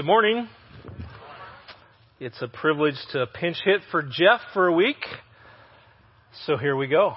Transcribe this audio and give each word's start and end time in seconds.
Good 0.00 0.06
morning. 0.06 0.48
It's 2.20 2.40
a 2.40 2.48
privilege 2.48 2.94
to 3.12 3.26
pinch 3.26 3.58
hit 3.62 3.82
for 3.90 4.00
Jeff 4.02 4.40
for 4.54 4.66
a 4.66 4.72
week. 4.72 4.96
So 6.46 6.56
here 6.56 6.74
we 6.74 6.86
go. 6.86 7.16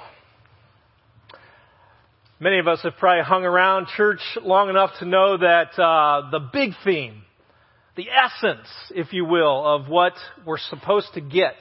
Many 2.41 2.59
of 2.59 2.67
us 2.67 2.81
have 2.83 2.97
probably 2.99 3.23
hung 3.23 3.45
around 3.45 3.87
church 3.95 4.19
long 4.41 4.69
enough 4.69 4.89
to 4.99 5.05
know 5.05 5.37
that 5.37 5.79
uh, 5.81 6.29
the 6.29 6.41
big 6.51 6.71
theme, 6.83 7.21
the 7.95 8.07
essence, 8.09 8.67
if 8.89 9.13
you 9.13 9.23
will, 9.23 9.65
of 9.65 9.87
what 9.87 10.15
we're 10.45 10.57
supposed 10.57 11.07
to 11.13 11.21
get 11.21 11.55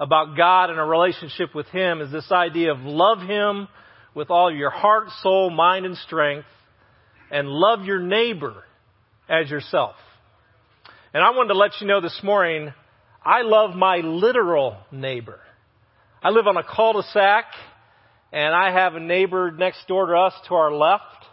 about 0.00 0.38
God 0.38 0.70
and 0.70 0.78
a 0.78 0.84
relationship 0.84 1.54
with 1.54 1.66
Him 1.66 2.00
is 2.00 2.10
this 2.10 2.32
idea 2.32 2.72
of 2.72 2.78
love 2.80 3.18
Him 3.18 3.68
with 4.14 4.30
all 4.30 4.50
your 4.50 4.70
heart, 4.70 5.08
soul, 5.22 5.50
mind, 5.50 5.84
and 5.84 5.98
strength, 5.98 6.46
and 7.30 7.46
love 7.46 7.84
your 7.84 8.00
neighbor 8.00 8.64
as 9.28 9.50
yourself. 9.50 9.96
And 11.14 11.22
I 11.22 11.30
wanted 11.30 11.54
to 11.54 11.58
let 11.58 11.80
you 11.80 11.86
know 11.86 12.00
this 12.00 12.20
morning, 12.22 12.72
I 13.24 13.42
love 13.42 13.74
my 13.74 13.98
literal 13.98 14.76
neighbor. 14.90 15.40
I 16.22 16.30
live 16.30 16.46
on 16.46 16.56
a 16.56 16.64
cul-de-sac, 16.64 17.44
and 18.32 18.54
I 18.54 18.72
have 18.72 18.94
a 18.94 19.00
neighbor 19.00 19.50
next 19.50 19.86
door 19.88 20.06
to 20.06 20.14
us 20.14 20.34
to 20.48 20.54
our 20.54 20.72
left 20.72 21.24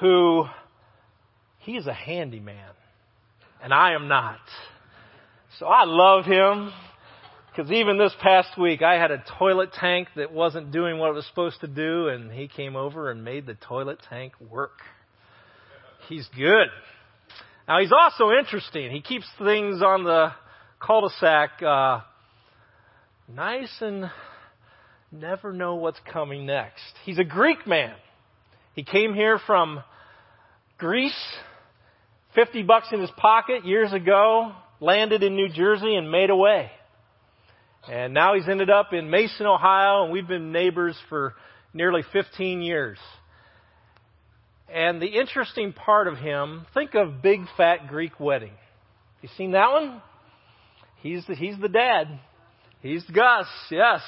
who, 0.00 0.44
he's 1.58 1.86
a 1.86 1.92
handyman, 1.92 2.70
and 3.62 3.72
I 3.72 3.94
am 3.94 4.08
not. 4.08 4.40
So 5.58 5.66
I 5.66 5.84
love 5.84 6.24
him. 6.24 6.72
Because 7.54 7.70
even 7.70 7.98
this 7.98 8.14
past 8.22 8.58
week, 8.58 8.80
I 8.80 8.94
had 8.94 9.10
a 9.10 9.22
toilet 9.38 9.74
tank 9.74 10.08
that 10.16 10.32
wasn't 10.32 10.72
doing 10.72 10.98
what 10.98 11.10
it 11.10 11.14
was 11.14 11.26
supposed 11.26 11.60
to 11.60 11.66
do, 11.66 12.08
and 12.08 12.32
he 12.32 12.48
came 12.48 12.76
over 12.76 13.10
and 13.10 13.24
made 13.24 13.44
the 13.44 13.52
toilet 13.54 13.98
tank 14.08 14.32
work. 14.40 14.78
He's 16.08 16.26
good. 16.34 16.68
Now, 17.68 17.80
he's 17.80 17.92
also 17.92 18.30
interesting. 18.32 18.90
He 18.90 19.00
keeps 19.00 19.26
things 19.38 19.82
on 19.82 20.02
the 20.02 20.32
cul-de-sac 20.80 21.62
uh, 21.62 22.00
nice 23.28 23.72
and 23.80 24.10
never 25.12 25.52
know 25.52 25.76
what's 25.76 26.00
coming 26.12 26.44
next. 26.44 26.82
He's 27.04 27.18
a 27.18 27.24
Greek 27.24 27.66
man. 27.66 27.94
He 28.74 28.82
came 28.82 29.14
here 29.14 29.38
from 29.46 29.82
Greece, 30.76 31.14
50 32.34 32.64
bucks 32.64 32.88
in 32.92 33.00
his 33.00 33.10
pocket 33.16 33.64
years 33.64 33.92
ago, 33.92 34.52
landed 34.80 35.22
in 35.22 35.36
New 35.36 35.48
Jersey 35.48 35.94
and 35.94 36.10
made 36.10 36.30
away. 36.30 36.70
And 37.88 38.12
now 38.12 38.34
he's 38.34 38.48
ended 38.48 38.70
up 38.70 38.92
in 38.92 39.08
Mason, 39.08 39.46
Ohio, 39.46 40.02
and 40.04 40.12
we've 40.12 40.26
been 40.26 40.50
neighbors 40.50 40.96
for 41.08 41.34
nearly 41.72 42.02
15 42.12 42.62
years. 42.62 42.98
And 44.72 45.02
the 45.02 45.06
interesting 45.06 45.74
part 45.74 46.08
of 46.08 46.16
him, 46.16 46.64
think 46.72 46.94
of 46.94 47.20
Big 47.20 47.40
Fat 47.58 47.88
Greek 47.88 48.18
Wedding. 48.18 48.54
You 49.20 49.28
seen 49.36 49.52
that 49.52 49.70
one? 49.70 50.00
He's 51.02 51.26
the, 51.26 51.34
he's 51.34 51.58
the 51.60 51.68
dad. 51.68 52.20
He's 52.80 53.04
Gus, 53.04 53.46
yes. 53.70 54.00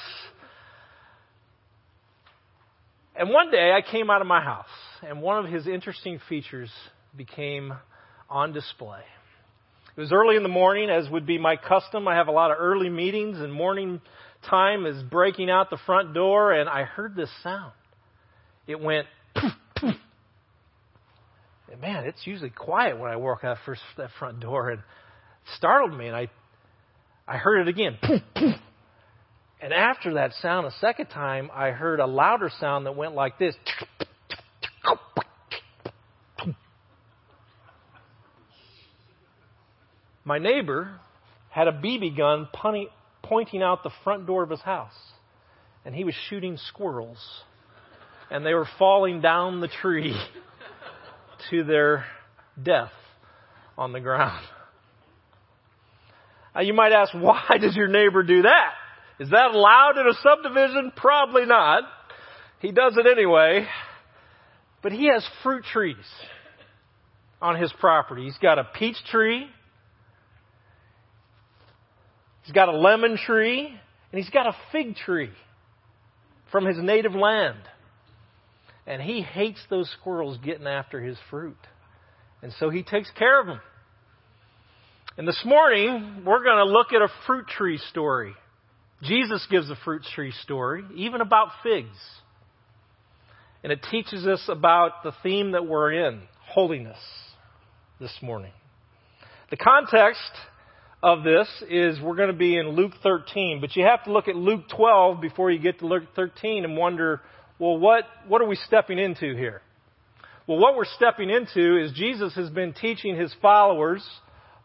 And 3.15 3.29
one 3.29 3.51
day 3.51 3.71
I 3.71 3.81
came 3.89 4.09
out 4.09 4.21
of 4.21 4.27
my 4.27 4.41
house, 4.41 4.65
and 5.07 5.21
one 5.21 5.45
of 5.45 5.51
his 5.51 5.67
interesting 5.67 6.19
features 6.27 6.71
became 7.15 7.71
on 8.27 8.51
display. 8.51 9.01
It 9.95 10.01
was 10.01 10.11
early 10.11 10.35
in 10.35 10.43
the 10.43 10.49
morning, 10.49 10.89
as 10.89 11.07
would 11.09 11.27
be 11.27 11.37
my 11.37 11.57
custom. 11.57 12.07
I 12.07 12.15
have 12.15 12.27
a 12.27 12.31
lot 12.31 12.49
of 12.49 12.57
early 12.59 12.89
meetings, 12.89 13.37
and 13.39 13.53
morning 13.53 14.01
time 14.49 14.87
is 14.87 15.01
breaking 15.03 15.51
out 15.51 15.69
the 15.69 15.77
front 15.85 16.15
door, 16.15 16.53
and 16.53 16.67
I 16.67 16.83
heard 16.83 17.15
this 17.15 17.29
sound. 17.43 17.71
It 18.67 18.81
went 18.81 19.05
poof, 19.35 19.51
poof. 19.75 19.95
And 21.71 21.81
man, 21.81 22.05
it's 22.05 22.25
usually 22.25 22.49
quiet 22.49 22.99
when 22.99 23.11
I 23.11 23.15
walk 23.15 23.43
out 23.43 23.57
first 23.65 23.81
that 23.97 24.09
front 24.19 24.39
door, 24.39 24.69
and 24.69 24.81
startled 25.57 25.97
me. 25.97 26.07
And 26.07 26.15
I, 26.15 26.29
I 27.27 27.37
heard 27.37 27.61
it 27.61 27.67
again. 27.67 27.97
And 29.61 29.73
after 29.73 30.13
that 30.15 30.31
sound, 30.41 30.67
a 30.67 30.71
second 30.79 31.07
time, 31.07 31.49
I 31.51 31.71
heard 31.71 31.99
a 31.99 32.05
louder 32.05 32.51
sound 32.59 32.85
that 32.85 32.95
went 32.95 33.15
like 33.15 33.39
this. 33.39 33.55
My 40.23 40.37
neighbor 40.39 40.99
had 41.49 41.67
a 41.67 41.71
BB 41.71 42.15
gun 42.17 42.47
pointing 43.23 43.61
out 43.63 43.81
the 43.83 43.91
front 44.03 44.27
door 44.27 44.43
of 44.43 44.49
his 44.49 44.61
house, 44.61 44.93
and 45.85 45.95
he 45.95 46.03
was 46.03 46.13
shooting 46.29 46.57
squirrels, 46.57 47.17
and 48.29 48.45
they 48.45 48.53
were 48.53 48.67
falling 48.77 49.21
down 49.21 49.61
the 49.61 49.69
tree 49.81 50.15
to 51.49 51.63
their 51.63 52.05
death 52.61 52.91
on 53.77 53.93
the 53.93 53.99
ground. 53.99 54.45
Now 56.53 56.61
you 56.61 56.73
might 56.73 56.91
ask, 56.91 57.13
why 57.13 57.57
does 57.59 57.75
your 57.75 57.87
neighbor 57.87 58.23
do 58.23 58.43
that? 58.43 58.71
Is 59.19 59.29
that 59.29 59.51
allowed 59.53 59.97
in 59.97 60.07
a 60.07 60.13
subdivision? 60.21 60.91
Probably 60.95 61.45
not. 61.45 61.83
He 62.59 62.71
does 62.71 62.97
it 62.97 63.05
anyway. 63.05 63.67
But 64.81 64.91
he 64.91 65.09
has 65.11 65.25
fruit 65.43 65.63
trees 65.71 65.95
on 67.41 67.59
his 67.59 67.73
property. 67.79 68.23
He's 68.23 68.37
got 68.37 68.59
a 68.59 68.67
peach 68.77 68.97
tree, 69.11 69.47
He's 72.45 72.53
got 72.53 72.69
a 72.69 72.77
lemon 72.77 73.17
tree 73.17 73.65
and 73.67 74.23
he's 74.23 74.29
got 74.29 74.45
a 74.45 74.55
fig 74.71 74.95
tree 74.95 75.31
from 76.51 76.65
his 76.65 76.77
native 76.77 77.13
land. 77.13 77.57
And 78.87 79.01
he 79.01 79.21
hates 79.21 79.59
those 79.69 79.89
squirrels 79.99 80.37
getting 80.43 80.67
after 80.67 81.01
his 81.01 81.17
fruit. 81.29 81.57
And 82.41 82.53
so 82.59 82.69
he 82.69 82.83
takes 82.83 83.09
care 83.17 83.41
of 83.41 83.47
them. 83.47 83.59
And 85.17 85.27
this 85.27 85.41
morning, 85.45 86.23
we're 86.25 86.43
going 86.43 86.57
to 86.57 86.71
look 86.71 86.93
at 86.93 87.01
a 87.01 87.07
fruit 87.25 87.47
tree 87.47 87.79
story. 87.89 88.33
Jesus 89.01 89.45
gives 89.49 89.69
a 89.69 89.75
fruit 89.83 90.03
tree 90.13 90.33
story, 90.43 90.83
even 90.95 91.21
about 91.21 91.49
figs. 91.63 91.97
And 93.63 93.71
it 93.71 93.79
teaches 93.89 94.27
us 94.27 94.43
about 94.47 95.03
the 95.03 95.13
theme 95.23 95.53
that 95.53 95.65
we're 95.65 95.91
in, 96.07 96.21
holiness, 96.41 96.99
this 97.99 98.15
morning. 98.21 98.51
The 99.49 99.57
context 99.57 100.31
of 101.01 101.23
this 101.23 101.47
is 101.69 101.99
we're 102.01 102.15
going 102.15 102.31
to 102.31 102.37
be 102.37 102.57
in 102.57 102.69
Luke 102.69 102.93
13, 103.01 103.61
but 103.61 103.75
you 103.75 103.85
have 103.85 104.03
to 104.03 104.11
look 104.11 104.27
at 104.27 104.35
Luke 104.35 104.63
12 104.75 105.21
before 105.21 105.49
you 105.49 105.59
get 105.59 105.79
to 105.79 105.87
Luke 105.87 106.03
13 106.15 106.65
and 106.65 106.75
wonder, 106.75 107.21
well, 107.59 107.77
what, 107.77 108.03
what 108.27 108.41
are 108.41 108.47
we 108.47 108.55
stepping 108.55 108.99
into 108.99 109.35
here? 109.35 109.61
Well, 110.47 110.59
what 110.59 110.75
we're 110.75 110.85
stepping 110.85 111.29
into 111.29 111.81
is 111.81 111.91
Jesus 111.93 112.35
has 112.35 112.49
been 112.49 112.73
teaching 112.73 113.15
his 113.15 113.33
followers, 113.41 114.05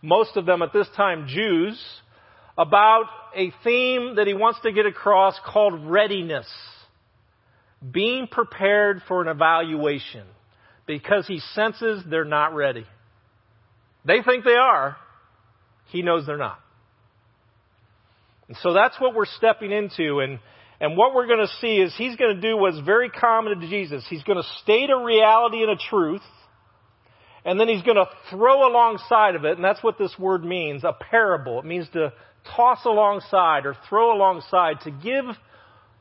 most 0.03 0.37
of 0.37 0.45
them 0.45 0.63
at 0.63 0.73
this 0.73 0.89
time 0.97 1.27
Jews, 1.29 1.81
about 2.59 3.05
a 3.35 3.53
theme 3.65 4.17
that 4.17 4.27
he 4.27 4.35
wants 4.35 4.61
to 4.63 4.73
get 4.73 4.87
across 4.87 5.39
called 5.47 5.87
readiness. 5.87 6.47
Being 7.91 8.27
prepared 8.27 9.01
for 9.09 9.23
an 9.23 9.29
evaluation 9.29 10.27
because 10.87 11.27
he 11.27 11.41
senses 11.55 12.03
they're 12.11 12.25
not 12.25 12.55
ready. 12.55 12.85
They 14.05 14.23
think 14.23 14.45
they 14.45 14.57
are, 14.57 14.97
he 15.89 16.03
knows 16.03 16.27
they're 16.27 16.37
not. 16.37 16.59
And 18.49 18.57
so 18.63 18.75
that's 18.75 19.01
what 19.01 19.15
we're 19.15 19.27
stepping 19.27 19.71
into. 19.71 20.19
And, 20.21 20.41
and 20.81 20.97
what 20.97 21.15
we're 21.15 21.27
going 21.27 21.47
to 21.47 21.53
see 21.61 21.77
is 21.77 21.95
he's 21.97 22.17
going 22.17 22.35
to 22.35 22.41
do 22.41 22.57
what's 22.57 22.81
very 22.81 23.11
common 23.11 23.61
to 23.61 23.69
Jesus. 23.69 24.05
He's 24.09 24.23
going 24.23 24.39
to 24.39 24.49
state 24.63 24.89
a 24.91 25.05
reality 25.05 25.63
and 25.63 25.71
a 25.71 25.77
truth, 25.77 26.23
and 27.45 27.61
then 27.61 27.69
he's 27.69 27.83
going 27.83 27.97
to 27.97 28.09
throw 28.31 28.67
alongside 28.67 29.35
of 29.35 29.45
it, 29.45 29.57
and 29.57 29.65
that's 29.65 29.83
what 29.83 29.99
this 29.99 30.15
word 30.19 30.45
means, 30.45 30.83
a 30.85 30.93
parable. 30.93 31.59
It 31.59 31.67
means 31.67 31.89
to 31.93 32.13
toss 32.57 32.85
alongside 32.85 33.67
or 33.67 33.77
throw 33.89 34.17
alongside 34.17 34.81
to 34.85 34.91
give 34.91 35.25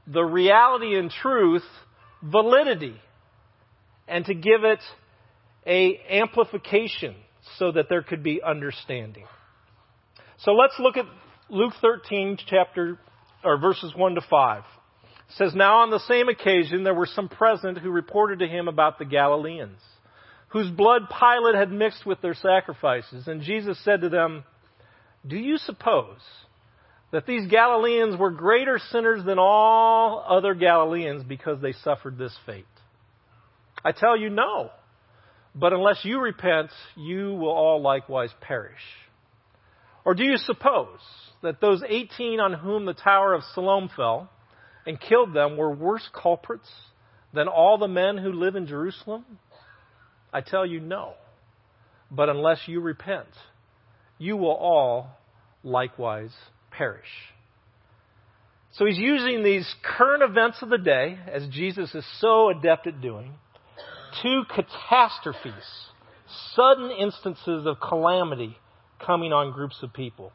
the 0.08 0.24
reality 0.24 0.98
and 0.98 1.12
truth 1.12 1.64
validity 2.24 2.96
and 4.08 4.26
to 4.26 4.34
give 4.34 4.64
it 4.64 4.80
a 5.66 6.00
amplification 6.10 7.16
so 7.58 7.72
that 7.72 7.88
there 7.90 8.02
could 8.02 8.24
be 8.24 8.42
understanding. 8.42 9.26
So 10.40 10.52
let's 10.54 10.76
look 10.80 10.98
at 10.98 11.06
Luke 11.50 11.74
13, 11.82 12.38
chapter, 12.48 12.98
or 13.44 13.60
verses 13.60 13.94
1 13.96 14.16
to 14.16 14.22
5. 14.22 14.64
Says, 15.36 15.54
Now 15.54 15.82
on 15.82 15.92
the 15.92 16.00
same 16.00 16.28
occasion 16.28 16.84
there 16.84 16.94
were 16.94 17.06
some 17.06 17.30
present 17.30 17.78
who 17.78 17.92
reported 17.92 18.40
to 18.40 18.48
him 18.48 18.68
about 18.68 18.98
the 18.98 19.06
Galileans, 19.06 19.80
whose 20.50 20.70
blood 20.72 21.04
Pilate 21.10 21.56
had 21.56 21.72
mixed 21.72 22.06
with 22.06 22.22
their 22.22 22.34
sacrifices. 22.34 23.28
And 23.28 23.42
Jesus 23.42 23.80
said 23.84 24.02
to 24.02 24.10
them, 24.10 24.44
Do 25.28 25.38
you 25.38 25.58
suppose 25.58 26.20
that 27.12 27.28
these 27.28 27.48
Galileans 27.48 28.18
were 28.18 28.32
greater 28.32 28.80
sinners 28.92 29.24
than 29.24 29.38
all 29.40 30.26
other 30.28 30.56
Galileans 30.56 31.24
because 31.24 31.62
they 31.62 31.74
suffered 31.74 32.18
this 32.18 32.36
fate? 32.46 32.66
I 33.84 33.92
tell 33.92 34.18
you, 34.18 34.30
no. 34.30 34.72
But 35.56 35.74
unless 35.74 36.04
you 36.04 36.20
repent, 36.20 36.72
you 36.96 37.34
will 37.34 37.52
all 37.52 37.82
likewise 37.82 38.32
perish. 38.42 38.82
Or 40.06 40.16
do 40.16 40.24
you 40.24 40.38
suppose 40.38 41.00
that 41.44 41.62
those 41.62 41.84
18 41.88 42.40
on 42.40 42.54
whom 42.54 42.86
the 42.86 42.94
Tower 42.94 43.34
of 43.34 43.44
Siloam 43.54 43.90
fell 43.96 44.30
and 44.90 45.00
killed 45.00 45.36
them 45.36 45.56
were 45.56 45.70
worse 45.70 46.10
culprits 46.12 46.68
than 47.32 47.48
all 47.48 47.78
the 47.78 47.88
men 47.88 48.18
who 48.18 48.32
live 48.32 48.56
in 48.56 48.66
Jerusalem? 48.66 49.24
I 50.34 50.42
tell 50.42 50.66
you, 50.66 50.80
no. 50.80 51.14
But 52.10 52.28
unless 52.28 52.62
you 52.66 52.82
repent, 52.82 53.28
you 54.18 54.36
will 54.36 54.56
all 54.56 55.12
likewise 55.64 56.32
perish. 56.72 57.06
So 58.72 58.88
he's 58.88 58.98
using 58.98 59.44
these 59.44 59.72
current 59.84 60.24
events 60.24 60.58
of 60.64 60.70
the 60.70 60.80
day, 60.80 61.20
as 61.32 61.48
Jesus 61.50 61.94
is 61.94 62.06
so 62.20 62.50
adept 62.50 62.88
at 62.88 63.00
doing, 63.00 63.34
two 64.24 64.42
catastrophes, 64.50 65.54
sudden 66.56 66.90
instances 66.90 67.68
of 67.68 67.80
calamity 67.80 68.58
coming 69.06 69.34
on 69.34 69.54
groups 69.54 69.78
of 69.84 69.94
people. 69.94 70.32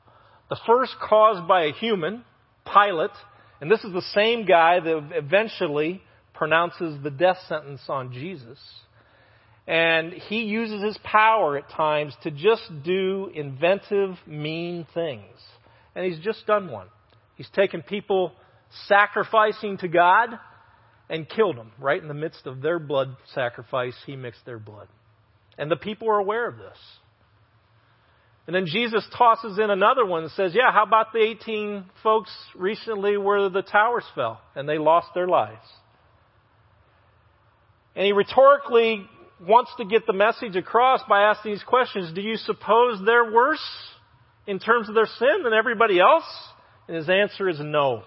The 0.48 0.60
first 0.64 0.94
caused 1.02 1.48
by 1.48 1.64
a 1.64 1.72
human, 1.72 2.24
Pilate, 2.72 3.10
and 3.60 3.70
this 3.70 3.82
is 3.84 3.92
the 3.92 4.02
same 4.14 4.44
guy 4.44 4.80
that 4.80 5.10
eventually 5.12 6.02
pronounces 6.34 7.02
the 7.02 7.10
death 7.10 7.38
sentence 7.48 7.82
on 7.88 8.12
Jesus. 8.12 8.58
And 9.66 10.12
he 10.12 10.42
uses 10.42 10.82
his 10.82 10.98
power 11.02 11.56
at 11.56 11.70
times 11.70 12.14
to 12.22 12.30
just 12.30 12.62
do 12.84 13.30
inventive, 13.34 14.16
mean 14.26 14.86
things. 14.92 15.24
And 15.94 16.04
he's 16.04 16.22
just 16.22 16.46
done 16.46 16.70
one. 16.70 16.88
He's 17.36 17.48
taken 17.50 17.82
people 17.82 18.32
sacrificing 18.86 19.78
to 19.78 19.88
God 19.88 20.38
and 21.08 21.28
killed 21.28 21.56
them. 21.56 21.72
Right 21.78 22.00
in 22.00 22.08
the 22.08 22.14
midst 22.14 22.46
of 22.46 22.60
their 22.60 22.78
blood 22.78 23.16
sacrifice, 23.34 23.96
he 24.04 24.16
mixed 24.16 24.44
their 24.44 24.58
blood. 24.58 24.88
And 25.56 25.70
the 25.70 25.76
people 25.76 26.10
are 26.10 26.18
aware 26.18 26.48
of 26.48 26.58
this. 26.58 26.78
And 28.46 28.54
then 28.54 28.66
Jesus 28.66 29.06
tosses 29.16 29.58
in 29.58 29.70
another 29.70 30.04
one 30.04 30.24
and 30.24 30.32
says, 30.32 30.52
Yeah, 30.54 30.70
how 30.70 30.84
about 30.84 31.12
the 31.12 31.20
18 31.20 31.84
folks 32.02 32.30
recently 32.54 33.16
where 33.16 33.48
the 33.48 33.62
towers 33.62 34.04
fell 34.14 34.40
and 34.54 34.68
they 34.68 34.78
lost 34.78 35.08
their 35.14 35.26
lives? 35.26 35.64
And 37.96 38.04
he 38.04 38.12
rhetorically 38.12 39.06
wants 39.40 39.70
to 39.78 39.84
get 39.84 40.06
the 40.06 40.12
message 40.12 40.56
across 40.56 41.00
by 41.08 41.22
asking 41.22 41.52
these 41.52 41.62
questions 41.62 42.12
Do 42.14 42.20
you 42.20 42.36
suppose 42.36 43.00
they're 43.04 43.32
worse 43.32 43.64
in 44.46 44.58
terms 44.58 44.88
of 44.88 44.94
their 44.94 45.08
sin 45.18 45.42
than 45.42 45.54
everybody 45.54 45.98
else? 45.98 46.24
And 46.86 46.96
his 46.96 47.08
answer 47.08 47.48
is 47.48 47.58
no. 47.60 48.02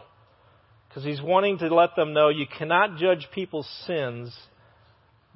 Because 0.87 1.03
he's 1.03 1.21
wanting 1.21 1.57
to 1.59 1.73
let 1.73 1.95
them 1.95 2.13
know 2.13 2.29
you 2.29 2.45
cannot 2.45 2.97
judge 2.97 3.27
people's 3.33 3.67
sins 3.87 4.35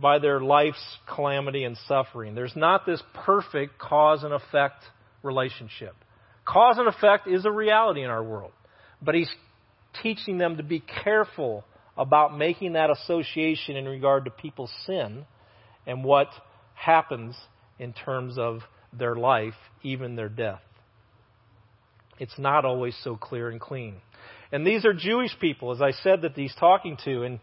by 0.02 0.20
their 0.20 0.40
life's 0.40 0.84
calamity 1.14 1.64
and 1.64 1.78
suffering. 1.88 2.36
There's 2.36 2.56
not 2.56 2.86
this 2.86 3.02
perfect 3.14 3.78
cause 3.78 4.24
and 4.24 4.34
effect 4.34 4.84
relationship. 5.24 5.96
Cause 6.46 6.78
and 6.78 6.88
effect 6.88 7.28
is 7.28 7.46
a 7.46 7.52
reality 7.52 8.02
in 8.02 8.10
our 8.10 8.24
world. 8.24 8.52
But 9.02 9.16
he's 9.16 9.30
teaching 10.02 10.38
them 10.38 10.58
to 10.58 10.64
be 10.64 10.84
careful 11.04 11.64
about 11.98 12.38
making 12.38 12.74
that 12.74 12.90
association 12.90 13.76
in 13.76 13.86
regard 13.86 14.26
to 14.26 14.32
people's 14.32 14.72
sin 14.86 15.26
and 15.86 16.04
what 16.04 16.28
happens 16.74 17.36
in 17.78 17.94
terms 17.94 18.38
of 18.38 18.60
their 18.94 19.16
life, 19.16 19.54
even 19.84 20.16
their 20.16 20.30
death. 20.30 20.62
It's 22.20 22.38
not 22.38 22.66
always 22.66 22.96
so 23.04 23.16
clear 23.16 23.50
and 23.50 23.60
clean. 23.60 23.96
And 24.52 24.66
these 24.66 24.86
are 24.86 24.94
Jewish 24.94 25.32
people, 25.40 25.72
as 25.72 25.82
I 25.82 25.92
said, 25.92 26.24
that 26.24 26.34
he's 26.36 26.54
talking 26.60 26.98
to. 27.06 27.24
And, 27.24 27.40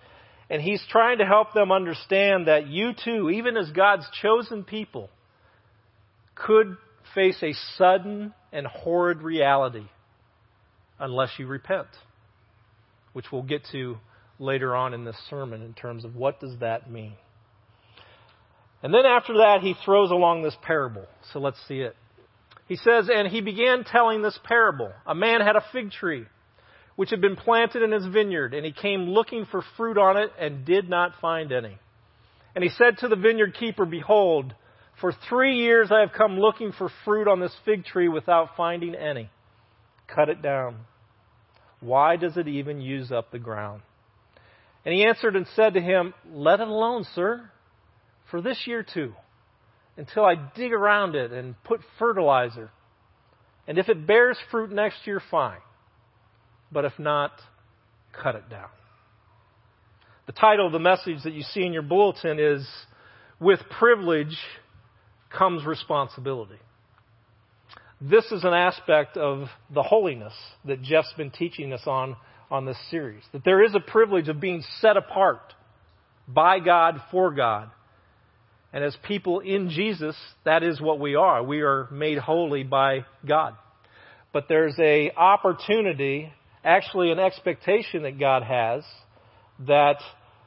and 0.51 0.63
he's 0.63 0.83
trying 0.89 1.19
to 1.19 1.27
help 1.27 1.53
them 1.53 1.71
understand 1.71 2.47
that 2.47 2.67
you 2.69 2.93
too, 2.93 3.31
even 3.31 3.57
as 3.57 3.71
God's 3.71 4.07
chosen 4.23 4.65
people, 4.65 5.11
could 6.35 6.77
face 7.15 7.43
a 7.43 7.53
sudden 7.77 8.33
and 8.53 8.67
horrid 8.67 9.23
reality 9.23 9.87
unless 10.99 11.31
you 11.39 11.47
repent, 11.47 11.89
which 13.13 13.27
we'll 13.31 13.43
get 13.43 13.63
to 13.73 13.99
later 14.39 14.75
on 14.75 14.95
in 14.95 15.05
this 15.05 15.17
sermon 15.29 15.63
in 15.63 15.75
terms 15.75 16.05
of 16.05 16.15
what 16.15 16.41
does 16.41 16.59
that 16.61 16.91
mean. 16.91 17.15
And 18.83 18.95
then 18.95 19.05
after 19.05 19.35
that, 19.39 19.59
he 19.61 19.75
throws 19.85 20.11
along 20.11 20.43
this 20.43 20.57
parable. 20.63 21.07
So 21.33 21.41
let's 21.41 21.59
see 21.67 21.81
it. 21.81 21.97
He 22.69 22.77
says, 22.77 23.09
And 23.13 23.27
he 23.27 23.41
began 23.41 23.85
telling 23.85 24.23
this 24.23 24.39
parable. 24.45 24.93
A 25.07 25.15
man 25.15 25.41
had 25.41 25.57
a 25.57 25.65
fig 25.73 25.91
tree 25.91 26.27
which 26.99 27.11
had 27.11 27.21
been 27.21 27.37
planted 27.37 27.81
in 27.81 27.93
his 27.93 28.05
vineyard, 28.07 28.53
and 28.53 28.67
he 28.67 28.73
came 28.73 29.03
looking 29.03 29.47
for 29.47 29.63
fruit 29.77 29.97
on 29.97 30.17
it 30.17 30.33
and 30.37 30.65
did 30.65 30.91
not 30.91 31.13
find 31.21 31.53
any. 31.53 31.79
And 32.57 32.65
he 32.65 32.71
said 32.71 32.99
to 32.99 33.07
the 33.07 33.15
vineyard 33.15 33.55
keeper, 33.55 33.87
Behold, 33.87 34.53
for 35.01 35.13
three 35.29 35.59
years 35.59 35.93
I 35.93 36.01
have 36.01 36.11
come 36.13 36.41
looking 36.41 36.73
for 36.73 36.91
fruit 37.05 37.29
on 37.29 37.39
this 37.39 37.55
fig 37.65 37.85
tree 37.85 38.09
without 38.09 38.57
finding 38.57 38.97
any. 38.97 39.31
Cut 40.13 40.29
it 40.29 40.43
down. 40.43 40.79
Why 41.79 42.17
does 42.17 42.37
it 42.37 42.49
even 42.49 42.81
use 42.81 43.13
up 43.13 43.31
the 43.31 43.39
ground? 43.39 43.83
And 44.85 44.93
he 44.93 45.05
answered 45.05 45.37
and 45.37 45.47
said 45.55 45.75
to 45.75 45.81
him, 45.81 46.15
Let 46.29 46.59
it 46.59 46.67
alone, 46.67 47.07
sir, 47.15 47.49
for 48.29 48.43
this 48.43 48.65
year 48.67 48.83
too, 48.83 49.13
until 49.97 50.25
I 50.25 50.35
dig 50.35 50.73
around 50.73 51.15
it 51.15 51.31
and 51.31 51.55
put 51.63 51.79
fertilizer. 52.01 52.73
And 53.69 53.79
if 53.79 53.89
it 53.89 54.05
bears 54.05 54.37
fruit 54.51 54.73
next 54.73 55.07
year, 55.07 55.23
fine 55.31 55.61
but 56.71 56.85
if 56.85 56.99
not, 56.99 57.33
cut 58.13 58.35
it 58.35 58.49
down. 58.49 58.69
The 60.27 60.33
title 60.33 60.67
of 60.67 60.73
the 60.73 60.79
message 60.79 61.23
that 61.25 61.33
you 61.33 61.43
see 61.43 61.65
in 61.65 61.73
your 61.73 61.83
bulletin 61.83 62.39
is 62.39 62.69
With 63.41 63.61
Privilege 63.79 64.37
Comes 65.31 65.65
Responsibility. 65.65 66.59
This 68.01 68.27
is 68.31 68.45
an 68.45 68.53
aspect 68.53 69.17
of 69.17 69.49
the 69.73 69.83
holiness 69.83 70.35
that 70.67 70.83
Jeff's 70.83 71.13
been 71.17 71.31
teaching 71.31 71.73
us 71.73 71.83
on 71.87 72.17
on 72.51 72.65
this 72.65 72.79
series. 72.91 73.23
That 73.33 73.45
there 73.45 73.65
is 73.65 73.75
a 73.75 73.81
privilege 73.81 74.29
of 74.29 74.41
being 74.41 74.63
set 74.81 74.97
apart 74.97 75.55
by 76.27 76.61
God 76.61 77.01
for 77.11 77.33
God. 77.33 77.71
And 78.73 78.85
as 78.85 78.97
people 79.07 79.41
in 79.41 79.71
Jesus, 79.71 80.15
that 80.45 80.63
is 80.63 80.81
what 80.81 81.01
we 81.01 81.15
are. 81.15 81.43
We 81.43 81.63
are 81.63 81.89
made 81.91 82.19
holy 82.19 82.65
by 82.65 83.07
God. 83.27 83.55
But 84.33 84.45
there's 84.49 84.79
a 84.79 85.11
opportunity 85.13 86.33
actually 86.65 87.11
an 87.11 87.19
expectation 87.19 88.03
that 88.03 88.19
God 88.19 88.43
has 88.43 88.85
that 89.67 89.99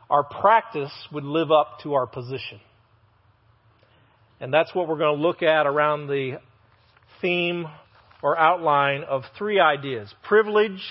our 0.09 0.23
practice 0.23 0.91
would 1.11 1.23
live 1.23 1.51
up 1.51 1.79
to 1.83 1.93
our 1.93 2.07
position. 2.07 2.59
And 4.39 4.53
that's 4.53 4.73
what 4.73 4.87
we're 4.87 4.97
going 4.97 5.17
to 5.17 5.21
look 5.21 5.43
at 5.43 5.67
around 5.67 6.07
the 6.07 6.39
theme 7.21 7.67
or 8.21 8.37
outline 8.37 9.03
of 9.03 9.23
three 9.37 9.59
ideas 9.59 10.13
privilege, 10.23 10.83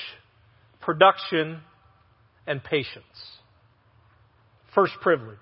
production, 0.81 1.61
and 2.46 2.62
patience. 2.62 3.05
First, 4.75 4.94
privilege. 5.02 5.38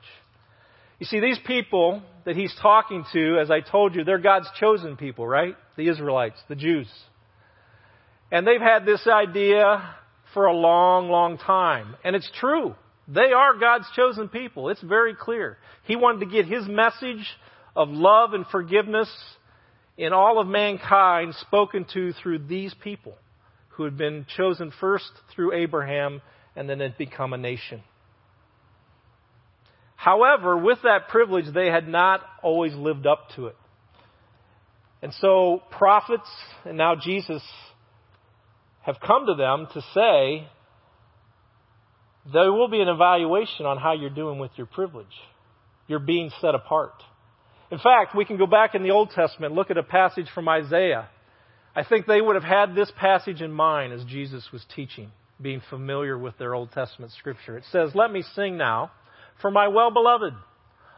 You 0.99 1.07
see, 1.07 1.21
these 1.21 1.39
people 1.47 2.03
that 2.25 2.35
he's 2.35 2.55
talking 2.61 3.05
to, 3.13 3.39
as 3.39 3.51
I 3.51 3.61
told 3.61 3.95
you, 3.95 4.05
they're 4.05 4.19
God's 4.19 4.49
chosen 4.59 4.97
people, 4.97 5.27
right? 5.27 5.55
The 5.77 5.89
Israelites, 5.89 6.41
the 6.49 6.57
Jews. 6.57 6.89
And 8.31 8.47
they've 8.47 8.61
had 8.61 8.85
this 8.85 9.07
idea 9.07 9.95
for 10.35 10.47
a 10.47 10.55
long, 10.55 11.09
long 11.09 11.39
time. 11.39 11.97
And 12.05 12.15
it's 12.15 12.31
true. 12.39 12.75
They 13.07 13.33
are 13.33 13.59
God's 13.59 13.87
chosen 13.97 14.29
people. 14.29 14.69
It's 14.69 14.83
very 14.83 15.15
clear. 15.15 15.57
He 15.85 15.97
wanted 15.97 16.21
to 16.21 16.27
get 16.27 16.47
his 16.47 16.67
message 16.69 17.27
of 17.75 17.89
love 17.89 18.35
and 18.35 18.47
forgiveness 18.47 19.11
in 19.97 20.13
all 20.13 20.39
of 20.39 20.47
mankind 20.47 21.35
spoken 21.41 21.87
to 21.95 22.13
through 22.13 22.41
these 22.47 22.75
people 22.83 23.15
who 23.71 23.85
had 23.85 23.97
been 23.97 24.27
chosen 24.37 24.73
first 24.81 25.11
through 25.35 25.55
Abraham 25.55 26.21
and 26.55 26.69
then 26.69 26.81
had 26.81 26.99
become 26.99 27.33
a 27.33 27.39
nation. 27.39 27.83
However, 29.97 30.57
with 30.57 30.79
that 30.85 31.09
privilege, 31.09 31.47
they 31.53 31.67
had 31.67 31.89
not 31.89 32.21
always 32.43 32.75
lived 32.75 33.07
up 33.07 33.29
to 33.37 33.47
it. 33.47 33.57
And 35.03 35.13
so 35.15 35.63
prophets, 35.71 36.29
and 36.65 36.77
now 36.77 36.95
Jesus, 36.95 37.43
have 38.89 39.01
come 39.01 39.27
to 39.27 39.35
them 39.35 39.67
to 39.75 39.83
say 39.93 40.49
there 42.33 42.51
will 42.51 42.69
be 42.69 42.81
an 42.81 42.89
evaluation 42.89 43.67
on 43.67 43.77
how 43.77 43.93
you're 43.93 44.09
doing 44.09 44.39
with 44.39 44.51
your 44.57 44.67
privilege. 44.67 45.07
You're 45.89 45.99
being 45.99 46.31
set 46.41 46.55
apart. 46.55 46.95
In 47.71 47.79
fact, 47.79 48.17
we 48.17 48.25
can 48.25 48.39
go 48.39 48.47
back 48.47 48.75
in 48.75 48.83
the 48.83 48.93
Old 48.93 49.11
Testament, 49.11 49.53
look 49.53 49.71
at 49.71 49.77
a 49.77 49.83
passage 49.83 50.29
from 50.35 50.49
Isaiah. 50.49 51.07
I 51.77 51.85
think 51.85 52.07
they 52.07 52.23
would 52.23 52.35
have 52.35 52.45
had 52.45 52.75
this 52.75 52.91
passage 52.99 53.43
in 53.43 53.53
mind 53.53 53.93
as 53.93 54.05
Jesus 54.05 54.49
was 54.55 54.65
teaching, 54.75 55.11
being 55.39 55.61
familiar 55.69 56.17
with 56.17 56.39
their 56.39 56.55
Old 56.55 56.73
Testament 56.73 57.13
scripture. 57.13 57.59
It 57.59 57.65
says, 57.71 57.91
Let 57.95 58.11
me 58.11 58.25
sing 58.35 58.57
now 58.57 58.91
for 59.43 59.51
my 59.51 59.69
well 59.69 59.91
beloved, 59.91 60.33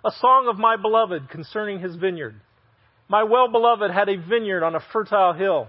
a 0.04 0.12
song 0.20 0.46
of 0.48 0.58
my 0.58 0.76
beloved 0.76 1.28
concerning 1.28 1.80
his 1.80 1.96
vineyard. 1.96 2.40
My 3.08 3.24
well 3.24 3.50
beloved 3.50 3.90
had 3.90 4.08
a 4.08 4.16
vineyard 4.16 4.62
on 4.62 4.76
a 4.76 4.80
fertile 4.92 5.32
hill. 5.32 5.66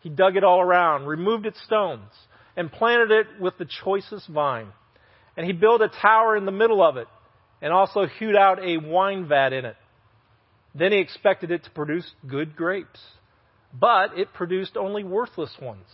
He 0.00 0.08
dug 0.08 0.36
it 0.36 0.44
all 0.44 0.60
around, 0.60 1.06
removed 1.06 1.46
its 1.46 1.62
stones, 1.64 2.10
and 2.56 2.70
planted 2.70 3.10
it 3.10 3.26
with 3.40 3.58
the 3.58 3.68
choicest 3.84 4.28
vine. 4.28 4.68
And 5.36 5.46
he 5.46 5.52
built 5.52 5.80
a 5.80 5.88
tower 5.88 6.36
in 6.36 6.44
the 6.44 6.52
middle 6.52 6.82
of 6.82 6.96
it, 6.96 7.08
and 7.60 7.72
also 7.72 8.06
hewed 8.06 8.36
out 8.36 8.62
a 8.62 8.76
wine 8.76 9.26
vat 9.28 9.52
in 9.52 9.64
it. 9.64 9.76
Then 10.74 10.92
he 10.92 10.98
expected 10.98 11.50
it 11.50 11.64
to 11.64 11.70
produce 11.70 12.10
good 12.28 12.56
grapes. 12.56 13.00
But 13.72 14.18
it 14.18 14.32
produced 14.32 14.76
only 14.76 15.04
worthless 15.04 15.54
ones. 15.60 15.86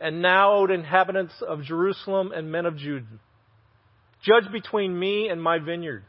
And 0.00 0.22
now, 0.22 0.52
O 0.52 0.66
inhabitants 0.66 1.34
of 1.46 1.62
Jerusalem 1.62 2.30
and 2.32 2.52
men 2.52 2.66
of 2.66 2.76
Judah, 2.76 3.06
judge 4.22 4.50
between 4.52 4.96
me 4.96 5.28
and 5.28 5.42
my 5.42 5.58
vineyard. 5.58 6.04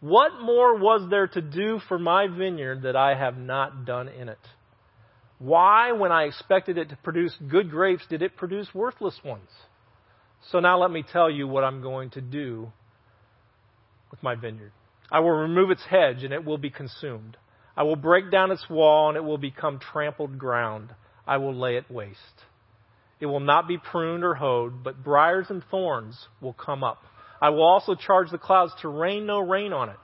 What 0.00 0.40
more 0.40 0.78
was 0.78 1.08
there 1.10 1.26
to 1.26 1.42
do 1.42 1.80
for 1.88 1.98
my 1.98 2.26
vineyard 2.26 2.82
that 2.82 2.96
I 2.96 3.14
have 3.14 3.36
not 3.36 3.84
done 3.84 4.08
in 4.08 4.28
it? 4.28 4.38
Why, 5.38 5.92
when 5.92 6.12
I 6.12 6.24
expected 6.24 6.78
it 6.78 6.88
to 6.90 6.96
produce 6.96 7.36
good 7.48 7.70
grapes, 7.70 8.04
did 8.08 8.22
it 8.22 8.36
produce 8.36 8.68
worthless 8.74 9.18
ones? 9.24 9.50
So 10.50 10.60
now 10.60 10.80
let 10.80 10.90
me 10.90 11.02
tell 11.02 11.30
you 11.30 11.46
what 11.46 11.64
I'm 11.64 11.82
going 11.82 12.10
to 12.10 12.20
do 12.20 12.72
with 14.10 14.22
my 14.22 14.34
vineyard. 14.34 14.72
I 15.10 15.20
will 15.20 15.30
remove 15.30 15.70
its 15.70 15.84
hedge 15.84 16.22
and 16.22 16.32
it 16.32 16.44
will 16.44 16.58
be 16.58 16.70
consumed. 16.70 17.36
I 17.76 17.82
will 17.82 17.96
break 17.96 18.30
down 18.30 18.50
its 18.50 18.64
wall 18.70 19.08
and 19.08 19.16
it 19.16 19.24
will 19.24 19.38
become 19.38 19.78
trampled 19.78 20.38
ground. 20.38 20.94
I 21.26 21.36
will 21.36 21.54
lay 21.54 21.76
it 21.76 21.90
waste. 21.90 22.18
It 23.20 23.26
will 23.26 23.40
not 23.40 23.68
be 23.68 23.78
pruned 23.78 24.24
or 24.24 24.34
hoed, 24.34 24.82
but 24.82 25.02
briars 25.02 25.46
and 25.48 25.62
thorns 25.70 26.28
will 26.40 26.52
come 26.52 26.84
up. 26.84 27.02
I 27.40 27.50
will 27.50 27.64
also 27.64 27.94
charge 27.94 28.30
the 28.30 28.38
clouds 28.38 28.72
to 28.80 28.88
rain 28.88 29.26
no 29.26 29.40
rain 29.40 29.72
on 29.72 29.90
it. 29.90 29.96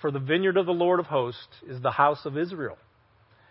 For 0.00 0.10
the 0.10 0.18
vineyard 0.18 0.56
of 0.56 0.66
the 0.66 0.72
Lord 0.72 1.00
of 1.00 1.06
hosts 1.06 1.56
is 1.66 1.80
the 1.80 1.90
house 1.90 2.24
of 2.24 2.38
Israel, 2.38 2.78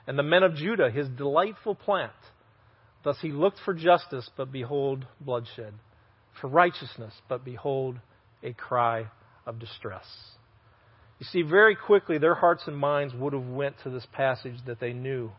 and 0.09 0.17
the 0.17 0.23
men 0.23 0.41
of 0.41 0.55
Judah 0.55 0.89
his 0.89 1.07
delightful 1.07 1.75
plant. 1.75 2.11
Thus 3.03 3.17
he 3.21 3.31
looked 3.31 3.59
for 3.63 3.75
justice, 3.75 4.27
but 4.35 4.51
behold 4.51 5.05
bloodshed, 5.21 5.71
for 6.41 6.47
righteousness, 6.47 7.13
but 7.29 7.45
behold 7.45 7.97
a 8.41 8.51
cry 8.53 9.05
of 9.45 9.59
distress. 9.59 10.07
You 11.19 11.27
see, 11.27 11.43
very 11.43 11.75
quickly 11.75 12.17
their 12.17 12.33
hearts 12.33 12.63
and 12.65 12.75
minds 12.75 13.13
would 13.13 13.33
have 13.33 13.45
went 13.45 13.75
to 13.83 13.91
this 13.91 14.07
passage 14.11 14.55
that 14.65 14.79
they 14.79 14.93
knew 14.93 15.29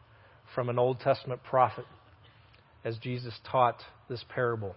from 0.55 0.69
an 0.69 0.79
Old 0.79 1.01
Testament 1.01 1.43
prophet 1.43 1.87
as 2.85 2.97
Jesus 2.99 3.35
taught 3.51 3.83
this 4.09 4.25
parable. 4.33 4.77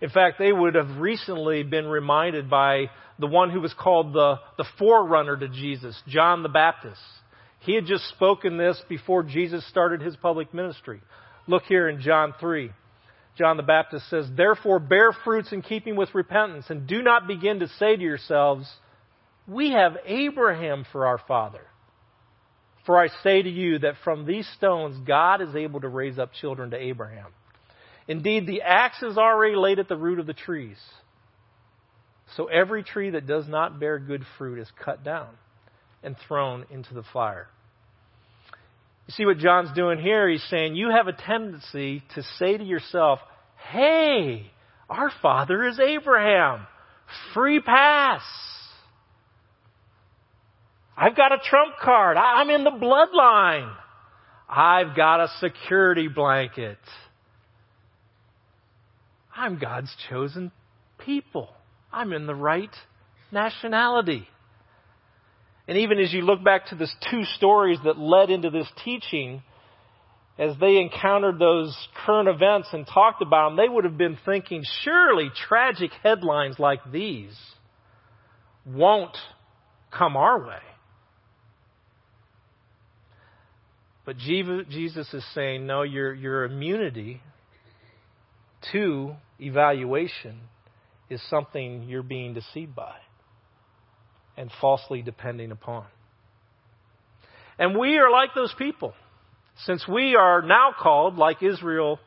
In 0.00 0.10
fact, 0.10 0.38
they 0.38 0.52
would 0.52 0.76
have 0.76 0.98
recently 0.98 1.64
been 1.64 1.86
reminded 1.86 2.48
by 2.48 2.90
the 3.18 3.26
one 3.26 3.50
who 3.50 3.60
was 3.60 3.74
called 3.74 4.12
the, 4.12 4.36
the 4.56 4.64
forerunner 4.78 5.36
to 5.36 5.48
Jesus, 5.48 6.00
John 6.06 6.44
the 6.44 6.48
Baptist. 6.48 7.00
He 7.60 7.74
had 7.74 7.86
just 7.86 8.08
spoken 8.08 8.56
this 8.56 8.82
before 8.88 9.22
Jesus 9.22 9.66
started 9.68 10.00
his 10.00 10.16
public 10.16 10.52
ministry. 10.54 11.00
Look 11.46 11.64
here 11.64 11.88
in 11.88 12.00
John 12.00 12.34
3. 12.40 12.70
John 13.36 13.56
the 13.56 13.62
Baptist 13.62 14.08
says, 14.08 14.26
Therefore 14.34 14.78
bear 14.78 15.12
fruits 15.12 15.52
in 15.52 15.62
keeping 15.62 15.94
with 15.94 16.14
repentance, 16.14 16.66
and 16.68 16.86
do 16.86 17.02
not 17.02 17.26
begin 17.26 17.60
to 17.60 17.68
say 17.68 17.96
to 17.96 18.02
yourselves, 18.02 18.70
We 19.46 19.72
have 19.72 19.98
Abraham 20.06 20.86
for 20.90 21.06
our 21.06 21.18
father. 21.18 21.60
For 22.86 22.98
I 22.98 23.08
say 23.22 23.42
to 23.42 23.50
you 23.50 23.80
that 23.80 23.94
from 24.04 24.24
these 24.24 24.48
stones 24.56 24.96
God 25.06 25.42
is 25.42 25.54
able 25.54 25.80
to 25.80 25.88
raise 25.88 26.18
up 26.18 26.32
children 26.32 26.70
to 26.70 26.78
Abraham. 26.78 27.28
Indeed, 28.08 28.46
the 28.46 28.62
axe 28.62 29.02
is 29.02 29.18
already 29.18 29.54
laid 29.54 29.78
at 29.78 29.88
the 29.88 29.96
root 29.96 30.18
of 30.18 30.26
the 30.26 30.34
trees. 30.34 30.78
So 32.36 32.46
every 32.46 32.82
tree 32.82 33.10
that 33.10 33.26
does 33.26 33.46
not 33.46 33.78
bear 33.78 33.98
good 33.98 34.24
fruit 34.38 34.58
is 34.58 34.68
cut 34.82 35.04
down 35.04 35.28
and 36.02 36.16
thrown 36.26 36.66
into 36.70 36.94
the 36.94 37.04
fire. 37.12 37.48
You 39.06 39.14
see 39.14 39.26
what 39.26 39.38
John's 39.38 39.74
doing 39.74 39.98
here? 39.98 40.28
He's 40.28 40.44
saying 40.50 40.76
you 40.76 40.90
have 40.90 41.08
a 41.08 41.12
tendency 41.12 42.02
to 42.14 42.22
say 42.38 42.56
to 42.56 42.64
yourself, 42.64 43.18
hey, 43.72 44.50
our 44.88 45.10
father 45.20 45.66
is 45.66 45.80
Abraham. 45.80 46.66
Free 47.34 47.60
pass. 47.60 48.22
I've 50.96 51.16
got 51.16 51.32
a 51.32 51.38
trump 51.42 51.76
card. 51.82 52.16
I'm 52.16 52.50
in 52.50 52.62
the 52.62 52.70
bloodline. 52.70 53.74
I've 54.48 54.94
got 54.94 55.20
a 55.20 55.28
security 55.40 56.08
blanket. 56.08 56.78
I'm 59.34 59.58
God's 59.58 59.94
chosen 60.08 60.52
people. 60.98 61.48
I'm 61.92 62.12
in 62.12 62.26
the 62.26 62.34
right 62.34 62.74
nationality. 63.32 64.28
And 65.70 65.78
even 65.78 66.00
as 66.00 66.12
you 66.12 66.22
look 66.22 66.42
back 66.42 66.66
to 66.66 66.74
the 66.74 66.88
two 67.12 67.22
stories 67.36 67.78
that 67.84 67.96
led 67.96 68.28
into 68.28 68.50
this 68.50 68.66
teaching, 68.84 69.40
as 70.36 70.56
they 70.58 70.78
encountered 70.78 71.38
those 71.38 71.76
current 72.04 72.28
events 72.28 72.66
and 72.72 72.84
talked 72.84 73.22
about 73.22 73.50
them, 73.50 73.56
they 73.56 73.68
would 73.68 73.84
have 73.84 73.96
been 73.96 74.18
thinking, 74.24 74.64
surely 74.82 75.30
tragic 75.46 75.92
headlines 76.02 76.58
like 76.58 76.80
these 76.90 77.38
won't 78.66 79.16
come 79.96 80.16
our 80.16 80.44
way. 80.44 80.58
But 84.04 84.18
Jesus 84.18 85.14
is 85.14 85.24
saying, 85.36 85.68
no, 85.68 85.82
your, 85.82 86.12
your 86.12 86.46
immunity 86.46 87.22
to 88.72 89.14
evaluation 89.38 90.40
is 91.08 91.22
something 91.30 91.84
you're 91.84 92.02
being 92.02 92.34
deceived 92.34 92.74
by 92.74 92.96
and 94.40 94.50
falsely 94.58 95.02
depending 95.02 95.52
upon. 95.52 95.84
And 97.58 97.78
we 97.78 97.98
are 97.98 98.10
like 98.10 98.30
those 98.34 98.54
people. 98.56 98.94
Since 99.66 99.86
we 99.86 100.16
are 100.16 100.40
now 100.40 100.70
called, 100.80 101.16
like 101.16 101.42
Israel 101.42 102.00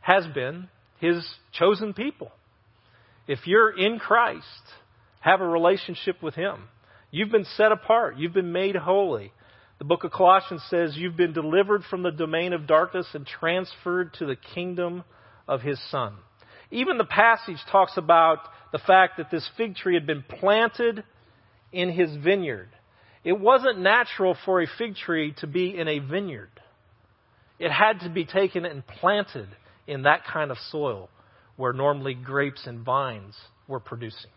has 0.00 0.26
been, 0.34 0.68
his 0.98 1.24
chosen 1.52 1.94
people. 1.94 2.32
If 3.28 3.46
you're 3.46 3.70
in 3.70 4.00
Christ, 4.00 4.42
have 5.20 5.40
a 5.40 5.46
relationship 5.46 6.20
with 6.20 6.34
him. 6.34 6.64
You've 7.12 7.30
been 7.30 7.46
set 7.56 7.70
apart. 7.70 8.18
You've 8.18 8.32
been 8.32 8.50
made 8.50 8.74
holy. 8.74 9.32
The 9.78 9.84
book 9.84 10.02
of 10.02 10.10
Colossians 10.10 10.64
says 10.68 10.96
you've 10.96 11.16
been 11.16 11.32
delivered 11.32 11.84
from 11.84 12.02
the 12.02 12.10
domain 12.10 12.52
of 12.54 12.66
darkness 12.66 13.06
and 13.14 13.24
transferred 13.24 14.14
to 14.14 14.26
the 14.26 14.36
kingdom 14.54 15.04
of 15.46 15.60
his 15.60 15.78
son. 15.92 16.14
Even 16.72 16.98
the 16.98 17.04
passage 17.04 17.58
talks 17.70 17.96
about 17.96 18.38
the 18.72 18.78
fact 18.78 19.18
that 19.18 19.30
this 19.30 19.48
fig 19.56 19.76
tree 19.76 19.94
had 19.94 20.08
been 20.08 20.24
planted 20.28 21.04
in 21.72 21.90
his 21.90 22.14
vineyard. 22.16 22.68
It 23.24 23.38
wasn't 23.38 23.80
natural 23.80 24.36
for 24.44 24.60
a 24.60 24.66
fig 24.78 24.96
tree 24.96 25.34
to 25.38 25.46
be 25.46 25.78
in 25.78 25.88
a 25.88 26.00
vineyard. 26.00 26.50
It 27.58 27.70
had 27.70 28.00
to 28.00 28.10
be 28.10 28.24
taken 28.24 28.64
and 28.64 28.86
planted 28.86 29.48
in 29.86 30.02
that 30.02 30.24
kind 30.24 30.50
of 30.50 30.56
soil 30.70 31.08
where 31.56 31.72
normally 31.72 32.14
grapes 32.14 32.66
and 32.66 32.84
vines 32.84 33.36
were 33.68 33.80
producing. 33.80 34.30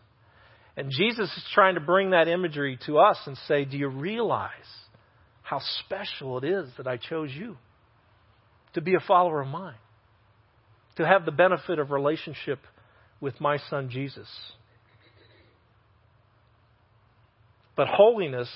And 0.77 0.91
Jesus 0.91 1.29
is 1.35 1.45
trying 1.53 1.75
to 1.75 1.81
bring 1.81 2.11
that 2.11 2.27
imagery 2.27 2.77
to 2.85 2.99
us 2.99 3.17
and 3.25 3.37
say, 3.47 3.65
Do 3.65 3.77
you 3.77 3.87
realize 3.87 4.51
how 5.41 5.61
special 5.85 6.37
it 6.37 6.43
is 6.43 6.69
that 6.77 6.87
I 6.87 6.97
chose 6.97 7.31
you 7.33 7.57
to 8.73 8.81
be 8.81 8.93
a 8.93 8.99
follower 8.99 9.41
of 9.41 9.47
mine? 9.47 9.75
to 10.97 11.05
have 11.05 11.25
the 11.25 11.31
benefit 11.31 11.79
of 11.79 11.91
relationship 11.91 12.59
with 13.19 13.39
my 13.41 13.57
son 13.69 13.89
Jesus. 13.89 14.27
But 17.75 17.87
holiness 17.87 18.49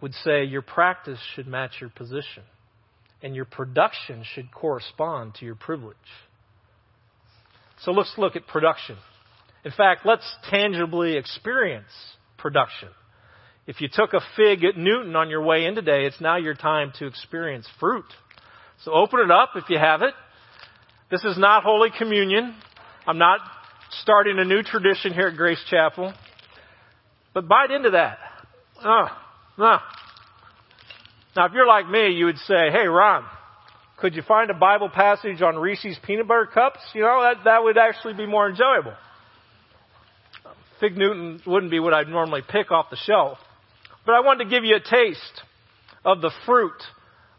would 0.00 0.14
say 0.14 0.44
your 0.44 0.62
practice 0.62 1.18
should 1.34 1.46
match 1.46 1.72
your 1.80 1.90
position, 1.90 2.42
and 3.22 3.34
your 3.34 3.44
production 3.44 4.24
should 4.34 4.52
correspond 4.52 5.34
to 5.36 5.44
your 5.44 5.54
privilege. 5.54 5.96
So 7.82 7.92
let's 7.92 8.14
look 8.16 8.36
at 8.36 8.46
production. 8.46 8.96
In 9.64 9.72
fact, 9.72 10.04
let's 10.04 10.30
tangibly 10.50 11.16
experience 11.16 11.90
production. 12.38 12.88
If 13.66 13.80
you 13.80 13.88
took 13.90 14.12
a 14.12 14.20
fig 14.36 14.62
at 14.64 14.76
Newton 14.76 15.16
on 15.16 15.30
your 15.30 15.42
way 15.42 15.64
in 15.64 15.74
today, 15.74 16.04
it's 16.04 16.20
now 16.20 16.36
your 16.36 16.54
time 16.54 16.92
to 16.98 17.06
experience 17.06 17.66
fruit. 17.80 18.04
So 18.84 18.92
open 18.92 19.20
it 19.20 19.30
up 19.30 19.50
if 19.56 19.64
you 19.70 19.78
have 19.78 20.02
it. 20.02 20.12
This 21.10 21.24
is 21.24 21.38
not 21.38 21.62
Holy 21.62 21.88
Communion. 21.96 22.54
I'm 23.06 23.18
not 23.18 23.40
starting 24.02 24.38
a 24.38 24.44
new 24.44 24.62
tradition 24.62 25.14
here 25.14 25.28
at 25.28 25.36
Grace 25.36 25.62
Chapel. 25.70 26.12
But 27.34 27.48
bite 27.48 27.70
into 27.70 27.90
that. 27.90 28.18
Oh, 28.84 29.06
oh. 29.58 29.78
Now, 31.36 31.46
if 31.46 31.52
you're 31.52 31.66
like 31.66 31.88
me, 31.88 32.10
you 32.10 32.26
would 32.26 32.38
say, 32.38 32.70
hey, 32.70 32.86
Ron, 32.86 33.24
could 33.98 34.14
you 34.14 34.22
find 34.22 34.50
a 34.50 34.54
Bible 34.54 34.88
passage 34.88 35.42
on 35.42 35.56
Reese's 35.56 35.98
peanut 36.06 36.28
butter 36.28 36.46
cups? 36.46 36.78
You 36.94 37.02
know, 37.02 37.22
that, 37.22 37.44
that 37.44 37.64
would 37.64 37.76
actually 37.76 38.14
be 38.14 38.26
more 38.26 38.48
enjoyable. 38.48 38.94
Fig 40.80 40.96
Newton 40.96 41.42
wouldn't 41.46 41.70
be 41.70 41.80
what 41.80 41.92
I'd 41.92 42.08
normally 42.08 42.42
pick 42.48 42.70
off 42.70 42.86
the 42.90 42.96
shelf. 42.96 43.38
But 44.06 44.14
I 44.14 44.20
wanted 44.20 44.44
to 44.44 44.50
give 44.50 44.64
you 44.64 44.76
a 44.76 44.80
taste 44.80 45.42
of 46.04 46.20
the 46.20 46.30
fruit 46.46 46.80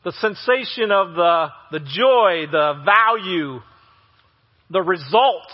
the 0.06 0.14
sensation 0.22 0.92
of 0.92 1.16
the, 1.16 1.48
the 1.72 1.80
joy, 1.80 2.46
the 2.50 2.84
value, 2.86 3.60
the 4.70 4.82
result 4.82 5.48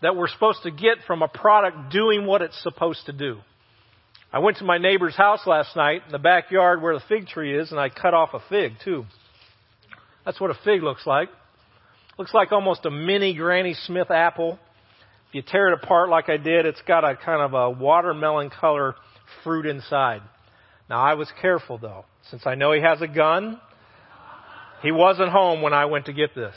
that 0.00 0.16
we're 0.16 0.28
supposed 0.28 0.62
to 0.62 0.70
get 0.70 0.96
from 1.06 1.22
a 1.22 1.28
product 1.28 1.92
doing 1.92 2.24
what 2.24 2.40
it's 2.40 2.60
supposed 2.62 3.04
to 3.06 3.12
do. 3.12 3.36
I 4.32 4.38
went 4.38 4.56
to 4.58 4.64
my 4.64 4.78
neighbor's 4.78 5.14
house 5.14 5.46
last 5.46 5.76
night 5.76 6.04
in 6.06 6.12
the 6.12 6.18
backyard 6.18 6.80
where 6.80 6.94
the 6.94 7.04
fig 7.06 7.26
tree 7.26 7.54
is 7.54 7.70
and 7.70 7.78
I 7.78 7.90
cut 7.90 8.14
off 8.14 8.30
a 8.32 8.40
fig 8.48 8.72
too. 8.82 9.04
That's 10.24 10.40
what 10.40 10.50
a 10.50 10.58
fig 10.64 10.82
looks 10.82 11.06
like. 11.06 11.28
Looks 12.18 12.32
like 12.32 12.50
almost 12.50 12.86
a 12.86 12.90
mini 12.90 13.34
Granny 13.34 13.74
Smith 13.74 14.10
apple. 14.10 14.58
If 15.28 15.34
you 15.34 15.42
tear 15.42 15.68
it 15.68 15.74
apart 15.74 16.08
like 16.08 16.30
I 16.30 16.38
did, 16.38 16.64
it's 16.64 16.80
got 16.82 17.04
a 17.04 17.14
kind 17.14 17.42
of 17.42 17.52
a 17.52 17.70
watermelon 17.70 18.48
color 18.48 18.94
fruit 19.44 19.66
inside. 19.66 20.22
Now 20.88 21.02
I 21.02 21.12
was 21.12 21.30
careful 21.42 21.76
though. 21.76 22.06
Since 22.30 22.46
I 22.46 22.54
know 22.54 22.72
he 22.72 22.80
has 22.80 23.02
a 23.02 23.08
gun, 23.08 23.60
he 24.82 24.92
wasn't 24.92 25.28
home 25.28 25.60
when 25.60 25.74
I 25.74 25.84
went 25.84 26.06
to 26.06 26.14
get 26.14 26.34
this. 26.34 26.54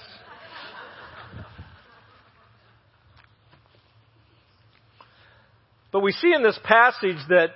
But 5.92 6.02
we 6.02 6.14
see 6.14 6.34
in 6.34 6.44
this 6.44 6.60
passage 6.64 7.18
that 7.30 7.52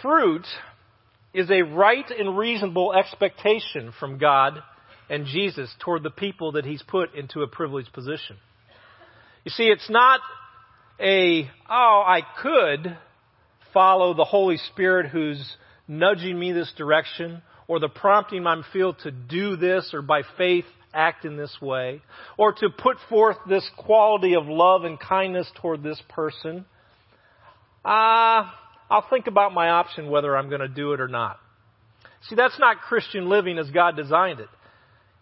fruit 0.00 0.46
is 1.34 1.50
a 1.50 1.62
right 1.62 2.10
and 2.10 2.36
reasonable 2.36 2.92
expectation 2.92 3.92
from 3.98 4.18
God 4.18 4.62
and 5.08 5.26
Jesus 5.26 5.74
toward 5.80 6.02
the 6.02 6.10
people 6.10 6.52
that 6.52 6.64
He's 6.64 6.82
put 6.82 7.14
into 7.14 7.42
a 7.42 7.46
privileged 7.46 7.92
position. 7.92 8.36
You 9.44 9.50
see, 9.50 9.64
it's 9.64 9.90
not 9.90 10.20
a, 11.00 11.50
oh, 11.68 12.02
I 12.06 12.20
could 12.40 12.96
follow 13.74 14.14
the 14.14 14.24
Holy 14.24 14.58
Spirit 14.58 15.10
who's 15.10 15.56
nudging 15.88 16.38
me 16.38 16.52
this 16.52 16.72
direction, 16.76 17.42
or 17.66 17.80
the 17.80 17.88
prompting 17.88 18.46
I'm 18.46 18.64
feel 18.72 18.94
to 18.94 19.10
do 19.10 19.56
this, 19.56 19.90
or 19.92 20.02
by 20.02 20.22
faith 20.36 20.64
act 20.94 21.24
in 21.24 21.36
this 21.36 21.56
way, 21.60 22.02
or 22.36 22.52
to 22.52 22.68
put 22.70 22.98
forth 23.08 23.36
this 23.48 23.68
quality 23.76 24.34
of 24.34 24.46
love 24.46 24.84
and 24.84 25.00
kindness 25.00 25.50
toward 25.60 25.82
this 25.82 26.00
person. 26.08 26.64
Ah, 27.84 28.54
uh, 28.54 28.71
I'll 28.92 29.08
think 29.08 29.26
about 29.26 29.54
my 29.54 29.70
option 29.70 30.10
whether 30.10 30.36
I'm 30.36 30.50
going 30.50 30.60
to 30.60 30.68
do 30.68 30.92
it 30.92 31.00
or 31.00 31.08
not. 31.08 31.38
See, 32.28 32.34
that's 32.34 32.58
not 32.58 32.82
Christian 32.82 33.26
living 33.26 33.58
as 33.58 33.70
God 33.70 33.96
designed 33.96 34.38
it. 34.38 34.50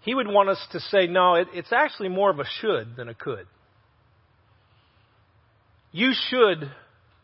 He 0.01 0.13
would 0.13 0.27
want 0.27 0.49
us 0.49 0.59
to 0.73 0.81
say, 0.81 1.07
no, 1.07 1.35
it, 1.35 1.47
it's 1.55 1.73
actually 1.73 2.09
more 2.09 2.31
of 2.31 2.41
a 2.41 2.45
should 2.61 2.97
than 2.97 3.09
a 3.09 3.15
could. 3.15 3.47
You 5.93 6.11
should 6.31 6.69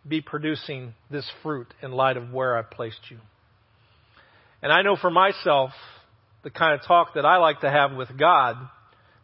be 0.07 0.21
producing 0.21 0.95
this 1.11 1.29
fruit 1.43 1.67
in 1.83 1.91
light 1.91 2.17
of 2.17 2.33
where 2.33 2.57
I've 2.57 2.71
placed 2.71 3.01
you. 3.11 3.19
And 4.63 4.73
I 4.73 4.83
know 4.83 4.95
for 4.95 5.11
myself, 5.11 5.71
the 6.45 6.51
kind 6.51 6.79
of 6.79 6.87
talk 6.87 7.15
that 7.15 7.27
I 7.27 7.39
like 7.39 7.63
to 7.63 7.71
have 7.71 7.93
with 7.97 8.17
God, 8.17 8.57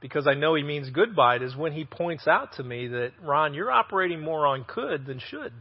because 0.01 0.27
I 0.27 0.35
know 0.35 0.57
He 0.57 0.65
means 0.65 0.91
good 0.91 1.15
by 1.15 1.37
it, 1.37 1.43
is 1.43 1.55
when 1.55 1.73
He 1.73 1.85
points 1.85 2.27
out 2.27 2.55
to 2.57 2.65
me 2.65 2.89
that, 2.89 3.13
Ron, 3.23 3.55
you're 3.55 3.71
operating 3.71 4.21
more 4.21 4.45
on 4.45 4.65
could 4.65 5.07
than 5.07 5.21
should. 5.31 5.53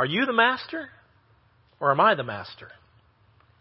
Are 0.00 0.06
you 0.06 0.24
the 0.24 0.32
master? 0.32 0.88
Or 1.78 1.90
am 1.90 2.00
I 2.00 2.14
the 2.14 2.24
master? 2.24 2.72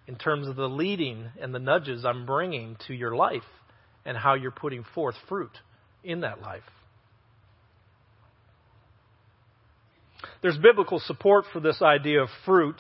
In 0.08 0.16
terms 0.16 0.48
of 0.48 0.56
the 0.56 0.70
leading 0.70 1.26
and 1.42 1.54
the 1.54 1.60
nudges 1.60 2.06
I'm 2.06 2.26
bringing 2.26 2.78
to 2.88 2.94
your 2.94 3.14
life 3.14 3.44
and 4.06 4.16
how 4.16 4.36
you're 4.36 4.50
putting 4.50 4.86
forth 4.96 5.16
fruit 5.28 5.52
in 6.02 6.22
that 6.22 6.42
life. 6.42 6.64
There's 10.42 10.58
biblical 10.58 11.00
support 11.00 11.44
for 11.52 11.60
this 11.60 11.82
idea 11.82 12.22
of 12.22 12.30
fruit, 12.46 12.80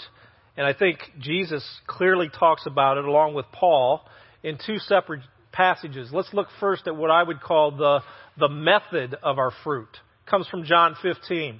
and 0.55 0.65
I 0.65 0.71
think 0.71 0.99
Jesus 1.19 1.61
clearly 1.85 2.29
talks 2.29 2.65
about 2.65 2.97
it 2.97 3.03
along 3.03 3.33
with 3.33 3.45
Paul 3.51 4.03
in 4.41 4.57
two 4.65 4.77
separate 4.77 5.23
passages. 5.51 6.11
Let's 6.13 6.33
look 6.33 6.47
first 6.61 6.87
at 6.87 6.95
what 6.95 7.11
I 7.11 7.23
would 7.23 7.41
call 7.41 7.71
the, 7.71 7.99
the 8.37 8.47
method 8.47 9.17
of 9.21 9.37
our 9.37 9.51
fruit. 9.65 9.89
It 9.91 10.29
comes 10.29 10.47
from 10.47 10.63
John 10.63 10.95
15. 11.01 11.59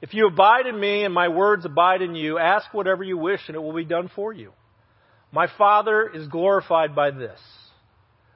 If 0.00 0.14
you 0.14 0.28
abide 0.28 0.66
in 0.66 0.78
me 0.78 1.04
and 1.04 1.12
my 1.12 1.28
words 1.28 1.64
abide 1.64 2.02
in 2.02 2.14
you, 2.14 2.38
ask 2.38 2.72
whatever 2.72 3.02
you 3.02 3.18
wish 3.18 3.40
and 3.48 3.56
it 3.56 3.60
will 3.60 3.74
be 3.74 3.84
done 3.84 4.10
for 4.14 4.32
you. 4.32 4.52
My 5.32 5.48
Father 5.58 6.08
is 6.08 6.26
glorified 6.28 6.94
by 6.94 7.10
this, 7.10 7.40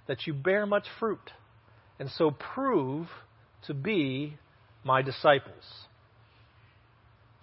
that 0.06 0.26
you 0.26 0.34
bear 0.34 0.66
much 0.66 0.86
fruit, 0.98 1.30
and 1.98 2.10
so 2.10 2.30
prove 2.30 3.06
to 3.66 3.74
be 3.74 4.36
my 4.84 5.02
disciples. 5.02 5.64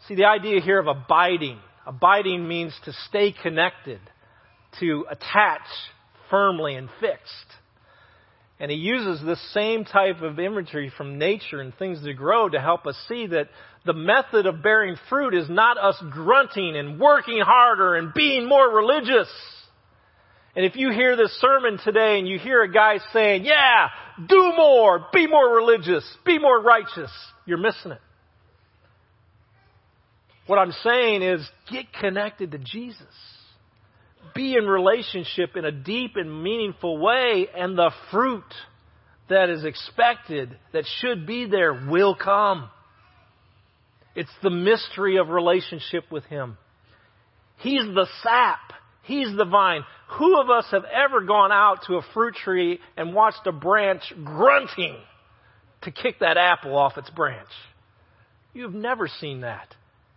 See, 0.08 0.16
the 0.16 0.26
idea 0.26 0.62
here 0.62 0.80
of 0.80 0.88
abiding. 0.88 1.60
Abiding 1.86 2.48
means 2.48 2.74
to 2.86 2.94
stay 3.08 3.32
connected, 3.32 4.00
to 4.80 5.06
attach 5.10 5.66
firmly 6.30 6.76
and 6.76 6.90
fixed. 7.00 7.32
And 8.60 8.70
he 8.70 8.78
uses 8.78 9.26
this 9.26 9.40
same 9.54 9.86
type 9.86 10.22
of 10.22 10.38
imagery 10.38 10.92
from 10.98 11.18
nature 11.18 11.62
and 11.62 11.74
things 11.76 12.04
that 12.04 12.14
grow 12.16 12.50
to 12.50 12.60
help 12.60 12.86
us 12.86 12.98
see 13.08 13.28
that 13.28 13.48
the 13.86 13.94
method 13.94 14.46
of 14.46 14.62
bearing 14.62 14.98
fruit 15.08 15.34
is 15.34 15.50
not 15.50 15.78
us 15.78 15.96
grunting 16.12 16.76
and 16.76 17.00
working 17.00 17.40
harder 17.40 17.96
and 17.96 18.14
being 18.14 18.46
more 18.46 18.70
religious. 18.70 19.30
And 20.58 20.66
if 20.66 20.76
you 20.76 20.92
hear 20.92 21.16
this 21.16 21.32
sermon 21.40 21.80
today 21.86 22.20
and 22.20 22.28
you 22.28 22.38
hear 22.38 22.62
a 22.62 22.72
guy 22.72 22.98
saying, 23.14 23.46
yeah, 23.46 23.88
do 24.28 24.52
more, 24.58 25.06
be 25.14 25.26
more 25.26 25.56
religious, 25.56 26.04
be 26.26 26.38
more 26.38 26.60
righteous, 26.60 27.12
you're 27.46 27.58
missing 27.58 27.92
it. 27.92 28.02
What 30.48 30.60
I'm 30.60 30.74
saying 30.84 31.22
is 31.22 31.48
get 31.72 31.94
connected 31.94 32.52
to 32.52 32.58
Jesus 32.58 33.06
be 34.34 34.56
in 34.56 34.66
relationship 34.66 35.56
in 35.56 35.66
a 35.66 35.72
deep 35.72 36.16
and 36.16 36.44
meaningful 36.44 36.98
way, 36.98 37.48
and 37.56 37.78
the 37.78 37.92
fruit 38.12 38.44
that 39.30 39.50
is 39.50 39.64
expected, 39.64 40.58
that 40.74 40.86
should 41.02 41.26
be 41.28 41.46
there, 41.46 41.74
will 41.90 42.16
come. 42.16 42.70
It's 44.16 44.30
the 44.42 44.50
mystery 44.50 45.18
of 45.18 45.30
relationship 45.30 46.12
with 46.12 46.26
Him. 46.26 46.58
He's 47.58 47.84
the 47.84 48.08
sap. 48.24 48.74
He's 49.04 49.36
the 49.36 49.46
vine. 49.46 49.84
Who 50.18 50.40
of 50.40 50.50
us 50.50 50.66
have 50.72 50.86
ever 50.86 51.22
gone 51.22 51.52
out 51.52 51.84
to 51.88 51.96
a 51.96 52.02
fruit 52.14 52.36
tree 52.36 52.80
and 52.98 53.14
watched 53.14 53.46
a 53.46 53.52
branch 53.52 54.02
grunting 54.24 54.98
to 55.84 55.92
kick 55.92 56.20
that 56.20 56.38
apple 56.38 56.76
off 56.78 56.98
its 56.98 57.10
branch? 57.10 57.50
You've 58.54 58.74
never 58.74 59.08
seen 59.08 59.42
that. 59.42 59.76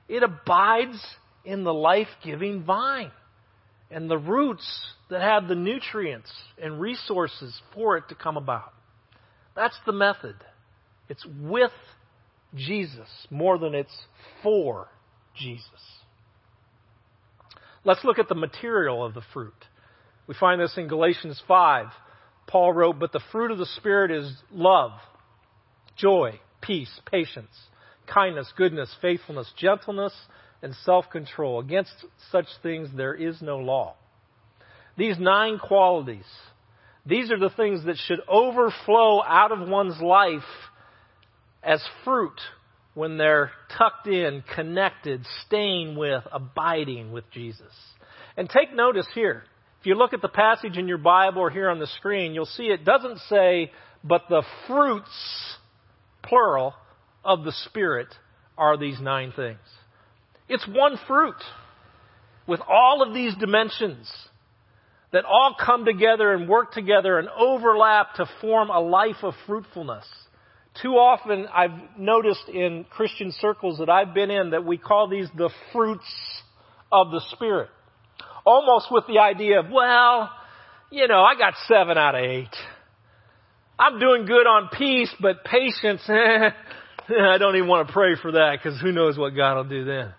It 0.08 0.22
abides 0.22 1.00
in 1.44 1.64
the 1.64 1.74
life 1.74 2.08
giving 2.24 2.64
vine 2.64 3.10
and 3.92 4.10
the 4.10 4.18
roots 4.18 4.66
that 5.10 5.20
have 5.20 5.48
the 5.48 5.54
nutrients 5.54 6.32
and 6.60 6.80
resources 6.80 7.60
for 7.74 7.96
it 7.96 8.08
to 8.08 8.14
come 8.14 8.36
about. 8.36 8.72
That's 9.54 9.78
the 9.84 9.92
method. 9.92 10.36
It's 11.08 11.26
with 11.40 11.72
Jesus 12.54 13.08
more 13.30 13.58
than 13.58 13.74
it's 13.74 13.96
for 14.42 14.88
Jesus. 15.36 15.66
Let's 17.84 18.04
look 18.04 18.18
at 18.18 18.28
the 18.28 18.34
material 18.34 19.04
of 19.04 19.14
the 19.14 19.22
fruit. 19.32 19.52
We 20.26 20.34
find 20.38 20.60
this 20.60 20.74
in 20.76 20.88
Galatians 20.88 21.42
5. 21.48 21.86
Paul 22.46 22.72
wrote, 22.72 22.98
But 22.98 23.12
the 23.12 23.22
fruit 23.32 23.50
of 23.50 23.58
the 23.58 23.66
Spirit 23.66 24.10
is 24.10 24.32
love, 24.50 24.92
joy, 25.96 26.40
peace, 26.60 27.00
patience, 27.10 27.54
kindness, 28.06 28.50
goodness, 28.56 28.94
faithfulness, 29.02 29.50
gentleness, 29.58 30.14
and 30.62 30.74
self 30.84 31.10
control. 31.10 31.60
Against 31.60 31.92
such 32.30 32.46
things 32.62 32.88
there 32.96 33.14
is 33.14 33.40
no 33.42 33.58
law. 33.58 33.94
These 34.96 35.18
nine 35.18 35.58
qualities, 35.58 36.24
these 37.06 37.30
are 37.30 37.38
the 37.38 37.50
things 37.50 37.84
that 37.86 37.96
should 37.96 38.20
overflow 38.28 39.22
out 39.22 39.52
of 39.52 39.68
one's 39.68 40.00
life 40.00 40.42
as 41.62 41.82
fruit 42.04 42.38
when 42.94 43.16
they're 43.16 43.50
tucked 43.78 44.06
in, 44.06 44.44
connected, 44.54 45.24
staying 45.46 45.96
with, 45.96 46.22
abiding 46.30 47.10
with 47.10 47.24
Jesus. 47.30 47.72
And 48.36 48.48
take 48.48 48.74
notice 48.74 49.06
here. 49.14 49.44
If 49.80 49.86
you 49.86 49.94
look 49.94 50.12
at 50.12 50.22
the 50.22 50.28
passage 50.28 50.76
in 50.76 50.86
your 50.86 50.98
Bible 50.98 51.40
or 51.40 51.50
here 51.50 51.68
on 51.68 51.80
the 51.80 51.86
screen, 51.86 52.34
you'll 52.34 52.46
see 52.46 52.64
it 52.64 52.84
doesn't 52.84 53.18
say, 53.28 53.72
but 54.04 54.22
the 54.28 54.42
fruits, 54.68 55.56
plural, 56.22 56.74
of 57.24 57.44
the 57.44 57.52
Spirit 57.66 58.08
are 58.58 58.76
these 58.76 59.00
nine 59.00 59.32
things. 59.34 59.58
It's 60.48 60.66
one 60.68 60.98
fruit 61.06 61.36
with 62.46 62.60
all 62.68 63.02
of 63.06 63.14
these 63.14 63.34
dimensions 63.36 64.10
that 65.12 65.24
all 65.24 65.54
come 65.62 65.84
together 65.84 66.32
and 66.32 66.48
work 66.48 66.72
together 66.72 67.18
and 67.18 67.28
overlap 67.28 68.14
to 68.14 68.26
form 68.40 68.70
a 68.70 68.80
life 68.80 69.22
of 69.22 69.34
fruitfulness. 69.46 70.06
Too 70.80 70.92
often 70.92 71.46
I've 71.52 71.98
noticed 71.98 72.48
in 72.48 72.86
Christian 72.90 73.30
circles 73.32 73.78
that 73.78 73.90
I've 73.90 74.14
been 74.14 74.30
in 74.30 74.50
that 74.50 74.64
we 74.64 74.78
call 74.78 75.08
these 75.08 75.28
the 75.36 75.50
fruits 75.72 76.06
of 76.90 77.10
the 77.10 77.20
Spirit. 77.32 77.68
Almost 78.44 78.86
with 78.90 79.04
the 79.06 79.18
idea 79.18 79.60
of, 79.60 79.70
well, 79.70 80.30
you 80.90 81.06
know, 81.08 81.22
I 81.22 81.36
got 81.36 81.54
seven 81.68 81.98
out 81.98 82.14
of 82.14 82.24
eight. 82.24 82.56
I'm 83.78 83.98
doing 83.98 84.24
good 84.26 84.46
on 84.46 84.70
peace, 84.72 85.12
but 85.20 85.44
patience, 85.44 86.02
eh, 86.08 86.50
I 87.20 87.38
don't 87.38 87.56
even 87.56 87.68
want 87.68 87.86
to 87.86 87.92
pray 87.92 88.16
for 88.20 88.32
that 88.32 88.58
because 88.62 88.80
who 88.80 88.92
knows 88.92 89.18
what 89.18 89.36
God 89.36 89.56
will 89.56 89.64
do 89.64 89.84
then. 89.84 90.14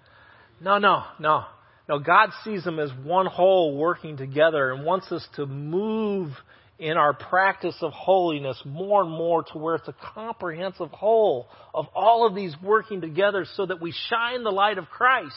No, 0.64 0.78
no, 0.78 1.04
no. 1.20 1.44
No, 1.90 2.00
God 2.00 2.30
sees 2.46 2.64
them 2.64 2.80
as 2.80 2.90
one 3.04 3.26
whole 3.26 3.76
working 3.76 4.16
together 4.16 4.72
and 4.72 4.86
wants 4.86 5.12
us 5.12 5.28
to 5.36 5.46
move 5.46 6.32
in 6.80 6.96
our 6.96 7.14
practice 7.14 7.76
of 7.82 7.92
holiness 7.92 8.60
more 8.66 9.02
and 9.02 9.12
more 9.12 9.44
to 9.44 9.58
where 9.58 9.76
it's 9.76 9.88
a 9.90 9.96
comprehensive 10.14 10.90
whole 10.92 11.50
of 11.74 11.86
all 11.94 12.26
of 12.26 12.34
these 12.34 12.56
working 12.64 13.02
together 13.02 13.46
so 13.56 13.66
that 13.66 13.82
we 13.82 13.94
shine 14.10 14.44
the 14.44 14.50
light 14.50 14.78
of 14.78 14.86
Christ 14.86 15.34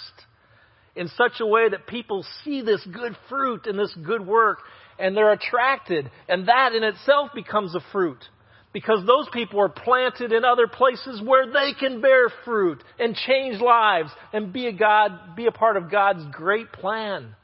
in 0.95 1.09
such 1.09 1.41
a 1.41 1.47
way 1.47 1.69
that 1.69 1.89
people 1.89 2.25
see 2.45 2.63
this 2.63 2.87
good 2.93 3.17
fruit 3.29 3.67
and 3.67 3.77
this 3.79 3.95
good 4.05 4.25
work 4.25 4.61
and 4.99 5.17
they're 5.17 5.33
attracted, 5.33 6.11
and 6.27 6.49
that 6.49 6.73
in 6.73 6.83
itself 6.83 7.31
becomes 7.35 7.75
a 7.75 7.81
fruit. 7.93 8.25
Because 8.77 9.07
those 9.07 9.27
people 9.33 9.59
are 9.59 9.71
planted 9.71 10.33
in 10.35 10.45
other 10.45 10.67
places 10.67 11.23
where 11.25 11.47
they 11.51 11.73
can 11.81 12.03
bear 12.03 12.29
fruit 12.45 12.85
and 12.99 13.17
change 13.17 13.59
lives 13.59 14.11
and 14.35 14.53
be 14.53 14.67
a 14.67 14.73
God, 14.75 15.35
be 15.35 15.47
a 15.47 15.51
part 15.51 15.79
of 15.79 15.91
God's 15.91 16.23
great 16.31 16.71
plan 16.73 17.35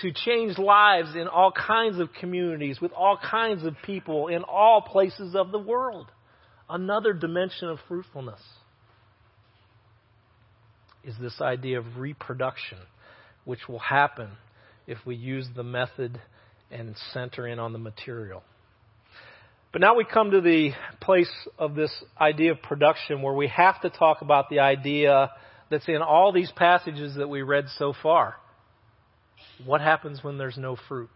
to 0.00 0.10
change 0.10 0.56
lives 0.56 1.14
in 1.16 1.28
all 1.28 1.52
kinds 1.52 1.98
of 1.98 2.08
communities 2.18 2.80
with 2.80 2.92
all 2.92 3.18
kinds 3.18 3.62
of 3.62 3.76
people 3.84 4.28
in 4.28 4.42
all 4.42 4.80
places 4.80 5.34
of 5.34 5.52
the 5.52 5.58
world. 5.58 6.06
Another 6.66 7.12
dimension 7.12 7.68
of 7.68 7.78
fruitfulness 7.86 8.40
is 11.04 11.14
this 11.20 11.42
idea 11.42 11.78
of 11.78 11.98
reproduction, 11.98 12.78
which 13.44 13.68
will 13.68 13.80
happen 13.80 14.30
if 14.86 14.96
we 15.04 15.14
use 15.14 15.46
the 15.54 15.62
method 15.62 16.18
and 16.70 16.94
center 17.12 17.46
in 17.46 17.58
on 17.58 17.74
the 17.74 17.78
material. 17.78 18.42
But 19.74 19.80
now 19.80 19.96
we 19.96 20.04
come 20.04 20.30
to 20.30 20.40
the 20.40 20.70
place 21.00 21.32
of 21.58 21.74
this 21.74 21.90
idea 22.20 22.52
of 22.52 22.62
production 22.62 23.22
where 23.22 23.34
we 23.34 23.48
have 23.48 23.80
to 23.80 23.90
talk 23.90 24.22
about 24.22 24.48
the 24.48 24.60
idea 24.60 25.32
that's 25.68 25.88
in 25.88 26.00
all 26.00 26.30
these 26.30 26.52
passages 26.54 27.16
that 27.16 27.28
we 27.28 27.42
read 27.42 27.64
so 27.76 27.92
far. 28.00 28.36
What 29.66 29.80
happens 29.80 30.22
when 30.22 30.38
there's 30.38 30.56
no 30.56 30.76
fruit? 30.86 31.10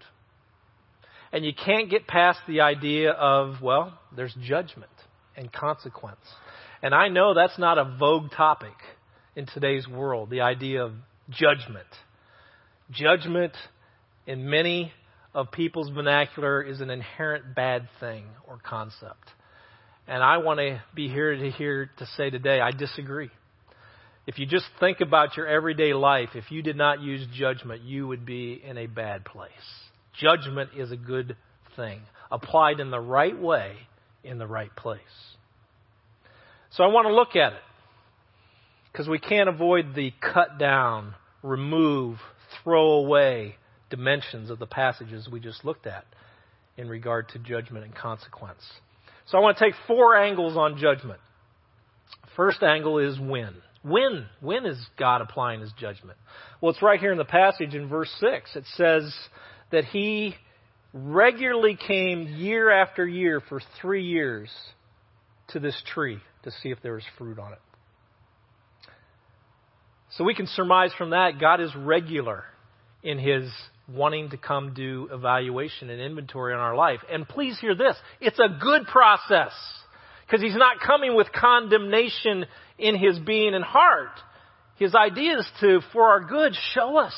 And 1.30 1.44
you 1.44 1.52
can't 1.54 1.88
get 1.88 2.08
past 2.08 2.40
the 2.48 2.62
idea 2.62 3.12
of, 3.12 3.62
well, 3.62 3.96
there's 4.16 4.34
judgment 4.42 4.90
and 5.36 5.52
consequence. 5.52 6.18
And 6.82 6.92
I 6.92 7.06
know 7.06 7.34
that's 7.34 7.60
not 7.60 7.78
a 7.78 7.96
vogue 7.96 8.32
topic 8.36 8.74
in 9.36 9.46
today's 9.46 9.86
world, 9.86 10.30
the 10.30 10.40
idea 10.40 10.82
of 10.82 10.94
judgment. 11.30 11.86
Judgment 12.90 13.52
in 14.26 14.50
many 14.50 14.92
of 15.34 15.50
people's 15.52 15.90
vernacular 15.90 16.62
is 16.62 16.80
an 16.80 16.90
inherent 16.90 17.54
bad 17.54 17.88
thing 18.00 18.24
or 18.46 18.58
concept. 18.62 19.28
And 20.06 20.22
I 20.22 20.38
want 20.38 20.58
to 20.58 20.82
be 20.94 21.08
here 21.08 21.36
to 21.36 21.50
here 21.50 21.90
to 21.98 22.06
say 22.16 22.30
today 22.30 22.60
I 22.60 22.70
disagree. 22.70 23.30
If 24.26 24.38
you 24.38 24.46
just 24.46 24.66
think 24.78 25.00
about 25.00 25.36
your 25.36 25.46
everyday 25.46 25.94
life, 25.94 26.30
if 26.34 26.50
you 26.50 26.62
did 26.62 26.76
not 26.76 27.00
use 27.00 27.26
judgment, 27.34 27.82
you 27.82 28.06
would 28.06 28.26
be 28.26 28.60
in 28.62 28.76
a 28.76 28.86
bad 28.86 29.24
place. 29.24 29.50
Judgment 30.18 30.70
is 30.76 30.92
a 30.92 30.96
good 30.96 31.36
thing, 31.76 32.00
applied 32.30 32.80
in 32.80 32.90
the 32.90 33.00
right 33.00 33.38
way, 33.38 33.74
in 34.24 34.38
the 34.38 34.46
right 34.46 34.74
place. 34.76 35.00
So 36.72 36.84
I 36.84 36.88
want 36.88 37.06
to 37.06 37.14
look 37.14 37.36
at 37.36 37.52
it 37.52 37.62
because 38.92 39.08
we 39.08 39.18
can't 39.18 39.48
avoid 39.48 39.94
the 39.94 40.12
cut 40.20 40.58
down, 40.58 41.14
remove, 41.42 42.18
throw 42.62 42.92
away 42.92 43.56
dimensions 43.90 44.50
of 44.50 44.58
the 44.58 44.66
passages 44.66 45.28
we 45.30 45.40
just 45.40 45.64
looked 45.64 45.86
at 45.86 46.04
in 46.76 46.88
regard 46.88 47.28
to 47.30 47.38
judgment 47.38 47.84
and 47.84 47.94
consequence. 47.94 48.62
So 49.26 49.36
I 49.36 49.40
want 49.40 49.58
to 49.58 49.64
take 49.64 49.74
four 49.86 50.16
angles 50.16 50.56
on 50.56 50.78
judgment. 50.78 51.20
First 52.36 52.62
angle 52.62 52.98
is 52.98 53.18
when. 53.18 53.54
When? 53.82 54.26
When 54.40 54.66
is 54.66 54.78
God 54.98 55.20
applying 55.20 55.60
his 55.60 55.72
judgment? 55.78 56.18
Well, 56.60 56.72
it's 56.72 56.82
right 56.82 57.00
here 57.00 57.12
in 57.12 57.18
the 57.18 57.24
passage 57.24 57.74
in 57.74 57.88
verse 57.88 58.10
6. 58.20 58.56
It 58.56 58.64
says 58.76 59.14
that 59.70 59.84
he 59.84 60.34
regularly 60.92 61.76
came 61.76 62.26
year 62.36 62.70
after 62.70 63.06
year 63.06 63.42
for 63.48 63.60
three 63.80 64.04
years 64.04 64.50
to 65.48 65.60
this 65.60 65.80
tree 65.92 66.18
to 66.44 66.50
see 66.62 66.70
if 66.70 66.80
there 66.82 66.94
was 66.94 67.04
fruit 67.16 67.38
on 67.38 67.52
it. 67.52 67.58
So 70.12 70.24
we 70.24 70.34
can 70.34 70.46
surmise 70.46 70.92
from 70.96 71.10
that 71.10 71.38
God 71.38 71.60
is 71.60 71.74
regular 71.76 72.44
in 73.02 73.18
his 73.18 73.50
wanting 73.88 74.30
to 74.30 74.36
come 74.36 74.74
do 74.74 75.08
evaluation 75.10 75.90
and 75.90 76.00
inventory 76.00 76.52
on 76.52 76.60
our 76.60 76.76
life. 76.76 77.00
And 77.10 77.26
please 77.26 77.58
hear 77.58 77.74
this 77.74 77.96
it's 78.20 78.38
a 78.38 78.58
good 78.60 78.86
process 78.86 79.52
because 80.26 80.42
he's 80.42 80.56
not 80.56 80.80
coming 80.80 81.16
with 81.16 81.28
condemnation 81.32 82.46
in 82.78 82.96
his 82.96 83.18
being 83.18 83.54
and 83.54 83.64
heart. 83.64 84.10
His 84.76 84.94
idea 84.94 85.38
is 85.38 85.46
to, 85.60 85.80
for 85.92 86.08
our 86.08 86.20
good, 86.20 86.54
show 86.74 86.98
us 86.98 87.14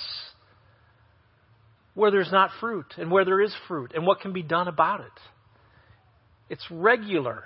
where 1.95 2.11
there's 2.11 2.33
not 2.33 2.51
fruit 2.61 2.87
and 2.97 3.11
where 3.11 3.25
there 3.25 3.41
is 3.41 3.55
fruit 3.69 3.93
and 3.95 4.07
what 4.07 4.21
can 4.21 4.33
be 4.33 4.43
done 4.43 4.69
about 4.69 5.01
it. 5.01 5.07
It's 6.49 6.65
regular, 6.71 7.45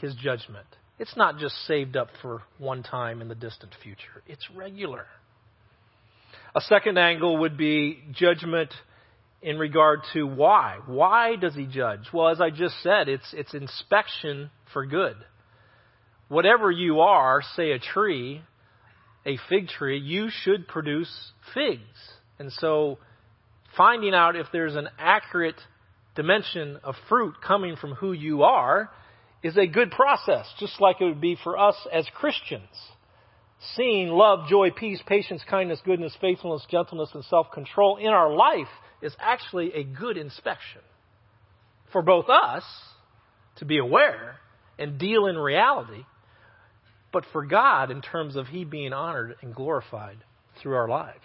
his 0.00 0.14
judgment. 0.14 0.66
It's 0.98 1.16
not 1.16 1.38
just 1.38 1.54
saved 1.66 1.96
up 1.96 2.08
for 2.22 2.42
one 2.58 2.82
time 2.82 3.20
in 3.20 3.28
the 3.28 3.34
distant 3.34 3.72
future, 3.82 4.22
it's 4.26 4.48
regular. 4.54 5.06
A 6.56 6.62
second 6.62 6.96
angle 6.96 7.36
would 7.40 7.58
be 7.58 8.02
judgment 8.12 8.72
in 9.42 9.58
regard 9.58 10.00
to 10.14 10.26
why. 10.26 10.78
Why 10.86 11.36
does 11.36 11.54
he 11.54 11.66
judge? 11.66 12.08
Well, 12.14 12.28
as 12.28 12.40
I 12.40 12.48
just 12.48 12.82
said, 12.82 13.10
it's, 13.10 13.34
it's 13.34 13.52
inspection 13.52 14.50
for 14.72 14.86
good. 14.86 15.16
Whatever 16.28 16.70
you 16.70 17.00
are, 17.00 17.42
say 17.56 17.72
a 17.72 17.78
tree, 17.78 18.40
a 19.26 19.36
fig 19.50 19.68
tree, 19.68 19.98
you 19.98 20.30
should 20.30 20.66
produce 20.66 21.12
figs. 21.52 21.82
And 22.38 22.50
so 22.50 23.00
finding 23.76 24.14
out 24.14 24.34
if 24.34 24.46
there's 24.50 24.76
an 24.76 24.88
accurate 24.98 25.60
dimension 26.14 26.78
of 26.82 26.94
fruit 27.10 27.34
coming 27.46 27.76
from 27.76 27.92
who 27.92 28.14
you 28.14 28.44
are 28.44 28.90
is 29.42 29.58
a 29.58 29.66
good 29.66 29.90
process, 29.90 30.46
just 30.58 30.80
like 30.80 31.02
it 31.02 31.04
would 31.04 31.20
be 31.20 31.36
for 31.44 31.58
us 31.58 31.76
as 31.92 32.06
Christians. 32.14 32.64
Seeing 33.74 34.08
love, 34.08 34.48
joy, 34.48 34.70
peace, 34.70 35.00
patience, 35.06 35.42
kindness, 35.48 35.80
goodness, 35.84 36.16
faithfulness, 36.20 36.66
gentleness, 36.70 37.10
and 37.14 37.24
self 37.24 37.50
control 37.52 37.96
in 37.96 38.08
our 38.08 38.34
life 38.34 38.68
is 39.00 39.14
actually 39.18 39.72
a 39.74 39.82
good 39.82 40.16
inspection 40.16 40.80
for 41.92 42.02
both 42.02 42.28
us 42.28 42.64
to 43.56 43.64
be 43.64 43.78
aware 43.78 44.36
and 44.78 44.98
deal 44.98 45.26
in 45.26 45.36
reality, 45.36 46.04
but 47.12 47.24
for 47.32 47.46
God 47.46 47.90
in 47.90 48.02
terms 48.02 48.36
of 48.36 48.46
He 48.46 48.64
being 48.64 48.92
honored 48.92 49.36
and 49.40 49.54
glorified 49.54 50.18
through 50.60 50.74
our 50.74 50.88
lives. 50.88 51.24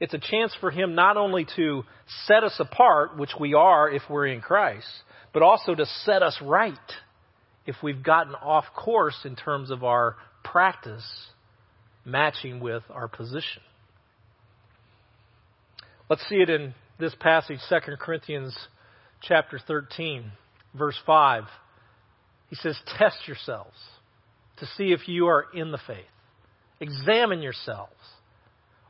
It's 0.00 0.14
a 0.14 0.18
chance 0.18 0.54
for 0.60 0.70
Him 0.70 0.94
not 0.94 1.16
only 1.16 1.46
to 1.56 1.84
set 2.26 2.42
us 2.42 2.56
apart, 2.58 3.16
which 3.16 3.30
we 3.38 3.54
are 3.54 3.88
if 3.88 4.02
we're 4.10 4.26
in 4.26 4.40
Christ, 4.40 4.86
but 5.32 5.42
also 5.42 5.74
to 5.74 5.86
set 6.04 6.22
us 6.22 6.36
right 6.42 6.74
if 7.66 7.76
we've 7.82 8.02
gotten 8.02 8.34
off 8.34 8.64
course 8.74 9.18
in 9.24 9.36
terms 9.36 9.70
of 9.70 9.84
our 9.84 10.16
practice 10.44 11.04
matching 12.06 12.60
with 12.60 12.84
our 12.88 13.08
position. 13.08 13.62
Let's 16.08 16.26
see 16.28 16.36
it 16.36 16.48
in 16.48 16.72
this 16.98 17.14
passage, 17.18 17.58
2 17.68 17.96
Corinthians 18.00 18.56
chapter 19.20 19.58
13, 19.66 20.30
verse 20.74 20.98
5. 21.04 21.44
He 22.48 22.56
says, 22.56 22.78
Test 22.96 23.26
yourselves 23.26 23.76
to 24.58 24.66
see 24.76 24.92
if 24.92 25.08
you 25.08 25.26
are 25.26 25.46
in 25.52 25.72
the 25.72 25.80
faith. 25.84 26.06
Examine 26.80 27.42
yourselves. 27.42 27.92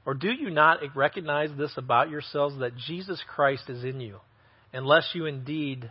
Or 0.05 0.14
do 0.14 0.31
you 0.31 0.50
not 0.50 0.81
recognize 0.94 1.50
this 1.57 1.72
about 1.76 2.11
yourselves 2.11 2.59
that 2.61 2.76
Jesus 2.76 3.20
Christ 3.35 3.68
is 3.68 3.83
in 3.83 4.00
you, 4.00 4.18
unless 4.72 5.11
you 5.14 5.24
indeed 5.24 5.90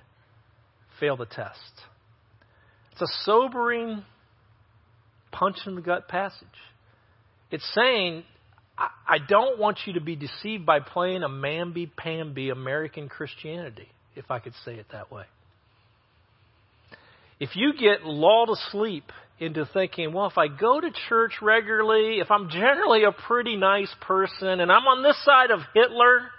fail 0.99 1.17
the 1.17 1.25
test? 1.25 1.59
It's 2.91 3.01
a 3.01 3.23
sobering 3.23 4.03
punch 5.31 5.57
in 5.65 5.75
the 5.75 5.81
gut 5.81 6.07
passage. 6.07 6.47
It's 7.51 7.69
saying, 7.73 8.23
I 8.77 9.17
don't 9.27 9.59
want 9.59 9.79
you 9.85 9.93
to 9.93 10.01
be 10.01 10.15
deceived 10.15 10.65
by 10.65 10.79
playing 10.79 11.23
a 11.23 11.29
mamby 11.29 11.89
pamby 11.95 12.49
American 12.49 13.07
Christianity, 13.07 13.87
if 14.15 14.29
I 14.29 14.39
could 14.39 14.53
say 14.65 14.75
it 14.75 14.87
that 14.91 15.11
way. 15.11 15.23
If 17.39 17.55
you 17.55 17.73
get 17.73 18.05
lulled 18.05 18.49
asleep 18.49 19.11
into 19.39 19.65
thinking, 19.73 20.13
well, 20.13 20.27
if 20.27 20.37
I 20.37 20.47
go 20.47 20.79
to 20.79 20.89
church 21.09 21.33
regularly, 21.41 22.19
if 22.19 22.31
I'm 22.31 22.49
generally 22.49 23.03
a 23.03 23.11
pretty 23.11 23.57
nice 23.57 23.93
person, 24.01 24.61
and 24.61 24.71
I'm 24.71 24.83
on 24.87 25.03
this 25.03 25.21
side 25.23 25.51
of 25.51 25.59
Hitler, 25.73 26.29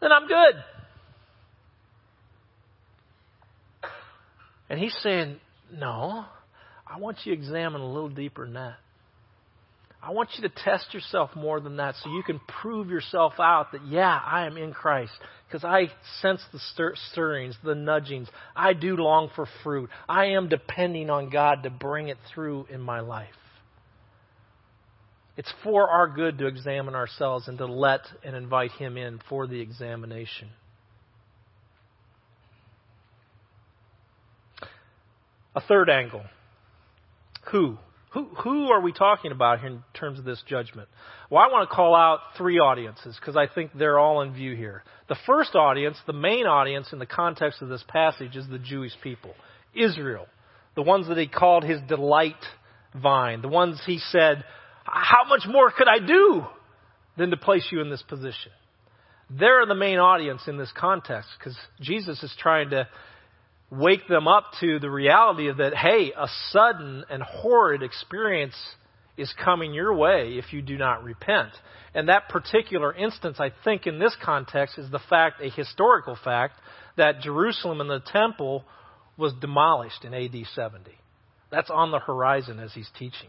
then 0.00 0.12
I'm 0.12 0.28
good. 0.28 0.54
And 4.68 4.78
he's 4.78 4.96
saying, 5.02 5.40
no, 5.72 6.26
I 6.90 6.98
want 6.98 7.18
you 7.24 7.34
to 7.34 7.40
examine 7.40 7.80
a 7.80 7.86
little 7.86 8.08
deeper 8.08 8.44
than 8.44 8.54
that. 8.54 8.76
I 10.02 10.12
want 10.12 10.30
you 10.36 10.48
to 10.48 10.54
test 10.64 10.94
yourself 10.94 11.30
more 11.36 11.60
than 11.60 11.76
that 11.76 11.94
so 11.96 12.10
you 12.10 12.22
can 12.22 12.40
prove 12.62 12.88
yourself 12.88 13.34
out 13.38 13.72
that, 13.72 13.86
yeah, 13.86 14.18
I 14.24 14.46
am 14.46 14.56
in 14.56 14.72
Christ. 14.72 15.12
Because 15.46 15.62
I 15.62 15.90
sense 16.22 16.40
the 16.52 16.58
stir- 16.72 16.94
stirrings, 17.12 17.54
the 17.62 17.74
nudgings. 17.74 18.28
I 18.56 18.72
do 18.72 18.96
long 18.96 19.30
for 19.36 19.46
fruit. 19.62 19.90
I 20.08 20.26
am 20.26 20.48
depending 20.48 21.10
on 21.10 21.28
God 21.28 21.64
to 21.64 21.70
bring 21.70 22.08
it 22.08 22.16
through 22.32 22.66
in 22.70 22.80
my 22.80 23.00
life. 23.00 23.28
It's 25.36 25.52
for 25.62 25.88
our 25.88 26.08
good 26.08 26.38
to 26.38 26.46
examine 26.46 26.94
ourselves 26.94 27.46
and 27.46 27.58
to 27.58 27.66
let 27.66 28.00
and 28.24 28.34
invite 28.34 28.72
Him 28.72 28.96
in 28.96 29.20
for 29.28 29.46
the 29.46 29.60
examination. 29.60 30.48
A 35.54 35.60
third 35.60 35.90
angle 35.90 36.22
who? 37.50 37.78
Who, 38.12 38.24
who 38.42 38.70
are 38.70 38.80
we 38.80 38.92
talking 38.92 39.30
about 39.30 39.60
here 39.60 39.68
in 39.68 39.84
terms 39.94 40.18
of 40.18 40.24
this 40.24 40.42
judgment? 40.48 40.88
Well, 41.30 41.40
I 41.40 41.52
want 41.52 41.68
to 41.68 41.74
call 41.74 41.94
out 41.94 42.18
three 42.36 42.58
audiences 42.58 43.16
because 43.18 43.36
I 43.36 43.46
think 43.46 43.70
they're 43.72 44.00
all 44.00 44.22
in 44.22 44.32
view 44.32 44.56
here. 44.56 44.82
The 45.08 45.16
first 45.26 45.54
audience, 45.54 45.96
the 46.08 46.12
main 46.12 46.46
audience 46.46 46.88
in 46.92 46.98
the 46.98 47.06
context 47.06 47.62
of 47.62 47.68
this 47.68 47.84
passage, 47.86 48.34
is 48.34 48.48
the 48.48 48.58
Jewish 48.58 48.92
people, 49.00 49.34
Israel, 49.74 50.26
the 50.74 50.82
ones 50.82 51.06
that 51.06 51.18
he 51.18 51.28
called 51.28 51.62
his 51.62 51.80
delight 51.88 52.34
vine, 53.00 53.42
the 53.42 53.48
ones 53.48 53.80
he 53.86 53.98
said, 53.98 54.44
How 54.84 55.28
much 55.28 55.42
more 55.48 55.70
could 55.70 55.88
I 55.88 56.04
do 56.04 56.44
than 57.16 57.30
to 57.30 57.36
place 57.36 57.66
you 57.70 57.80
in 57.80 57.90
this 57.90 58.02
position? 58.02 58.50
They're 59.30 59.66
the 59.66 59.76
main 59.76 59.98
audience 59.98 60.42
in 60.48 60.58
this 60.58 60.72
context 60.76 61.28
because 61.38 61.56
Jesus 61.80 62.20
is 62.24 62.34
trying 62.40 62.70
to 62.70 62.88
wake 63.70 64.08
them 64.08 64.26
up 64.26 64.46
to 64.60 64.78
the 64.78 64.90
reality 64.90 65.48
of 65.48 65.58
that, 65.58 65.74
hey, 65.74 66.12
a 66.16 66.26
sudden 66.50 67.04
and 67.08 67.22
horrid 67.22 67.82
experience 67.82 68.56
is 69.16 69.32
coming 69.44 69.72
your 69.72 69.94
way 69.94 70.38
if 70.38 70.52
you 70.52 70.62
do 70.62 70.76
not 70.76 71.04
repent. 71.04 71.50
And 71.94 72.08
that 72.08 72.28
particular 72.28 72.94
instance, 72.94 73.38
I 73.40 73.52
think, 73.64 73.86
in 73.86 73.98
this 73.98 74.16
context, 74.22 74.78
is 74.78 74.90
the 74.90 75.00
fact, 75.10 75.40
a 75.40 75.50
historical 75.50 76.16
fact, 76.22 76.54
that 76.96 77.20
Jerusalem 77.20 77.80
and 77.80 77.90
the 77.90 78.00
temple 78.00 78.64
was 79.16 79.32
demolished 79.40 80.04
in 80.04 80.14
AD 80.14 80.34
70. 80.54 80.92
That's 81.50 81.70
on 81.70 81.90
the 81.90 81.98
horizon 81.98 82.60
as 82.60 82.72
he's 82.72 82.88
teaching. 82.98 83.28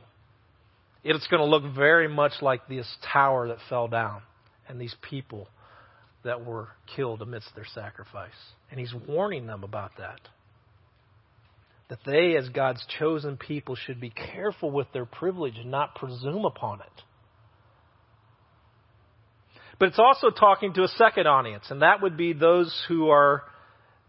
It's 1.03 1.27
going 1.27 1.41
to 1.41 1.45
look 1.45 1.75
very 1.75 2.07
much 2.07 2.33
like 2.41 2.67
this 2.67 2.87
tower 3.11 3.47
that 3.47 3.57
fell 3.67 3.87
down 3.87 4.21
and 4.69 4.79
these 4.79 4.95
people 5.01 5.47
that 6.23 6.45
were 6.45 6.69
killed 6.95 7.21
amidst 7.21 7.53
their 7.55 7.65
sacrifice. 7.73 8.29
And 8.69 8.79
he's 8.79 8.93
warning 9.07 9.47
them 9.47 9.63
about 9.63 9.91
that. 9.97 10.19
That 11.89 11.99
they, 12.05 12.37
as 12.37 12.47
God's 12.49 12.85
chosen 12.99 13.37
people, 13.37 13.75
should 13.75 13.99
be 13.99 14.11
careful 14.11 14.71
with 14.71 14.87
their 14.93 15.05
privilege 15.05 15.57
and 15.57 15.71
not 15.71 15.95
presume 15.95 16.45
upon 16.45 16.79
it. 16.79 17.03
But 19.77 19.89
it's 19.89 19.99
also 19.99 20.29
talking 20.29 20.73
to 20.75 20.83
a 20.83 20.87
second 20.89 21.27
audience, 21.27 21.65
and 21.69 21.81
that 21.81 22.03
would 22.03 22.15
be 22.15 22.33
those 22.33 22.71
who 22.87 23.09
are 23.09 23.43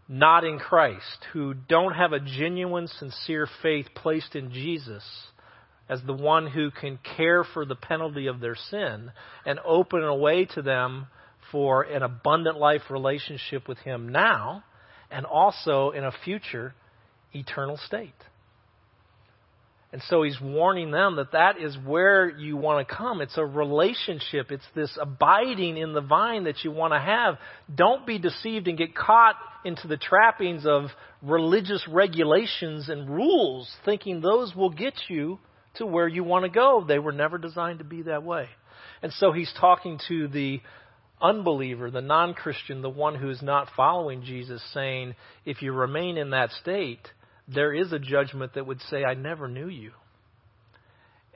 not 0.07 0.43
in 0.43 0.59
Christ, 0.59 1.25
who 1.33 1.55
don't 1.55 1.93
have 1.93 2.13
a 2.13 2.19
genuine, 2.19 2.87
sincere 2.87 3.47
faith 3.63 3.87
placed 3.95 4.35
in 4.35 4.51
Jesus 4.51 5.03
as 5.89 6.01
the 6.05 6.13
one 6.13 6.47
who 6.47 6.71
can 6.71 6.99
care 7.17 7.43
for 7.43 7.65
the 7.65 7.75
penalty 7.75 8.27
of 8.27 8.39
their 8.39 8.55
sin 8.55 9.11
and 9.45 9.59
open 9.65 10.03
a 10.03 10.15
way 10.15 10.45
to 10.45 10.61
them 10.61 11.07
for 11.53 11.83
an 11.83 12.03
abundant 12.03 12.57
life 12.57 12.81
relationship 12.89 13.69
with 13.69 13.77
Him 13.77 14.09
now 14.09 14.65
and 15.09 15.25
also 15.25 15.91
in 15.91 16.03
a 16.03 16.11
future 16.25 16.73
eternal 17.33 17.77
state. 17.77 18.11
And 19.93 20.01
so 20.09 20.23
he's 20.23 20.41
warning 20.41 20.89
them 20.89 21.17
that 21.17 21.33
that 21.33 21.61
is 21.61 21.77
where 21.85 22.27
you 22.27 22.57
want 22.57 22.87
to 22.87 22.95
come. 22.95 23.21
It's 23.21 23.37
a 23.37 23.45
relationship. 23.45 24.51
It's 24.51 24.65
this 24.73 24.89
abiding 24.99 25.77
in 25.77 25.93
the 25.93 26.01
vine 26.01 26.45
that 26.45 26.63
you 26.63 26.71
want 26.71 26.93
to 26.93 26.99
have. 26.99 27.37
Don't 27.73 28.03
be 28.07 28.17
deceived 28.17 28.67
and 28.67 28.75
get 28.75 28.95
caught 28.95 29.35
into 29.63 29.87
the 29.87 29.97
trappings 29.97 30.65
of 30.65 30.85
religious 31.21 31.87
regulations 31.87 32.89
and 32.89 33.07
rules, 33.07 33.71
thinking 33.85 34.19
those 34.19 34.55
will 34.55 34.71
get 34.71 34.95
you 35.09 35.37
to 35.75 35.85
where 35.85 36.07
you 36.07 36.23
want 36.23 36.45
to 36.45 36.49
go. 36.49 36.83
They 36.87 36.97
were 36.97 37.11
never 37.11 37.37
designed 37.37 37.77
to 37.77 37.85
be 37.85 38.01
that 38.01 38.23
way. 38.23 38.47
And 39.03 39.13
so 39.13 39.31
he's 39.31 39.53
talking 39.59 39.99
to 40.07 40.27
the 40.27 40.59
unbeliever, 41.23 41.89
the 41.89 42.01
non 42.01 42.33
Christian, 42.33 42.81
the 42.81 42.89
one 42.89 43.15
who 43.15 43.29
is 43.29 43.41
not 43.41 43.69
following 43.75 44.23
Jesus, 44.23 44.61
saying, 44.73 45.15
if 45.45 45.61
you 45.61 45.71
remain 45.71 46.17
in 46.17 46.31
that 46.31 46.51
state, 46.51 47.07
there 47.47 47.73
is 47.73 47.91
a 47.93 47.99
judgment 47.99 48.53
that 48.53 48.67
would 48.67 48.81
say, 48.81 49.03
I 49.03 49.13
never 49.13 49.47
knew 49.47 49.67
you. 49.67 49.91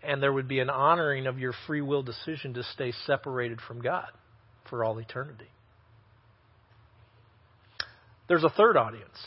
And 0.04 0.22
there 0.22 0.32
would 0.32 0.48
be 0.48 0.60
an 0.60 0.70
honoring 0.70 1.26
of 1.26 1.40
your 1.40 1.54
free 1.66 1.82
will 1.82 2.04
decision 2.04 2.54
to 2.54 2.64
stay 2.64 2.92
separated 3.06 3.60
from 3.62 3.82
God 3.82 4.10
for 4.70 4.84
all 4.84 5.00
eternity. 5.00 5.50
There's 8.28 8.44
a 8.44 8.50
third 8.50 8.76
audience, 8.76 9.18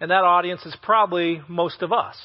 and 0.00 0.10
that 0.10 0.24
audience 0.24 0.64
is 0.64 0.74
probably 0.82 1.42
most 1.48 1.82
of 1.82 1.92
us. 1.92 2.16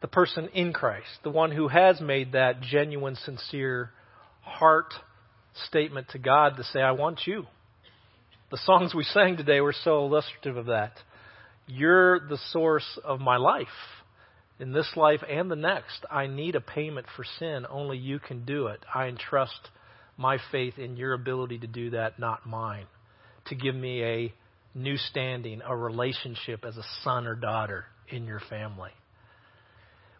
The 0.00 0.08
person 0.08 0.48
in 0.54 0.72
Christ, 0.72 1.08
the 1.22 1.30
one 1.30 1.50
who 1.50 1.68
has 1.68 2.00
made 2.00 2.32
that 2.32 2.62
genuine, 2.62 3.14
sincere 3.16 3.90
heart 4.46 4.94
statement 5.68 6.08
to 6.10 6.18
God 6.18 6.56
to 6.56 6.64
say, 6.64 6.80
I 6.80 6.92
want 6.92 7.20
you. 7.26 7.44
The 8.50 8.58
songs 8.58 8.94
we 8.94 9.04
sang 9.04 9.36
today 9.36 9.60
were 9.60 9.74
so 9.84 10.04
illustrative 10.04 10.56
of 10.56 10.66
that. 10.66 10.92
You're 11.66 12.20
the 12.20 12.38
source 12.52 12.98
of 13.04 13.20
my 13.20 13.36
life. 13.36 13.66
In 14.60 14.72
this 14.72 14.88
life 14.96 15.20
and 15.28 15.50
the 15.50 15.56
next, 15.56 16.06
I 16.10 16.28
need 16.28 16.54
a 16.54 16.60
payment 16.60 17.06
for 17.16 17.24
sin. 17.38 17.66
Only 17.68 17.98
you 17.98 18.18
can 18.18 18.44
do 18.44 18.68
it. 18.68 18.80
I 18.94 19.08
entrust 19.08 19.68
my 20.16 20.38
faith 20.50 20.78
in 20.78 20.96
your 20.96 21.12
ability 21.12 21.58
to 21.58 21.66
do 21.66 21.90
that, 21.90 22.18
not 22.18 22.46
mine. 22.46 22.86
To 23.46 23.54
give 23.54 23.74
me 23.74 24.02
a 24.02 24.34
new 24.74 24.96
standing, 24.96 25.60
a 25.66 25.76
relationship 25.76 26.64
as 26.64 26.76
a 26.76 26.84
son 27.02 27.26
or 27.26 27.34
daughter 27.34 27.84
in 28.08 28.24
your 28.24 28.40
family. 28.48 28.92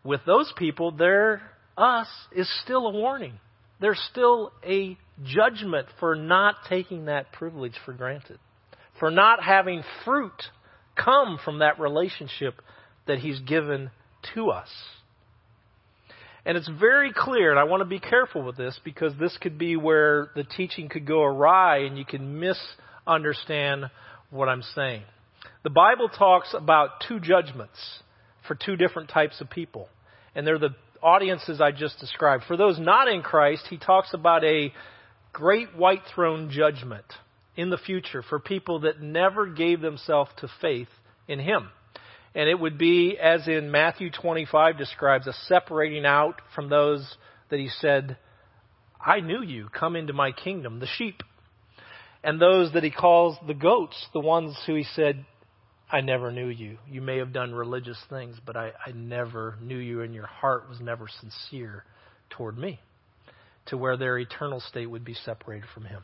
With 0.04 0.20
those 0.26 0.52
people, 0.56 0.90
their 0.90 1.42
us 1.78 2.08
is 2.32 2.50
still 2.62 2.86
a 2.86 2.92
warning 2.92 3.38
there's 3.80 4.00
still 4.10 4.52
a 4.64 4.96
judgment 5.24 5.86
for 6.00 6.14
not 6.14 6.56
taking 6.68 7.06
that 7.06 7.32
privilege 7.32 7.74
for 7.84 7.92
granted, 7.92 8.38
for 8.98 9.10
not 9.10 9.42
having 9.42 9.82
fruit 10.04 10.42
come 10.96 11.38
from 11.44 11.58
that 11.58 11.78
relationship 11.78 12.54
that 13.06 13.18
He's 13.18 13.38
given 13.40 13.90
to 14.34 14.50
us. 14.50 14.68
And 16.44 16.56
it's 16.56 16.70
very 16.78 17.12
clear, 17.12 17.50
and 17.50 17.58
I 17.58 17.64
want 17.64 17.80
to 17.80 17.88
be 17.88 17.98
careful 17.98 18.42
with 18.42 18.56
this 18.56 18.78
because 18.84 19.12
this 19.18 19.36
could 19.40 19.58
be 19.58 19.76
where 19.76 20.30
the 20.36 20.44
teaching 20.44 20.88
could 20.88 21.04
go 21.04 21.22
awry 21.22 21.78
and 21.78 21.98
you 21.98 22.04
can 22.04 22.38
misunderstand 22.38 23.86
what 24.30 24.48
I'm 24.48 24.62
saying. 24.74 25.02
The 25.64 25.70
Bible 25.70 26.08
talks 26.08 26.54
about 26.54 27.00
two 27.08 27.18
judgments 27.18 27.76
for 28.46 28.54
two 28.54 28.76
different 28.76 29.08
types 29.08 29.40
of 29.40 29.50
people. 29.50 29.88
And 30.36 30.46
they're 30.46 30.58
the 30.58 30.74
audiences 31.02 31.60
I 31.60 31.72
just 31.72 31.98
described. 31.98 32.44
For 32.46 32.56
those 32.56 32.78
not 32.78 33.08
in 33.08 33.22
Christ, 33.22 33.66
he 33.68 33.78
talks 33.78 34.14
about 34.14 34.44
a 34.44 34.72
great 35.32 35.76
white 35.76 36.02
throne 36.14 36.50
judgment 36.50 37.04
in 37.56 37.70
the 37.70 37.78
future 37.78 38.22
for 38.22 38.38
people 38.38 38.80
that 38.80 39.00
never 39.00 39.46
gave 39.46 39.80
themselves 39.80 40.30
to 40.38 40.48
faith 40.60 40.88
in 41.28 41.38
him. 41.38 41.68
And 42.34 42.48
it 42.48 42.58
would 42.58 42.76
be, 42.76 43.16
as 43.18 43.48
in 43.48 43.70
Matthew 43.70 44.10
25 44.10 44.76
describes, 44.76 45.26
a 45.26 45.32
separating 45.46 46.04
out 46.04 46.40
from 46.54 46.68
those 46.68 47.16
that 47.50 47.58
he 47.58 47.68
said, 47.68 48.18
I 49.04 49.20
knew 49.20 49.42
you, 49.42 49.68
come 49.68 49.96
into 49.96 50.12
my 50.12 50.32
kingdom, 50.32 50.78
the 50.78 50.86
sheep. 50.86 51.22
And 52.22 52.40
those 52.40 52.72
that 52.72 52.84
he 52.84 52.90
calls 52.90 53.36
the 53.46 53.54
goats, 53.54 53.96
the 54.12 54.20
ones 54.20 54.58
who 54.66 54.74
he 54.74 54.84
said, 54.94 55.24
I 55.90 56.00
never 56.00 56.32
knew 56.32 56.48
you. 56.48 56.78
You 56.88 57.00
may 57.00 57.18
have 57.18 57.32
done 57.32 57.54
religious 57.54 57.98
things, 58.10 58.36
but 58.44 58.56
I, 58.56 58.72
I 58.84 58.90
never 58.92 59.56
knew 59.62 59.78
you, 59.78 60.02
and 60.02 60.14
your 60.14 60.26
heart 60.26 60.68
was 60.68 60.80
never 60.80 61.06
sincere 61.20 61.84
toward 62.30 62.58
me, 62.58 62.80
to 63.66 63.76
where 63.76 63.96
their 63.96 64.18
eternal 64.18 64.60
state 64.60 64.86
would 64.86 65.04
be 65.04 65.14
separated 65.14 65.68
from 65.72 65.84
Him. 65.84 66.02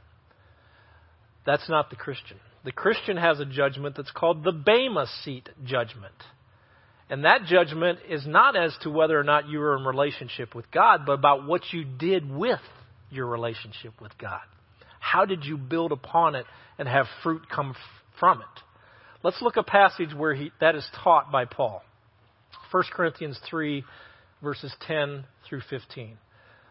That's 1.45 1.69
not 1.69 1.91
the 1.91 1.97
Christian. 1.97 2.37
The 2.65 2.73
Christian 2.73 3.17
has 3.17 3.41
a 3.41 3.45
judgment 3.45 3.97
that's 3.97 4.13
called 4.13 4.45
the 4.45 4.53
Bema 4.53 5.07
seat 5.25 5.49
judgment. 5.65 6.15
And 7.11 7.25
that 7.25 7.45
judgment 7.45 7.99
is 8.09 8.25
not 8.25 8.57
as 8.57 8.75
to 8.83 8.91
whether 8.91 9.19
or 9.19 9.25
not 9.25 9.49
you 9.49 9.59
were 9.59 9.77
in 9.77 9.85
relationship 9.85 10.55
with 10.55 10.71
God, 10.71 11.01
but 11.05 11.13
about 11.13 11.45
what 11.45 11.63
you 11.73 11.85
did 11.85 12.31
with 12.31 12.61
your 13.11 13.27
relationship 13.27 14.01
with 14.01 14.17
God. 14.17 14.41
How 15.01 15.25
did 15.25 15.45
you 15.45 15.59
build 15.59 15.91
upon 15.91 16.37
it 16.37 16.47
and 16.79 16.87
have 16.87 17.07
fruit 17.25 17.43
come 17.55 17.75
from 18.21 18.41
it? 18.41 18.63
Let's 19.23 19.41
look 19.41 19.57
a 19.57 19.63
passage 19.63 20.15
where 20.15 20.35
he, 20.35 20.51
that 20.61 20.75
is 20.75 20.87
taught 21.05 21.31
by 21.31 21.45
Paul. 21.45 21.83
1 22.71 22.85
Corinthians 22.93 23.39
3, 23.49 23.85
verses 24.43 24.75
10 24.87 25.25
through 25.49 25.63
15. 25.71 26.19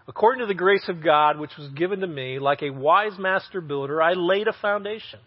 According 0.08 0.42
to 0.42 0.48
the 0.48 0.54
grace 0.54 0.90
of 0.90 1.04
God 1.04 1.40
which 1.40 1.56
was 1.58 1.70
given 1.70 2.02
to 2.02 2.08
me, 2.08 2.40
like 2.40 2.62
a 2.62 2.72
wise 2.72 3.18
master 3.18 3.62
builder, 3.62 4.02
I 4.02 4.14
laid 4.14 4.48
a 4.48 4.54
foundation, 4.54 5.20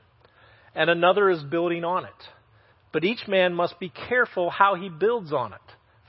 and 0.74 0.90
another 0.90 1.30
is 1.30 1.42
building 1.42 1.84
on 1.84 2.04
it. 2.04 2.10
But 2.92 3.04
each 3.04 3.26
man 3.26 3.54
must 3.54 3.80
be 3.80 3.88
careful 3.88 4.50
how 4.50 4.74
he 4.74 4.88
builds 4.88 5.32
on 5.32 5.52
it. 5.52 5.60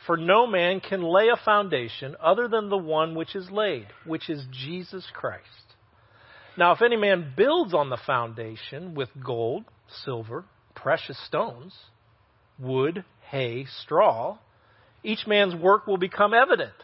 For 0.05 0.17
no 0.17 0.45
man 0.45 0.81
can 0.81 1.01
lay 1.01 1.29
a 1.29 1.43
foundation 1.43 2.15
other 2.21 2.47
than 2.47 2.69
the 2.69 2.77
one 2.77 3.15
which 3.15 3.35
is 3.35 3.49
laid, 3.49 3.87
which 4.05 4.29
is 4.29 4.45
Jesus 4.51 5.05
Christ. 5.13 5.43
Now, 6.57 6.73
if 6.73 6.81
any 6.81 6.95
man 6.95 7.33
builds 7.35 7.73
on 7.73 7.89
the 7.89 7.97
foundation 8.05 8.93
with 8.93 9.09
gold, 9.23 9.65
silver, 10.03 10.45
precious 10.85 11.17
stones, 11.25 11.73
wood, 12.59 13.03
hay, 13.31 13.65
straw, 13.81 14.37
each 15.03 15.25
man's 15.25 15.55
work 15.55 15.87
will 15.87 15.97
become 15.97 16.31
evident, 16.31 16.75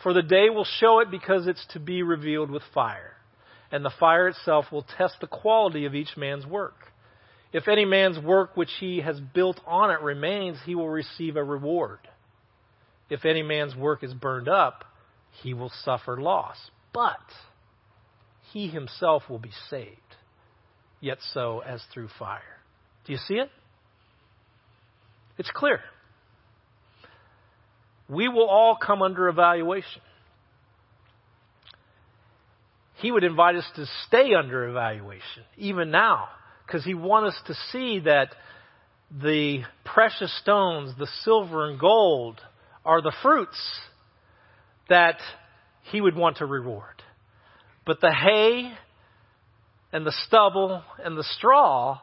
for 0.00 0.12
the 0.12 0.22
day 0.22 0.48
will 0.48 0.64
show 0.64 1.00
it 1.00 1.10
because 1.10 1.48
it's 1.48 1.66
to 1.72 1.80
be 1.80 2.04
revealed 2.04 2.52
with 2.52 2.62
fire. 2.72 3.16
And 3.72 3.84
the 3.84 3.90
fire 3.98 4.28
itself 4.28 4.66
will 4.70 4.86
test 4.96 5.16
the 5.20 5.26
quality 5.26 5.86
of 5.86 5.96
each 5.96 6.16
man's 6.16 6.46
work. 6.46 6.92
If 7.52 7.66
any 7.66 7.84
man's 7.84 8.16
work 8.20 8.56
which 8.56 8.70
he 8.78 9.00
has 9.00 9.18
built 9.18 9.60
on 9.66 9.90
it 9.90 10.02
remains, 10.02 10.58
he 10.64 10.76
will 10.76 10.88
receive 10.88 11.34
a 11.34 11.42
reward. 11.42 11.98
if 13.10 13.24
any 13.24 13.42
man's 13.42 13.74
work 13.74 14.04
is 14.04 14.14
burned 14.14 14.48
up, 14.48 14.84
he 15.42 15.52
will 15.52 15.72
suffer 15.82 16.20
loss. 16.20 16.70
But 16.92 17.26
he 18.52 18.68
himself 18.68 19.24
will 19.28 19.40
be 19.40 19.52
saved, 19.68 20.14
yet 21.00 21.18
so 21.32 21.58
as 21.58 21.82
through 21.92 22.10
fire. 22.20 22.57
Do 23.08 23.14
you 23.14 23.18
see 23.26 23.34
it? 23.36 23.50
It's 25.38 25.50
clear. 25.50 25.80
We 28.06 28.28
will 28.28 28.46
all 28.46 28.76
come 28.76 29.00
under 29.00 29.28
evaluation. 29.28 30.02
He 32.96 33.10
would 33.10 33.24
invite 33.24 33.54
us 33.54 33.64
to 33.76 33.86
stay 34.06 34.34
under 34.34 34.68
evaluation, 34.68 35.44
even 35.56 35.90
now, 35.90 36.28
because 36.66 36.84
he 36.84 36.92
wants 36.92 37.34
us 37.34 37.42
to 37.46 37.54
see 37.72 38.00
that 38.00 38.34
the 39.10 39.62
precious 39.86 40.36
stones, 40.42 40.92
the 40.98 41.08
silver 41.24 41.70
and 41.70 41.80
gold, 41.80 42.38
are 42.84 43.00
the 43.00 43.14
fruits 43.22 43.58
that 44.90 45.16
he 45.84 46.02
would 46.02 46.14
want 46.14 46.38
to 46.38 46.44
reward. 46.44 47.02
But 47.86 48.02
the 48.02 48.12
hay 48.12 48.70
and 49.94 50.04
the 50.04 50.14
stubble 50.26 50.82
and 51.02 51.16
the 51.16 51.24
straw, 51.24 52.00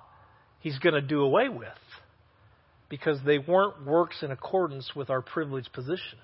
he's 0.65 0.79
going 0.79 0.95
to 0.95 1.01
do 1.01 1.21
away 1.21 1.47
with 1.47 1.67
because 2.89 3.19
they 3.23 3.37
weren't 3.37 3.85
works 3.85 4.23
in 4.23 4.31
accordance 4.31 4.95
with 4.95 5.11
our 5.11 5.21
privileged 5.21 5.71
position. 5.73 6.17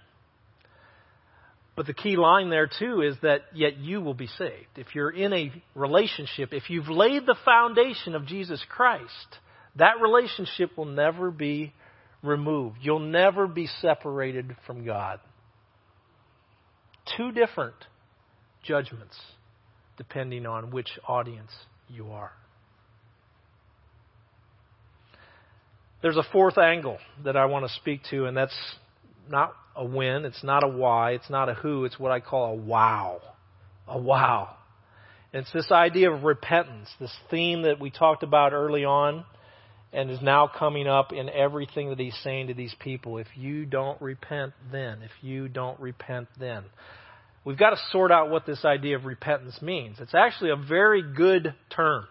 But 1.75 1.85
the 1.85 1.93
key 1.93 2.17
line 2.17 2.49
there, 2.49 2.67
too, 2.67 3.01
is 3.01 3.15
that 3.21 3.41
yet 3.53 3.77
you 3.77 4.01
will 4.01 4.15
be 4.15 4.25
saved. 4.25 4.77
If 4.77 4.95
you're 4.95 5.11
in 5.11 5.31
a 5.31 5.51
relationship, 5.75 6.53
if 6.53 6.71
you've 6.71 6.89
laid 6.89 7.27
the 7.27 7.35
foundation 7.45 8.15
of 8.15 8.25
Jesus 8.25 8.59
Christ, 8.67 9.37
that 9.75 10.01
relationship 10.01 10.75
will 10.75 10.85
never 10.85 11.29
be 11.29 11.71
removed. 12.23 12.77
You'll 12.81 12.97
never 12.97 13.45
be 13.45 13.67
separated 13.79 14.55
from 14.65 14.83
God. 14.83 15.19
Two 17.15 17.31
different 17.31 17.75
judgments 18.63 19.19
depending 19.97 20.47
on 20.47 20.71
which 20.71 20.89
audience 21.07 21.51
you 21.87 22.09
are. 22.09 22.31
There's 26.01 26.17
a 26.17 26.25
fourth 26.31 26.57
angle 26.57 26.97
that 27.23 27.37
I 27.37 27.45
want 27.45 27.65
to 27.67 27.73
speak 27.75 28.01
to, 28.09 28.25
and 28.25 28.35
that's 28.35 28.57
not 29.29 29.53
a 29.75 29.85
when, 29.85 30.25
it's 30.25 30.43
not 30.43 30.63
a 30.63 30.67
why, 30.67 31.11
it's 31.11 31.29
not 31.29 31.49
a 31.49 31.53
who, 31.53 31.85
it's 31.85 31.99
what 31.99 32.11
I 32.11 32.19
call 32.19 32.53
a 32.53 32.55
wow. 32.55 33.21
A 33.87 33.99
wow. 33.99 34.55
And 35.33 35.43
it's 35.43 35.53
this 35.53 35.71
idea 35.71 36.11
of 36.11 36.23
repentance, 36.23 36.89
this 36.99 37.15
theme 37.29 37.63
that 37.63 37.79
we 37.79 37.89
talked 37.89 38.23
about 38.23 38.53
early 38.53 38.83
on 38.83 39.23
and 39.93 40.09
is 40.09 40.21
now 40.21 40.47
coming 40.47 40.87
up 40.87 41.11
in 41.11 41.29
everything 41.29 41.89
that 41.89 41.99
he's 41.99 42.17
saying 42.23 42.47
to 42.47 42.53
these 42.53 42.73
people. 42.79 43.17
If 43.17 43.27
you 43.35 43.65
don't 43.65 44.01
repent 44.01 44.53
then, 44.71 45.01
if 45.01 45.11
you 45.21 45.47
don't 45.47 45.79
repent 45.79 46.29
then. 46.39 46.63
We've 47.43 47.57
got 47.57 47.71
to 47.71 47.77
sort 47.91 48.11
out 48.11 48.29
what 48.29 48.45
this 48.45 48.63
idea 48.63 48.95
of 48.95 49.05
repentance 49.05 49.61
means. 49.61 49.97
It's 49.99 50.13
actually 50.13 50.51
a 50.51 50.55
very 50.55 51.01
good 51.01 51.53
term. 51.69 52.07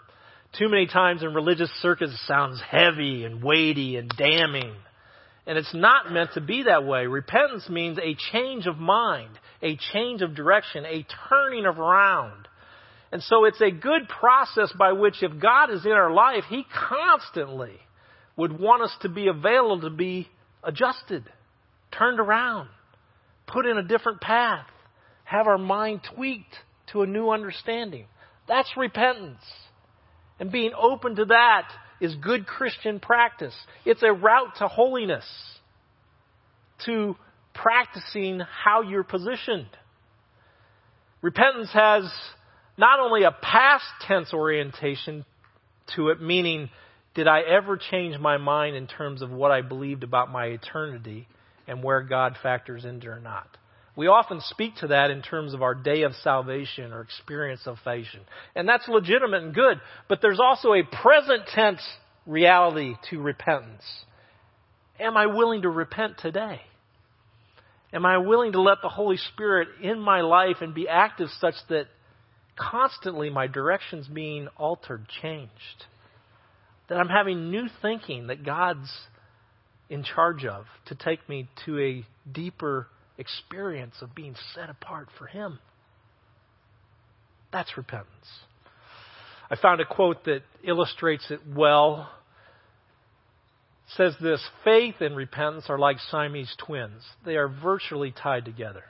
Too 0.59 0.69
many 0.69 0.87
times 0.87 1.23
in 1.23 1.33
religious 1.33 1.71
circles 1.81 2.13
it 2.13 2.19
sounds 2.27 2.61
heavy 2.61 3.25
and 3.25 3.43
weighty 3.43 3.97
and 3.97 4.09
damning. 4.17 4.75
And 5.47 5.57
it's 5.57 5.75
not 5.75 6.13
meant 6.13 6.31
to 6.35 6.41
be 6.41 6.65
that 6.65 6.85
way. 6.85 7.07
Repentance 7.07 7.69
means 7.69 7.99
a 7.99 8.17
change 8.33 8.67
of 8.67 8.79
mind, 8.79 9.39
a 9.63 9.77
change 9.93 10.23
of 10.23 10.35
direction, 10.35 10.85
a 10.85 11.07
turning 11.29 11.67
around. 11.67 12.49
And 13.13 13.23
so 13.23 13.45
it's 13.45 13.61
a 13.61 13.71
good 13.71 14.09
process 14.09 14.73
by 14.79 14.93
which 14.93 15.23
if 15.23 15.41
God 15.41 15.71
is 15.71 15.85
in 15.85 15.93
our 15.93 16.13
life, 16.13 16.45
He 16.49 16.65
constantly 16.89 17.77
would 18.37 18.59
want 18.59 18.83
us 18.83 18.95
to 19.03 19.09
be 19.09 19.29
available 19.29 19.81
to 19.83 19.91
be 19.91 20.29
adjusted, 20.63 21.25
turned 21.91 22.21
around, 22.21 22.69
put 23.47 23.67
in 23.67 23.79
a 23.79 23.83
different 23.83 24.21
path, 24.21 24.67
have 25.25 25.47
our 25.47 25.59
mind 25.59 26.01
tweaked 26.15 26.55
to 26.93 27.03
a 27.03 27.07
new 27.07 27.31
understanding. 27.31 28.07
That's 28.47 28.71
repentance. 28.77 29.43
And 30.41 30.51
being 30.51 30.73
open 30.77 31.17
to 31.17 31.27
that 31.27 31.69
is 32.01 32.15
good 32.17 32.47
Christian 32.47 32.99
practice. 32.99 33.55
It's 33.85 34.03
a 34.03 34.13
route 34.13 34.57
to 34.59 34.69
holiness, 34.69 35.27
to 36.87 37.15
practicing 37.55 38.41
how 38.41 38.81
you're 38.83 39.05
positioned. 39.05 39.69
Repentance 41.21 41.71
has 41.75 42.11
not 42.79 43.01
only 43.01 43.25
a 43.25 43.31
past 43.31 43.85
tense 44.07 44.33
orientation 44.33 45.27
to 45.95 46.09
it, 46.09 46.23
meaning, 46.23 46.71
did 47.15 47.29
I 47.29 47.41
ever 47.43 47.77
change 47.77 48.19
my 48.19 48.39
mind 48.39 48.77
in 48.77 48.87
terms 48.87 49.21
of 49.21 49.31
what 49.31 49.51
I 49.51 49.61
believed 49.61 50.03
about 50.05 50.33
my 50.33 50.47
eternity 50.47 51.29
and 51.67 51.83
where 51.83 52.01
God 52.03 52.37
factors 52.43 52.87
into 52.87 53.09
or 53.09 53.21
not? 53.21 53.59
We 54.01 54.07
often 54.07 54.41
speak 54.41 54.77
to 54.77 54.87
that 54.87 55.11
in 55.11 55.21
terms 55.21 55.53
of 55.53 55.61
our 55.61 55.75
day 55.75 56.05
of 56.05 56.15
salvation 56.23 56.95
or 56.95 57.03
experience 57.03 57.61
of 57.67 57.77
salvation. 57.85 58.21
And 58.57 58.67
that's 58.67 58.89
legitimate 58.89 59.43
and 59.43 59.55
good. 59.55 59.79
But 60.09 60.23
there's 60.23 60.41
also 60.41 60.73
a 60.73 60.85
present 61.03 61.43
tense 61.55 61.87
reality 62.25 62.95
to 63.11 63.21
repentance. 63.21 63.83
Am 64.99 65.19
I 65.19 65.27
willing 65.27 65.61
to 65.63 65.69
repent 65.69 66.17
today? 66.17 66.63
Am 67.93 68.07
I 68.07 68.17
willing 68.17 68.53
to 68.53 68.63
let 68.63 68.79
the 68.81 68.89
Holy 68.89 69.19
Spirit 69.19 69.69
in 69.83 70.01
my 70.01 70.23
life 70.23 70.63
and 70.63 70.73
be 70.75 70.89
active 70.89 71.29
such 71.39 71.57
that 71.69 71.85
constantly 72.57 73.29
my 73.29 73.49
direction's 73.49 74.09
being 74.09 74.49
altered, 74.57 75.09
changed. 75.21 75.85
That 76.89 76.97
I'm 76.97 77.11
having 77.11 77.51
new 77.51 77.69
thinking 77.83 78.29
that 78.29 78.47
God's 78.47 78.91
in 79.91 80.05
charge 80.05 80.47
of 80.47 80.65
to 80.87 80.95
take 80.95 81.29
me 81.29 81.51
to 81.67 81.79
a 81.79 82.07
deeper 82.33 82.87
experience 83.21 83.95
of 84.01 84.15
being 84.15 84.35
set 84.55 84.71
apart 84.71 85.09
for 85.19 85.27
Him. 85.27 85.59
That's 87.53 87.77
repentance. 87.77 88.27
I 89.51 89.57
found 89.57 89.81
a 89.81 89.85
quote 89.85 90.25
that 90.25 90.43
illustrates 90.65 91.31
it 91.31 91.41
well. 91.47 92.11
It 93.87 93.97
says 93.97 94.15
this 94.21 94.43
faith 94.65 94.97
and 95.01 95.17
repentance 95.17 95.67
are 95.69 95.79
like 95.79 95.99
Siamese 96.11 96.55
twins. 96.59 97.03
They 97.27 97.37
are 97.37 97.49
virtually 97.49 98.13
tied 98.13 98.45
together. 98.45 98.85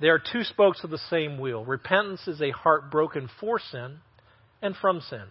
They 0.00 0.08
are 0.08 0.20
two 0.20 0.44
spokes 0.44 0.84
of 0.84 0.90
the 0.90 1.00
same 1.10 1.38
wheel. 1.40 1.64
Repentance 1.64 2.28
is 2.28 2.40
a 2.40 2.50
heart 2.50 2.90
broken 2.90 3.28
for 3.40 3.58
sin 3.58 3.98
and 4.62 4.76
from 4.76 5.00
sin. 5.00 5.24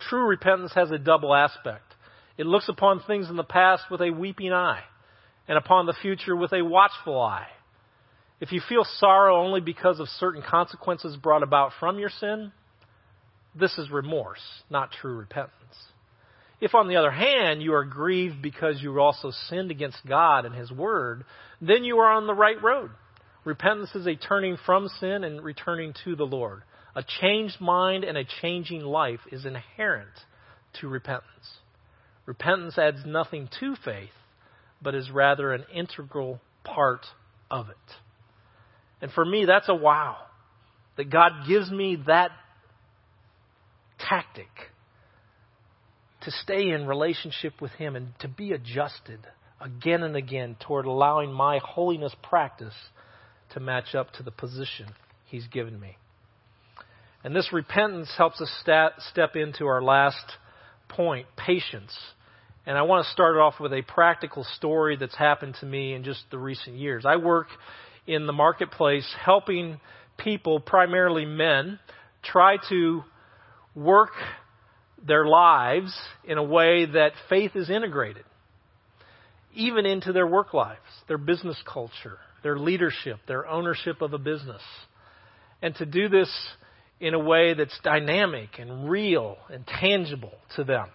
True 0.00 0.26
repentance 0.26 0.72
has 0.74 0.90
a 0.90 0.98
double 0.98 1.34
aspect. 1.34 1.94
It 2.36 2.46
looks 2.46 2.68
upon 2.68 3.00
things 3.00 3.30
in 3.30 3.36
the 3.36 3.44
past 3.44 3.84
with 3.90 4.02
a 4.02 4.10
weeping 4.10 4.52
eye 4.52 4.82
and 5.48 5.58
upon 5.58 5.86
the 5.86 5.96
future 6.00 6.34
with 6.34 6.52
a 6.52 6.64
watchful 6.64 7.20
eye. 7.20 7.46
If 8.40 8.52
you 8.52 8.60
feel 8.68 8.84
sorrow 8.98 9.42
only 9.42 9.60
because 9.60 10.00
of 10.00 10.08
certain 10.08 10.42
consequences 10.42 11.16
brought 11.16 11.42
about 11.42 11.72
from 11.78 11.98
your 11.98 12.10
sin, 12.10 12.52
this 13.54 13.76
is 13.78 13.90
remorse, 13.90 14.42
not 14.68 14.90
true 14.92 15.16
repentance. 15.16 15.52
If, 16.60 16.74
on 16.74 16.88
the 16.88 16.96
other 16.96 17.10
hand, 17.10 17.62
you 17.62 17.74
are 17.74 17.84
grieved 17.84 18.40
because 18.42 18.80
you 18.80 18.98
also 19.00 19.30
sinned 19.48 19.70
against 19.70 19.98
God 20.06 20.44
and 20.44 20.54
His 20.54 20.70
Word, 20.70 21.24
then 21.60 21.84
you 21.84 21.98
are 21.98 22.12
on 22.12 22.26
the 22.26 22.34
right 22.34 22.60
road. 22.62 22.90
Repentance 23.44 23.94
is 23.94 24.06
a 24.06 24.16
turning 24.16 24.56
from 24.64 24.88
sin 24.88 25.24
and 25.24 25.42
returning 25.42 25.94
to 26.04 26.16
the 26.16 26.24
Lord. 26.24 26.62
A 26.96 27.04
changed 27.20 27.60
mind 27.60 28.04
and 28.04 28.16
a 28.16 28.24
changing 28.40 28.80
life 28.80 29.20
is 29.30 29.44
inherent 29.44 30.08
to 30.80 30.88
repentance. 30.88 31.58
Repentance 32.26 32.78
adds 32.78 33.00
nothing 33.04 33.48
to 33.60 33.76
faith, 33.84 34.10
but 34.84 34.94
is 34.94 35.10
rather 35.10 35.52
an 35.52 35.64
integral 35.74 36.40
part 36.62 37.06
of 37.50 37.70
it. 37.70 37.76
And 39.00 39.10
for 39.10 39.24
me, 39.24 39.46
that's 39.46 39.68
a 39.68 39.74
wow. 39.74 40.18
That 40.96 41.10
God 41.10 41.32
gives 41.48 41.70
me 41.70 41.98
that 42.06 42.30
tactic 43.98 44.48
to 46.22 46.30
stay 46.30 46.70
in 46.70 46.86
relationship 46.86 47.60
with 47.60 47.72
Him 47.72 47.96
and 47.96 48.08
to 48.20 48.28
be 48.28 48.52
adjusted 48.52 49.20
again 49.60 50.02
and 50.02 50.16
again 50.16 50.56
toward 50.66 50.86
allowing 50.86 51.32
my 51.32 51.58
holiness 51.62 52.14
practice 52.22 52.74
to 53.52 53.60
match 53.60 53.94
up 53.94 54.12
to 54.12 54.22
the 54.22 54.30
position 54.30 54.86
He's 55.26 55.46
given 55.48 55.80
me. 55.80 55.96
And 57.24 57.34
this 57.34 57.52
repentance 57.52 58.12
helps 58.16 58.40
us 58.40 58.50
step 59.10 59.36
into 59.36 59.66
our 59.66 59.82
last 59.82 60.24
point 60.88 61.26
patience. 61.36 61.96
And 62.66 62.78
I 62.78 62.82
want 62.82 63.04
to 63.04 63.12
start 63.12 63.36
off 63.36 63.60
with 63.60 63.72
a 63.72 63.82
practical 63.82 64.44
story 64.56 64.96
that's 64.96 65.16
happened 65.16 65.56
to 65.60 65.66
me 65.66 65.92
in 65.92 66.02
just 66.02 66.24
the 66.30 66.38
recent 66.38 66.76
years. 66.76 67.04
I 67.06 67.16
work 67.16 67.48
in 68.06 68.26
the 68.26 68.32
marketplace 68.32 69.06
helping 69.22 69.80
people, 70.16 70.60
primarily 70.60 71.26
men, 71.26 71.78
try 72.22 72.56
to 72.70 73.04
work 73.74 74.12
their 75.06 75.26
lives 75.26 75.94
in 76.24 76.38
a 76.38 76.42
way 76.42 76.86
that 76.86 77.12
faith 77.28 77.52
is 77.54 77.68
integrated, 77.68 78.24
even 79.54 79.84
into 79.84 80.12
their 80.12 80.26
work 80.26 80.54
lives, 80.54 80.80
their 81.06 81.18
business 81.18 81.62
culture, 81.70 82.18
their 82.42 82.58
leadership, 82.58 83.18
their 83.28 83.46
ownership 83.46 84.00
of 84.00 84.14
a 84.14 84.18
business. 84.18 84.62
And 85.60 85.74
to 85.76 85.86
do 85.86 86.08
this 86.08 86.30
in 86.98 87.12
a 87.12 87.18
way 87.18 87.52
that's 87.52 87.78
dynamic 87.82 88.58
and 88.58 88.88
real 88.88 89.36
and 89.50 89.66
tangible 89.66 90.32
to 90.56 90.64
them. 90.64 90.88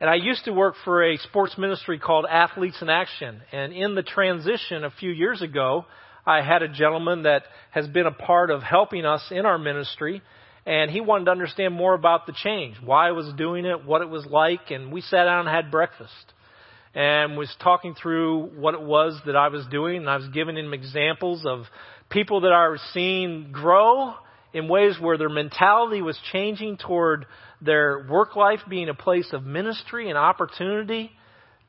And 0.00 0.08
I 0.08 0.14
used 0.14 0.44
to 0.44 0.52
work 0.52 0.74
for 0.84 1.02
a 1.02 1.16
sports 1.18 1.58
ministry 1.58 1.98
called 1.98 2.24
Athletes 2.30 2.80
in 2.80 2.88
Action. 2.88 3.40
And 3.50 3.72
in 3.72 3.96
the 3.96 4.02
transition 4.02 4.84
a 4.84 4.90
few 4.90 5.10
years 5.10 5.42
ago, 5.42 5.86
I 6.24 6.40
had 6.42 6.62
a 6.62 6.68
gentleman 6.68 7.24
that 7.24 7.42
has 7.72 7.88
been 7.88 8.06
a 8.06 8.12
part 8.12 8.50
of 8.50 8.62
helping 8.62 9.04
us 9.04 9.22
in 9.30 9.44
our 9.44 9.58
ministry. 9.58 10.22
And 10.64 10.90
he 10.90 11.00
wanted 11.00 11.24
to 11.24 11.30
understand 11.32 11.74
more 11.74 11.94
about 11.94 12.26
the 12.26 12.32
change, 12.32 12.76
why 12.84 13.08
I 13.08 13.12
was 13.12 13.32
doing 13.36 13.64
it, 13.64 13.84
what 13.84 14.02
it 14.02 14.08
was 14.08 14.24
like. 14.26 14.70
And 14.70 14.92
we 14.92 15.00
sat 15.00 15.24
down 15.24 15.46
and 15.46 15.48
had 15.48 15.70
breakfast 15.70 16.12
and 16.94 17.36
was 17.36 17.52
talking 17.60 17.94
through 17.94 18.50
what 18.56 18.74
it 18.74 18.82
was 18.82 19.20
that 19.26 19.34
I 19.34 19.48
was 19.48 19.66
doing. 19.66 19.96
And 19.96 20.10
I 20.10 20.16
was 20.16 20.28
giving 20.28 20.56
him 20.56 20.72
examples 20.74 21.44
of 21.44 21.64
people 22.08 22.42
that 22.42 22.52
I 22.52 22.68
was 22.68 22.80
seeing 22.92 23.50
grow 23.50 24.14
in 24.52 24.68
ways 24.68 24.96
where 25.00 25.18
their 25.18 25.28
mentality 25.28 26.02
was 26.02 26.18
changing 26.32 26.78
toward 26.78 27.26
their 27.60 28.06
work 28.08 28.36
life 28.36 28.60
being 28.68 28.88
a 28.88 28.94
place 28.94 29.28
of 29.32 29.44
ministry 29.44 30.08
and 30.08 30.18
opportunity 30.18 31.10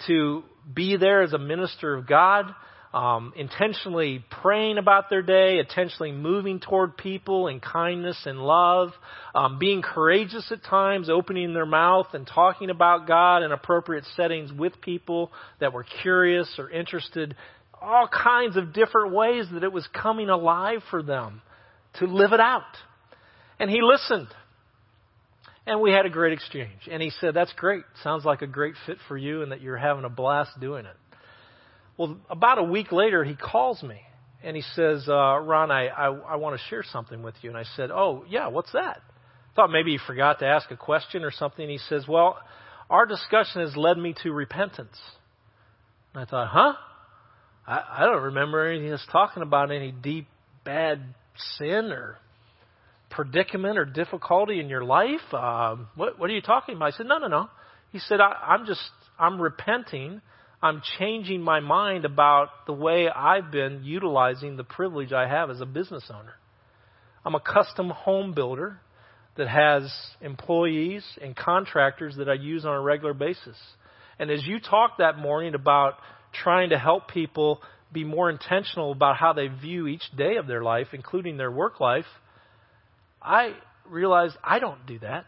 to 0.08 0.44
be 0.74 0.98
there 0.98 1.24
as 1.24 1.34
a 1.34 1.38
minister 1.38 1.96
of 1.96 2.08
God, 2.08 2.46
um, 2.94 3.34
intentionally 3.36 4.24
praying 4.42 4.78
about 4.78 5.10
their 5.10 5.22
day, 5.22 5.60
intentionally 5.60 6.12
moving 6.12 6.60
toward 6.60 6.98
people 6.98 7.48
in 7.48 7.60
kindness 7.60 8.18
and 8.26 8.40
love, 8.40 8.92
um, 9.36 9.60
being 9.60 9.82
courageous 9.82 10.52
at 10.52 10.64
times, 10.64 11.10
opening 11.10 11.54
their 11.54 11.66
mouth 11.66 12.08
and 12.14 12.26
talking 12.26 12.70
about 12.70 13.08
God 13.08 13.44
in 13.44 13.52
appropriate 13.52 14.06
settings 14.16 14.52
with 14.52 14.80
people 14.82 15.32
that 15.60 15.74
were 15.74 15.86
curious 16.02 16.52
or 16.58 16.70
interested. 16.70 17.36
All 17.82 18.08
kinds 18.08 18.58
of 18.58 18.74
different 18.74 19.14
ways 19.14 19.46
that 19.54 19.64
it 19.64 19.72
was 19.72 19.88
coming 19.94 20.30
alive 20.30 20.82
for 20.90 21.04
them 21.04 21.42
to 21.96 22.06
live 22.06 22.34
it 22.34 22.40
out. 22.40 22.64
And 23.60 23.70
he 23.70 23.82
listened. 23.82 24.28
And 25.66 25.82
we 25.82 25.92
had 25.92 26.06
a 26.06 26.10
great 26.10 26.34
exchange. 26.34 26.88
And 26.90 27.02
he 27.02 27.10
said, 27.10 27.34
That's 27.34 27.54
great. 27.54 27.84
Sounds 28.04 28.26
like 28.26 28.42
a 28.42 28.48
great 28.48 28.76
fit 28.86 28.98
for 29.08 29.18
you 29.18 29.44
and 29.44 29.52
that 29.52 29.62
you're 29.62 29.78
having 29.78 30.06
a 30.06 30.10
blast 30.10 30.60
doing 30.60 30.86
it. 30.86 30.96
Well, 31.98 32.18
about 32.30 32.60
a 32.60 32.64
week 32.64 32.92
later, 32.92 33.24
he 33.24 33.36
calls 33.36 33.84
me 33.84 34.02
and 34.42 34.56
he 34.56 34.62
says, 34.62 35.08
uh, 35.10 35.38
Ron, 35.38 35.70
I, 35.70 35.88
I, 35.88 36.08
I 36.08 36.36
want 36.38 36.58
to 36.58 36.66
share 36.70 36.84
something 36.84 37.22
with 37.22 37.36
you. 37.42 37.50
And 37.50 37.58
I 37.58 37.66
said, 37.76 37.92
Oh, 37.92 38.24
yeah, 38.30 38.48
what's 38.48 38.72
that? 38.72 39.02
Thought 39.56 39.70
maybe 39.72 39.92
he 39.92 40.00
forgot 40.08 40.40
to 40.40 40.46
ask 40.46 40.72
a 40.72 40.78
question 40.78 41.24
or 41.24 41.32
something. 41.32 41.68
He 41.68 41.78
says, 41.78 42.08
Well, 42.08 42.38
our 42.90 43.06
discussion 43.06 43.62
has 43.62 43.76
led 43.76 43.98
me 43.98 44.16
to 44.24 44.32
repentance. 44.32 44.98
And 46.14 46.24
I 46.24 46.26
thought, 46.26 46.48
Huh? 46.48 46.74
I, 47.68 48.04
I 48.04 48.06
don't 48.06 48.24
remember 48.24 48.66
anything 48.66 48.90
that's 48.90 49.06
talking 49.12 49.44
about 49.44 49.72
any 49.72 49.92
deep, 49.92 50.28
bad 50.64 51.04
sin 51.58 51.92
or 51.92 52.18
predicament 53.10 53.78
or 53.78 53.86
difficulty 53.86 54.60
in 54.60 54.70
your 54.70 54.84
life? 54.84 55.34
Um, 55.34 55.88
what, 55.96 56.20
what 56.20 56.30
are 56.30 56.34
you 56.34 56.42
talking 56.42 56.76
about? 56.76 56.94
I 56.94 56.98
said, 56.98 57.08
no, 57.08 57.18
no, 57.18 57.28
no. 57.28 57.50
He 57.92 58.00
said, 58.00 58.20
I, 58.20 58.32
I'm 58.48 58.66
just, 58.66 58.82
I'm 59.18 59.42
repenting. 59.42 60.22
I'm 60.62 60.82
changing 61.00 61.42
my 61.42 61.60
mind 61.60 62.06
about 62.06 62.50
the 62.68 62.74
way 62.74 63.10
I've 63.10 63.52
been 63.52 63.82
utilizing 63.84 64.58
the 64.58 64.64
privilege 64.64 65.14
I 65.14 65.28
have 65.28 65.50
as 65.50 65.62
a 65.62 65.66
business 65.66 66.04
owner. 66.10 66.34
I'm 67.26 67.36
a 67.36 67.40
custom 67.40 67.90
home 67.90 68.34
builder 68.34 68.80
that 69.38 69.48
has 69.48 69.92
employees 70.22 71.04
and 71.22 71.36
contractors 71.36 72.16
that 72.18 72.30
I 72.30 72.34
use 72.34 72.66
on 72.66 72.76
a 72.76 72.82
regular 72.82 73.14
basis. 73.14 73.56
And 74.20 74.30
as 74.30 74.46
you 74.46 74.60
talked 74.60 74.98
that 74.98 75.18
morning 75.18 75.56
about 75.56 75.94
trying 76.34 76.72
to 76.72 76.78
help 76.78 77.08
people 77.08 77.62
be 77.92 78.04
more 78.04 78.30
intentional 78.30 78.92
about 78.92 79.18
how 79.18 79.34
they 79.34 79.48
view 79.48 79.88
each 79.88 80.04
day 80.18 80.36
of 80.38 80.48
their 80.48 80.64
life, 80.64 80.88
including 80.94 81.38
their 81.38 81.52
work 81.52 81.80
life, 81.80 82.06
I 83.22 83.54
realized 83.88 84.36
I 84.44 84.60
don't 84.60 84.86
do 84.86 85.00
that. 85.00 85.26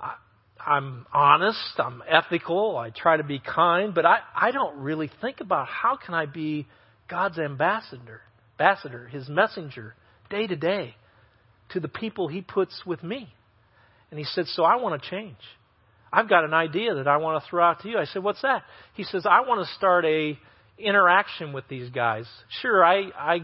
I, 0.00 0.14
I'm 0.64 1.06
honest, 1.12 1.58
I'm 1.78 2.02
ethical, 2.08 2.76
I 2.76 2.90
try 2.90 3.16
to 3.16 3.24
be 3.24 3.40
kind, 3.40 3.94
but 3.94 4.06
I, 4.06 4.18
I 4.34 4.50
don't 4.52 4.78
really 4.78 5.10
think 5.20 5.40
about 5.40 5.66
how 5.68 5.96
can 5.96 6.14
I 6.14 6.26
be 6.26 6.66
God's 7.08 7.38
ambassador, 7.38 8.22
ambassador, 8.58 9.06
his 9.08 9.28
messenger, 9.28 9.94
day 10.30 10.46
to 10.46 10.56
day 10.56 10.94
to 11.70 11.80
the 11.80 11.88
people 11.88 12.28
he 12.28 12.40
puts 12.40 12.82
with 12.86 13.02
me. 13.02 13.28
And 14.10 14.18
he 14.18 14.24
said, 14.24 14.46
So 14.46 14.62
I 14.62 14.76
want 14.76 15.02
to 15.02 15.10
change. 15.10 15.36
I've 16.12 16.28
got 16.28 16.44
an 16.44 16.54
idea 16.54 16.94
that 16.94 17.08
I 17.08 17.16
want 17.16 17.42
to 17.42 17.50
throw 17.50 17.64
out 17.64 17.80
to 17.82 17.88
you. 17.88 17.98
I 17.98 18.04
said, 18.04 18.22
What's 18.22 18.42
that? 18.42 18.62
He 18.94 19.04
says, 19.04 19.26
I 19.26 19.40
want 19.40 19.66
to 19.66 19.74
start 19.74 20.04
a 20.04 20.38
interaction 20.78 21.52
with 21.52 21.68
these 21.68 21.90
guys. 21.90 22.26
Sure, 22.60 22.84
I, 22.84 23.10
I 23.18 23.40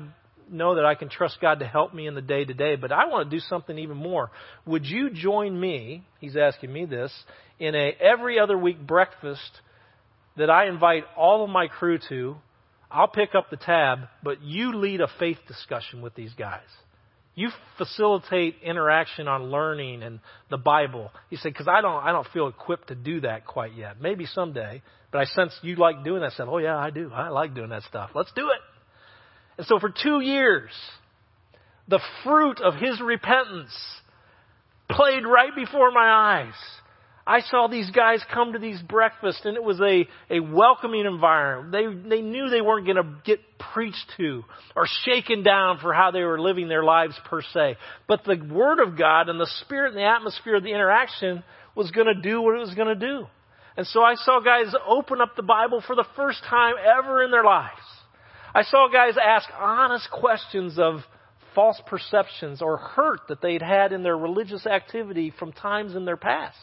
know 0.51 0.75
that 0.77 0.85
I 0.85 0.95
can 0.95 1.09
trust 1.09 1.39
God 1.41 1.61
to 1.61 1.67
help 1.67 1.95
me 1.95 2.07
in 2.07 2.15
the 2.15 2.23
day 2.23 2.45
to 2.45 2.55
day, 2.55 2.77
but 2.77 2.93
I 2.93 3.07
want 3.07 3.31
to 3.31 3.37
do 3.37 3.41
something 3.41 3.79
even 3.79 3.97
more. 3.97 4.31
Would 4.67 4.87
you 4.87 5.11
join 5.11 5.59
me? 5.59 6.05
He's 6.21 6.37
asking 6.37 6.73
me 6.73 6.85
this 6.85 7.13
in 7.59 7.75
a 7.75 7.97
every 8.01 8.39
other 8.39 8.59
week 8.59 8.85
breakfast 8.87 9.61
that 10.37 10.51
I 10.51 10.67
invite 10.67 11.05
all 11.17 11.45
of 11.45 11.51
my 11.51 11.69
crew 11.69 11.99
to. 12.09 12.37
I'll 12.91 13.09
pick 13.09 13.35
up 13.35 13.49
the 13.51 13.57
tab, 13.57 14.01
but 14.23 14.43
you 14.43 14.75
lead 14.77 15.01
a 15.01 15.09
faith 15.19 15.39
discussion 15.49 16.03
with 16.03 16.15
these 16.15 16.33
guys. 16.35 16.61
You 17.35 17.49
facilitate 17.79 18.57
interaction 18.63 19.27
on 19.27 19.45
learning 19.45 20.03
and 20.03 20.21
the 20.51 20.59
Bible. 20.59 21.11
He 21.31 21.37
said, 21.37 21.53
because 21.53 21.69
I 21.69 21.81
don't, 21.81 22.03
I 22.05 22.13
don't 22.13 22.27
feel 22.33 22.49
equipped 22.49 22.89
to 22.89 22.95
do 22.95 23.23
that 23.23 23.47
quite 23.47 23.75
yet. 23.75 24.01
Maybe 24.01 24.27
someday, 24.27 24.83
but 25.11 25.19
I 25.23 25.25
sense 25.25 25.53
you 25.63 25.77
like 25.77 26.05
doing 26.05 26.21
that 26.21 26.33
stuff. 26.33 26.49
Oh 26.51 26.59
yeah, 26.59 26.77
I 26.77 26.91
do. 26.91 27.11
I 27.13 27.31
like 27.31 27.55
doing 27.55 27.71
that 27.71 27.85
stuff. 27.85 28.11
Let's 28.15 28.33
do 28.33 28.49
it. 28.49 28.61
And 29.59 29.67
so 29.67 29.79
for 29.79 29.91
two 29.91 30.21
years, 30.21 30.71
the 31.89 32.01
fruit 32.23 32.61
of 32.61 32.75
his 32.75 33.01
repentance 33.01 33.75
played 34.91 35.25
right 35.27 35.55
before 35.55 35.91
my 35.91 36.45
eyes. 36.45 36.55
I 37.27 37.41
saw 37.41 37.69
these 37.69 37.91
guys 37.91 38.21
come 38.33 38.55
to 38.55 38.59
these 38.59 38.81
breakfasts 38.83 39.43
and 39.45 39.57
it 39.57 39.63
was 39.63 39.81
a, 39.81 40.09
a 40.29 40.41
welcoming 40.41 41.07
environment. 41.07 41.71
They, 41.71 42.09
they 42.17 42.21
knew 42.21 42.49
they 42.49 42.61
weren't 42.61 42.85
going 42.87 42.97
to 42.97 43.15
get 43.25 43.39
preached 43.73 44.13
to 44.17 44.43
or 44.75 44.87
shaken 45.05 45.45
down 45.45 45.79
for 45.79 45.93
how 45.93 46.11
they 46.11 46.23
were 46.23 46.41
living 46.41 46.69
their 46.69 46.83
lives 46.83 47.15
per 47.27 47.43
se. 47.43 47.77
But 48.09 48.25
the 48.25 48.43
Word 48.53 48.81
of 48.81 48.99
God 48.99 49.29
and 49.29 49.39
the 49.39 49.51
Spirit 49.61 49.91
and 49.91 49.99
the 49.99 50.05
atmosphere 50.05 50.57
of 50.57 50.65
the 50.65 50.73
interaction 50.73 51.45
was 51.77 51.91
going 51.93 52.09
to 52.09 52.21
do 52.21 52.43
what 52.43 52.57
it 52.57 52.61
was 52.61 52.75
going 52.75 52.89
to 52.89 53.07
do. 53.07 53.27
And 53.77 53.87
so 53.87 54.03
I 54.03 54.17
saw 54.17 54.41
guys 54.41 54.75
open 54.87 55.21
up 55.21 55.37
the 55.37 55.43
Bible 55.43 55.83
for 55.87 55.95
the 55.95 56.07
first 56.17 56.43
time 56.45 56.75
ever 56.99 57.23
in 57.23 57.31
their 57.31 57.45
lives. 57.45 57.81
I 58.55 58.65
saw 58.65 58.89
guys 58.93 59.15
ask 59.17 59.49
honest 59.59 60.11
questions 60.11 60.79
of 60.79 61.01
false 61.55 61.81
perceptions 61.87 62.61
or 62.61 62.77
hurt 62.77 63.21
that 63.29 63.41
they'd 63.41 63.63
had 63.63 63.93
in 63.93 64.03
their 64.03 64.17
religious 64.17 64.67
activity 64.67 65.33
from 65.39 65.53
times 65.53 65.95
in 65.95 66.05
their 66.05 66.17
past. 66.17 66.59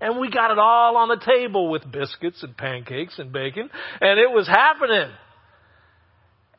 And 0.00 0.20
we 0.20 0.30
got 0.30 0.52
it 0.52 0.58
all 0.58 0.96
on 0.96 1.08
the 1.08 1.16
table 1.24 1.70
with 1.70 1.90
biscuits 1.90 2.42
and 2.42 2.56
pancakes 2.56 3.18
and 3.18 3.32
bacon, 3.32 3.68
and 4.00 4.18
it 4.20 4.30
was 4.30 4.46
happening. 4.46 5.10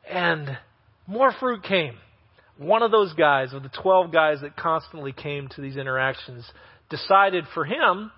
And 0.08 0.58
more 1.06 1.32
fruit 1.38 1.62
came. 1.62 1.94
One 2.58 2.82
of 2.82 2.90
those 2.90 3.14
guys, 3.14 3.54
of 3.54 3.62
the 3.62 3.70
12 3.82 4.12
guys 4.12 4.42
that 4.42 4.56
constantly 4.56 5.12
came 5.12 5.48
to 5.48 5.62
these 5.62 5.76
interactions, 5.76 6.44
decided 6.90 7.44
for 7.54 7.64
him, 7.64 8.12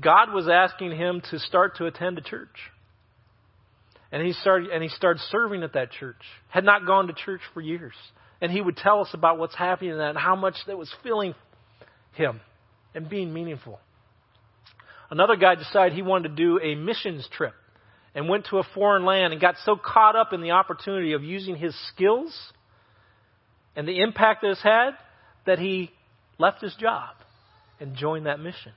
God 0.00 0.32
was 0.32 0.48
asking 0.48 0.92
him 0.96 1.20
to 1.30 1.38
start 1.38 1.76
to 1.76 1.86
attend 1.86 2.18
a 2.18 2.22
church. 2.22 2.70
And 4.10 4.24
he 4.24 4.32
started 4.32 4.70
and 4.70 4.82
he 4.82 4.88
started 4.88 5.20
serving 5.30 5.62
at 5.62 5.74
that 5.74 5.90
church. 5.90 6.22
Had 6.48 6.64
not 6.64 6.86
gone 6.86 7.08
to 7.08 7.12
church 7.12 7.40
for 7.52 7.60
years. 7.60 7.94
And 8.40 8.50
he 8.50 8.60
would 8.60 8.76
tell 8.76 9.00
us 9.00 9.08
about 9.12 9.38
what's 9.38 9.56
happening 9.56 9.90
in 9.90 9.98
that 9.98 10.10
and 10.10 10.18
how 10.18 10.36
much 10.36 10.54
that 10.66 10.78
was 10.78 10.92
filling 11.02 11.34
him 12.12 12.40
and 12.94 13.08
being 13.08 13.34
meaningful. 13.34 13.80
Another 15.14 15.36
guy 15.36 15.54
decided 15.54 15.92
he 15.92 16.02
wanted 16.02 16.30
to 16.30 16.34
do 16.34 16.58
a 16.60 16.74
missions 16.74 17.28
trip 17.30 17.54
and 18.16 18.28
went 18.28 18.46
to 18.46 18.58
a 18.58 18.64
foreign 18.74 19.04
land 19.04 19.32
and 19.32 19.40
got 19.40 19.54
so 19.64 19.76
caught 19.76 20.16
up 20.16 20.32
in 20.32 20.40
the 20.40 20.50
opportunity 20.50 21.12
of 21.12 21.22
using 21.22 21.54
his 21.54 21.72
skills 21.86 22.36
and 23.76 23.86
the 23.86 24.00
impact 24.00 24.42
that 24.42 24.50
it's 24.50 24.62
had 24.64 24.96
that 25.46 25.60
he 25.60 25.92
left 26.36 26.60
his 26.60 26.74
job 26.80 27.14
and 27.78 27.94
joined 27.94 28.26
that 28.26 28.40
mission. 28.40 28.72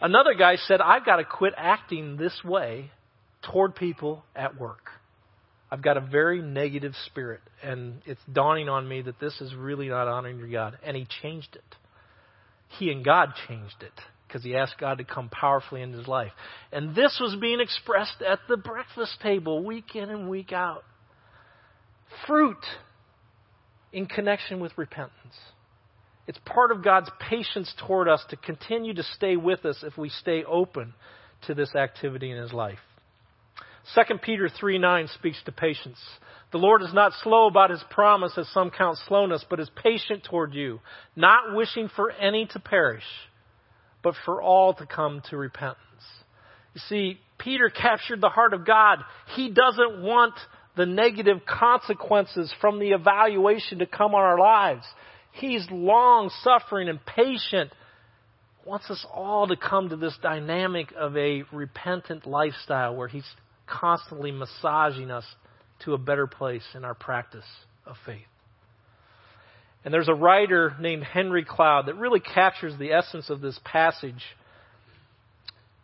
Another 0.00 0.34
guy 0.34 0.54
said, 0.54 0.80
I've 0.80 1.04
got 1.04 1.16
to 1.16 1.24
quit 1.24 1.54
acting 1.56 2.16
this 2.16 2.44
way 2.44 2.92
toward 3.52 3.74
people 3.74 4.24
at 4.36 4.60
work. 4.60 4.90
I've 5.72 5.82
got 5.82 5.96
a 5.96 6.00
very 6.00 6.40
negative 6.40 6.92
spirit, 7.06 7.40
and 7.64 8.00
it's 8.06 8.20
dawning 8.32 8.68
on 8.68 8.88
me 8.88 9.02
that 9.02 9.18
this 9.18 9.40
is 9.40 9.52
really 9.56 9.88
not 9.88 10.06
honoring 10.06 10.38
to 10.38 10.46
God. 10.46 10.78
And 10.84 10.96
he 10.96 11.08
changed 11.20 11.56
it. 11.56 11.76
He 12.78 12.92
and 12.92 13.04
God 13.04 13.30
changed 13.48 13.82
it 13.82 14.00
because 14.32 14.44
he 14.44 14.56
asked 14.56 14.76
God 14.78 14.98
to 14.98 15.04
come 15.04 15.28
powerfully 15.28 15.82
in 15.82 15.92
his 15.92 16.08
life. 16.08 16.32
And 16.72 16.94
this 16.94 17.18
was 17.20 17.36
being 17.38 17.60
expressed 17.60 18.22
at 18.26 18.38
the 18.48 18.56
breakfast 18.56 19.18
table 19.22 19.62
week 19.62 19.94
in 19.94 20.08
and 20.08 20.30
week 20.30 20.52
out. 20.52 20.84
Fruit 22.26 22.64
in 23.92 24.06
connection 24.06 24.58
with 24.58 24.72
repentance. 24.78 25.12
It's 26.26 26.38
part 26.46 26.72
of 26.72 26.82
God's 26.82 27.10
patience 27.28 27.74
toward 27.86 28.08
us 28.08 28.24
to 28.30 28.36
continue 28.36 28.94
to 28.94 29.02
stay 29.02 29.36
with 29.36 29.66
us 29.66 29.82
if 29.82 29.98
we 29.98 30.08
stay 30.08 30.44
open 30.44 30.94
to 31.46 31.54
this 31.54 31.74
activity 31.74 32.30
in 32.30 32.38
his 32.38 32.52
life. 32.54 32.78
2 33.94 34.18
Peter 34.18 34.48
3 34.48 34.78
9 34.78 35.08
speaks 35.08 35.42
to 35.44 35.52
patience. 35.52 35.98
The 36.52 36.58
Lord 36.58 36.82
is 36.82 36.94
not 36.94 37.12
slow 37.22 37.48
about 37.48 37.70
his 37.70 37.82
promise, 37.90 38.32
as 38.38 38.48
some 38.48 38.70
count 38.70 38.98
slowness, 39.08 39.44
but 39.50 39.60
is 39.60 39.70
patient 39.82 40.24
toward 40.24 40.54
you, 40.54 40.80
not 41.16 41.54
wishing 41.54 41.90
for 41.94 42.10
any 42.10 42.46
to 42.46 42.60
perish, 42.60 43.04
but 44.02 44.14
for 44.24 44.42
all 44.42 44.74
to 44.74 44.86
come 44.86 45.22
to 45.30 45.36
repentance. 45.36 45.78
You 46.74 46.80
see, 46.88 47.20
Peter 47.38 47.68
captured 47.68 48.20
the 48.20 48.28
heart 48.28 48.54
of 48.54 48.66
God. 48.66 48.98
He 49.34 49.50
doesn't 49.50 50.02
want 50.02 50.34
the 50.76 50.86
negative 50.86 51.42
consequences 51.46 52.52
from 52.60 52.78
the 52.78 52.90
evaluation 52.90 53.80
to 53.80 53.86
come 53.86 54.14
on 54.14 54.22
our 54.22 54.38
lives. 54.38 54.84
He's 55.32 55.66
long 55.70 56.30
suffering 56.42 56.88
and 56.88 57.04
patient. 57.04 57.70
Wants 58.64 58.90
us 58.90 59.04
all 59.12 59.48
to 59.48 59.56
come 59.56 59.88
to 59.88 59.96
this 59.96 60.16
dynamic 60.22 60.92
of 60.96 61.16
a 61.16 61.42
repentant 61.52 62.26
lifestyle 62.26 62.94
where 62.94 63.08
He's 63.08 63.28
constantly 63.66 64.30
massaging 64.30 65.10
us 65.10 65.24
to 65.84 65.94
a 65.94 65.98
better 65.98 66.26
place 66.26 66.64
in 66.74 66.84
our 66.84 66.94
practice 66.94 67.44
of 67.86 67.96
faith. 68.06 68.22
And 69.84 69.92
there's 69.92 70.08
a 70.08 70.14
writer 70.14 70.74
named 70.80 71.02
Henry 71.02 71.44
Cloud 71.44 71.86
that 71.86 71.96
really 71.96 72.20
captures 72.20 72.74
the 72.78 72.92
essence 72.92 73.30
of 73.30 73.40
this 73.40 73.58
passage 73.64 74.22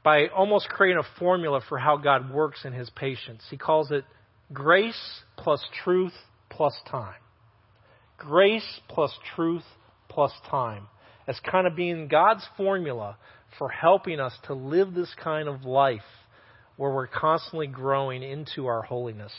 by 0.05 0.29
almost 0.29 0.69
creating 0.69 1.03
a 1.03 1.19
formula 1.19 1.61
for 1.69 1.79
how 1.79 1.97
God 1.97 2.33
works 2.33 2.65
in 2.65 2.73
his 2.73 2.89
patience. 2.91 3.43
He 3.51 3.57
calls 3.57 3.91
it 3.91 4.05
grace 4.53 5.21
plus 5.37 5.65
truth 5.85 6.13
plus 6.49 6.79
time. 6.91 7.21
Grace 8.17 8.81
plus 8.89 9.13
truth 9.35 9.65
plus 10.09 10.33
time. 10.49 10.87
As 11.27 11.39
kind 11.41 11.67
of 11.67 11.77
being 11.77 12.09
God's 12.09 12.47
formula 12.57 13.17
for 13.59 13.69
helping 13.69 14.21
us 14.21 14.33
to 14.47 14.55
live 14.55 14.95
this 14.95 15.13
kind 15.23 15.49
of 15.49 15.65
life 15.65 16.01
where 16.77 16.93
we're 16.93 17.09
constantly 17.09 17.67
growing 17.67 18.23
into 18.23 18.67
our 18.67 18.83
holiness 18.83 19.33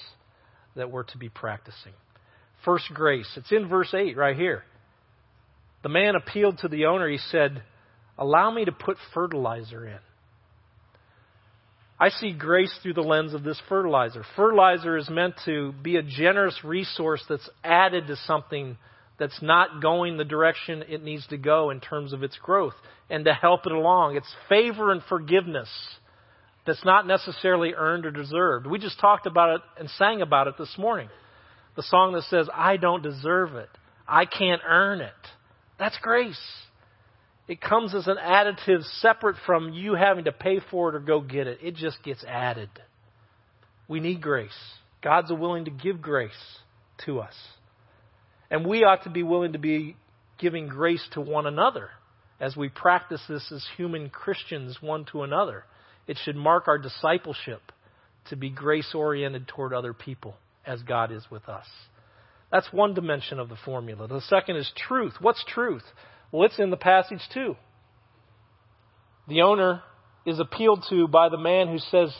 that 0.75 0.91
we're 0.91 1.03
to 1.03 1.17
be 1.17 1.29
practicing. 1.29 1.93
First 2.65 2.85
grace. 2.93 3.29
It's 3.35 3.51
in 3.51 3.67
verse 3.67 3.93
8 3.93 4.17
right 4.17 4.35
here. 4.35 4.63
The 5.83 5.89
man 5.89 6.15
appealed 6.15 6.59
to 6.59 6.67
the 6.67 6.85
owner. 6.85 7.07
He 7.07 7.17
said, 7.17 7.63
Allow 8.17 8.51
me 8.51 8.65
to 8.65 8.71
put 8.71 8.97
fertilizer 9.13 9.87
in. 9.87 9.99
I 11.99 12.09
see 12.09 12.31
grace 12.31 12.73
through 12.81 12.93
the 12.93 13.01
lens 13.01 13.33
of 13.33 13.43
this 13.43 13.61
fertilizer. 13.67 14.23
Fertilizer 14.35 14.97
is 14.97 15.09
meant 15.09 15.35
to 15.45 15.73
be 15.73 15.97
a 15.97 16.03
generous 16.03 16.57
resource 16.63 17.23
that's 17.27 17.49
added 17.63 18.07
to 18.07 18.15
something 18.15 18.77
that's 19.17 19.41
not 19.41 19.81
going 19.81 20.15
the 20.15 20.23
direction 20.23 20.83
it 20.87 21.03
needs 21.03 21.27
to 21.27 21.37
go 21.37 21.71
in 21.71 21.81
terms 21.81 22.13
of 22.13 22.23
its 22.23 22.37
growth 22.37 22.73
and 23.09 23.25
to 23.25 23.33
help 23.33 23.65
it 23.65 23.73
along. 23.73 24.15
It's 24.15 24.33
favor 24.47 24.93
and 24.93 25.01
forgiveness 25.09 25.69
that's 26.65 26.85
not 26.85 27.05
necessarily 27.05 27.73
earned 27.75 28.05
or 28.05 28.11
deserved. 28.11 28.65
We 28.65 28.79
just 28.79 28.99
talked 28.99 29.25
about 29.25 29.55
it 29.55 29.61
and 29.77 29.89
sang 29.91 30.21
about 30.21 30.47
it 30.47 30.55
this 30.57 30.73
morning. 30.77 31.09
The 31.79 31.83
song 31.83 32.11
that 32.11 32.23
says, 32.23 32.49
I 32.53 32.75
don't 32.75 33.01
deserve 33.01 33.55
it. 33.55 33.69
I 34.05 34.25
can't 34.25 34.61
earn 34.67 34.99
it. 34.99 35.13
That's 35.77 35.97
grace. 36.01 36.37
It 37.47 37.61
comes 37.61 37.95
as 37.95 38.05
an 38.05 38.17
additive 38.21 38.83
separate 38.99 39.37
from 39.45 39.71
you 39.71 39.93
having 39.93 40.25
to 40.25 40.33
pay 40.33 40.59
for 40.69 40.89
it 40.89 40.95
or 40.95 40.99
go 40.99 41.21
get 41.21 41.47
it. 41.47 41.59
It 41.63 41.75
just 41.75 42.03
gets 42.03 42.21
added. 42.25 42.69
We 43.87 44.01
need 44.01 44.21
grace. 44.21 44.59
God's 45.01 45.31
willing 45.31 45.63
to 45.63 45.71
give 45.71 46.01
grace 46.01 46.31
to 47.05 47.21
us. 47.21 47.33
And 48.51 48.65
we 48.65 48.83
ought 48.83 49.05
to 49.05 49.09
be 49.09 49.23
willing 49.23 49.53
to 49.53 49.59
be 49.59 49.95
giving 50.37 50.67
grace 50.67 51.07
to 51.13 51.21
one 51.21 51.47
another 51.47 51.91
as 52.41 52.57
we 52.57 52.67
practice 52.67 53.21
this 53.29 53.49
as 53.53 53.65
human 53.77 54.09
Christians 54.09 54.79
one 54.81 55.05
to 55.13 55.23
another. 55.23 55.63
It 56.07 56.17
should 56.25 56.35
mark 56.35 56.67
our 56.67 56.77
discipleship 56.77 57.61
to 58.31 58.35
be 58.35 58.49
grace 58.49 58.93
oriented 58.93 59.47
toward 59.47 59.71
other 59.71 59.93
people 59.93 60.35
as 60.69 60.83
God 60.83 61.11
is 61.11 61.23
with 61.31 61.49
us. 61.49 61.65
That's 62.51 62.71
one 62.71 62.93
dimension 62.93 63.39
of 63.39 63.49
the 63.49 63.57
formula. 63.65 64.07
The 64.07 64.21
second 64.21 64.55
is 64.55 64.71
truth. 64.87 65.13
What's 65.19 65.43
truth? 65.43 65.83
Well, 66.31 66.45
it's 66.45 66.59
in 66.59 66.69
the 66.69 66.77
passage 66.77 67.21
too. 67.33 67.55
The 69.27 69.41
owner 69.41 69.81
is 70.25 70.39
appealed 70.39 70.85
to 70.89 71.07
by 71.07 71.29
the 71.29 71.37
man 71.37 71.67
who 71.67 71.79
says, 71.79 72.15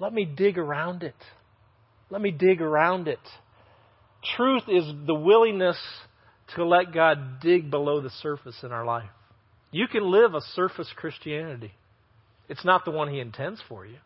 Let 0.00 0.12
me 0.12 0.24
dig 0.24 0.58
around 0.58 1.02
it. 1.02 1.14
Let 2.10 2.20
me 2.20 2.30
dig 2.32 2.60
around 2.60 3.08
it. 3.08 3.20
Truth 4.36 4.64
is 4.68 4.84
the 5.06 5.14
willingness 5.14 5.78
to 6.54 6.64
let 6.64 6.92
God 6.92 7.40
dig 7.40 7.70
below 7.70 8.00
the 8.00 8.10
surface 8.10 8.56
in 8.62 8.72
our 8.72 8.84
life. 8.84 9.10
You 9.70 9.86
can 9.88 10.10
live 10.10 10.34
a 10.34 10.40
surface 10.54 10.88
Christianity. 10.96 11.72
It's 12.48 12.64
not 12.64 12.84
the 12.84 12.92
one 12.92 13.08
He 13.08 13.20
intends 13.20 13.60
for 13.68 13.86
you. 13.86 13.98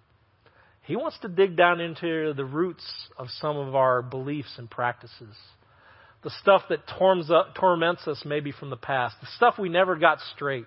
He 0.91 0.97
wants 0.97 1.17
to 1.21 1.29
dig 1.29 1.57
down 1.57 1.81
into 1.81 2.33
the 2.35 2.45
roots 2.45 2.85
of 3.17 3.29
some 3.41 3.57
of 3.57 3.77
our 3.77 4.03
beliefs 4.03 4.53
and 4.59 4.69
practices. 4.69 5.37
The 6.25 6.33
stuff 6.43 6.63
that 6.69 6.81
torments 6.89 8.09
us 8.09 8.25
maybe 8.27 8.51
from 8.51 8.71
the 8.71 8.77
past. 8.77 9.15
The 9.21 9.29
stuff 9.37 9.55
we 9.57 9.69
never 9.69 9.95
got 9.95 10.19
straight. 10.35 10.67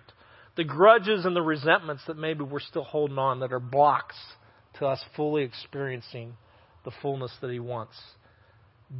The 0.56 0.64
grudges 0.64 1.26
and 1.26 1.36
the 1.36 1.42
resentments 1.42 2.04
that 2.08 2.16
maybe 2.16 2.46
we're 2.46 2.62
still 2.62 2.86
holding 2.86 3.18
on 3.18 3.42
that 3.42 3.52
are 3.52 3.60
blocks 3.60 4.16
to 4.80 4.86
us 4.86 5.04
fully 5.18 5.44
experiencing 5.44 6.38
the 6.86 6.92
fullness 7.02 7.34
that 7.42 7.52
He 7.52 7.60
wants. 7.60 8.00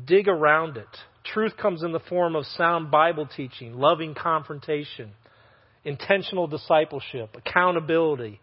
Dig 0.04 0.28
around 0.28 0.76
it. 0.76 0.90
Truth 1.24 1.56
comes 1.56 1.84
in 1.84 1.94
the 1.94 2.02
form 2.02 2.36
of 2.36 2.46
sound 2.48 2.92
Bible 2.92 3.30
teaching, 3.34 3.76
loving 3.76 4.14
confrontation, 4.14 5.14
intentional 5.86 6.48
discipleship, 6.48 7.38
accountability, 7.38 8.42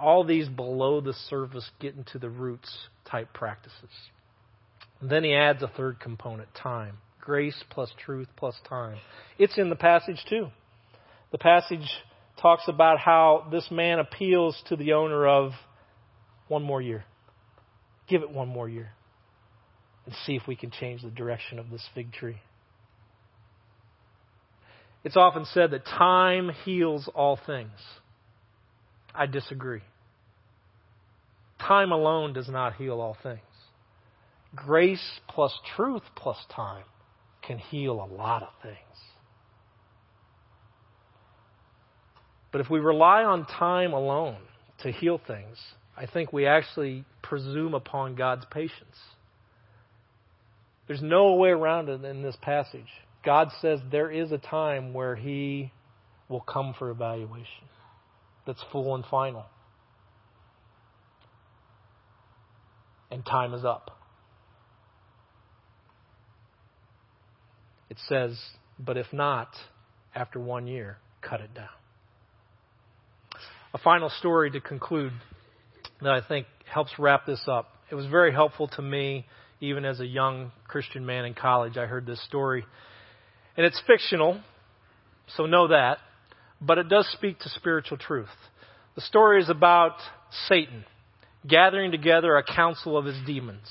all 0.00 0.24
these 0.24 0.48
below 0.48 1.00
the 1.00 1.12
surface, 1.28 1.68
get 1.80 1.94
into 1.94 2.18
the 2.18 2.30
roots 2.30 2.70
type 3.10 3.32
practices. 3.32 3.90
And 5.00 5.10
then 5.10 5.24
he 5.24 5.34
adds 5.34 5.62
a 5.62 5.68
third 5.68 6.00
component 6.00 6.48
time 6.54 6.98
grace 7.20 7.62
plus 7.70 7.92
truth 8.04 8.28
plus 8.36 8.54
time. 8.68 8.96
It's 9.38 9.56
in 9.58 9.70
the 9.70 9.76
passage 9.76 10.24
too. 10.28 10.48
The 11.32 11.38
passage 11.38 11.88
talks 12.40 12.64
about 12.66 12.98
how 12.98 13.46
this 13.52 13.68
man 13.70 13.98
appeals 13.98 14.60
to 14.68 14.76
the 14.76 14.94
owner 14.94 15.26
of 15.26 15.52
one 16.48 16.62
more 16.62 16.80
year. 16.80 17.04
Give 18.08 18.22
it 18.22 18.30
one 18.30 18.48
more 18.48 18.68
year 18.68 18.90
and 20.06 20.14
see 20.26 20.34
if 20.34 20.46
we 20.48 20.56
can 20.56 20.70
change 20.70 21.02
the 21.02 21.10
direction 21.10 21.58
of 21.58 21.70
this 21.70 21.86
fig 21.94 22.12
tree. 22.12 22.38
It's 25.04 25.16
often 25.16 25.44
said 25.46 25.70
that 25.70 25.84
time 25.84 26.50
heals 26.64 27.08
all 27.14 27.38
things. 27.46 27.70
I 29.14 29.26
disagree. 29.26 29.82
Time 31.66 31.92
alone 31.92 32.32
does 32.32 32.48
not 32.48 32.74
heal 32.74 33.00
all 33.00 33.16
things. 33.22 33.40
Grace 34.54 35.20
plus 35.28 35.56
truth 35.76 36.02
plus 36.16 36.38
time 36.54 36.84
can 37.42 37.58
heal 37.58 37.92
a 37.92 38.14
lot 38.14 38.42
of 38.42 38.48
things. 38.62 38.76
But 42.52 42.60
if 42.60 42.70
we 42.70 42.80
rely 42.80 43.22
on 43.22 43.46
time 43.46 43.92
alone 43.92 44.38
to 44.82 44.90
heal 44.90 45.20
things, 45.24 45.56
I 45.96 46.06
think 46.06 46.32
we 46.32 46.46
actually 46.46 47.04
presume 47.22 47.74
upon 47.74 48.16
God's 48.16 48.44
patience. 48.50 48.96
There's 50.88 51.02
no 51.02 51.34
way 51.34 51.50
around 51.50 51.88
it 51.88 52.04
in 52.04 52.22
this 52.22 52.36
passage. 52.42 52.88
God 53.24 53.50
says 53.60 53.78
there 53.92 54.10
is 54.10 54.32
a 54.32 54.38
time 54.38 54.92
where 54.92 55.14
He 55.14 55.70
will 56.28 56.40
come 56.40 56.74
for 56.76 56.90
evaluation 56.90 57.68
that's 58.46 58.64
full 58.72 58.94
and 58.94 59.04
final. 59.04 59.44
And 63.10 63.24
time 63.24 63.54
is 63.54 63.64
up. 63.64 63.96
It 67.88 67.96
says, 68.08 68.38
but 68.78 68.96
if 68.96 69.06
not, 69.12 69.48
after 70.14 70.38
one 70.38 70.66
year, 70.66 70.98
cut 71.20 71.40
it 71.40 71.52
down. 71.54 71.68
A 73.74 73.78
final 73.78 74.10
story 74.10 74.50
to 74.52 74.60
conclude 74.60 75.12
that 76.00 76.10
I 76.10 76.20
think 76.26 76.46
helps 76.72 76.92
wrap 76.98 77.26
this 77.26 77.42
up. 77.46 77.68
It 77.90 77.94
was 77.94 78.06
very 78.06 78.32
helpful 78.32 78.68
to 78.68 78.82
me, 78.82 79.26
even 79.60 79.84
as 79.84 80.00
a 80.00 80.06
young 80.06 80.52
Christian 80.66 81.04
man 81.04 81.24
in 81.24 81.34
college. 81.34 81.76
I 81.76 81.86
heard 81.86 82.06
this 82.06 82.22
story. 82.24 82.64
And 83.56 83.66
it's 83.66 83.80
fictional, 83.86 84.40
so 85.36 85.46
know 85.46 85.68
that, 85.68 85.98
but 86.60 86.78
it 86.78 86.88
does 86.88 87.08
speak 87.12 87.40
to 87.40 87.48
spiritual 87.50 87.98
truth. 87.98 88.28
The 88.94 89.02
story 89.02 89.42
is 89.42 89.48
about 89.48 89.96
Satan 90.48 90.84
gathering 91.46 91.90
together 91.90 92.36
a 92.36 92.42
council 92.42 92.96
of 92.96 93.04
his 93.04 93.16
demons. 93.26 93.66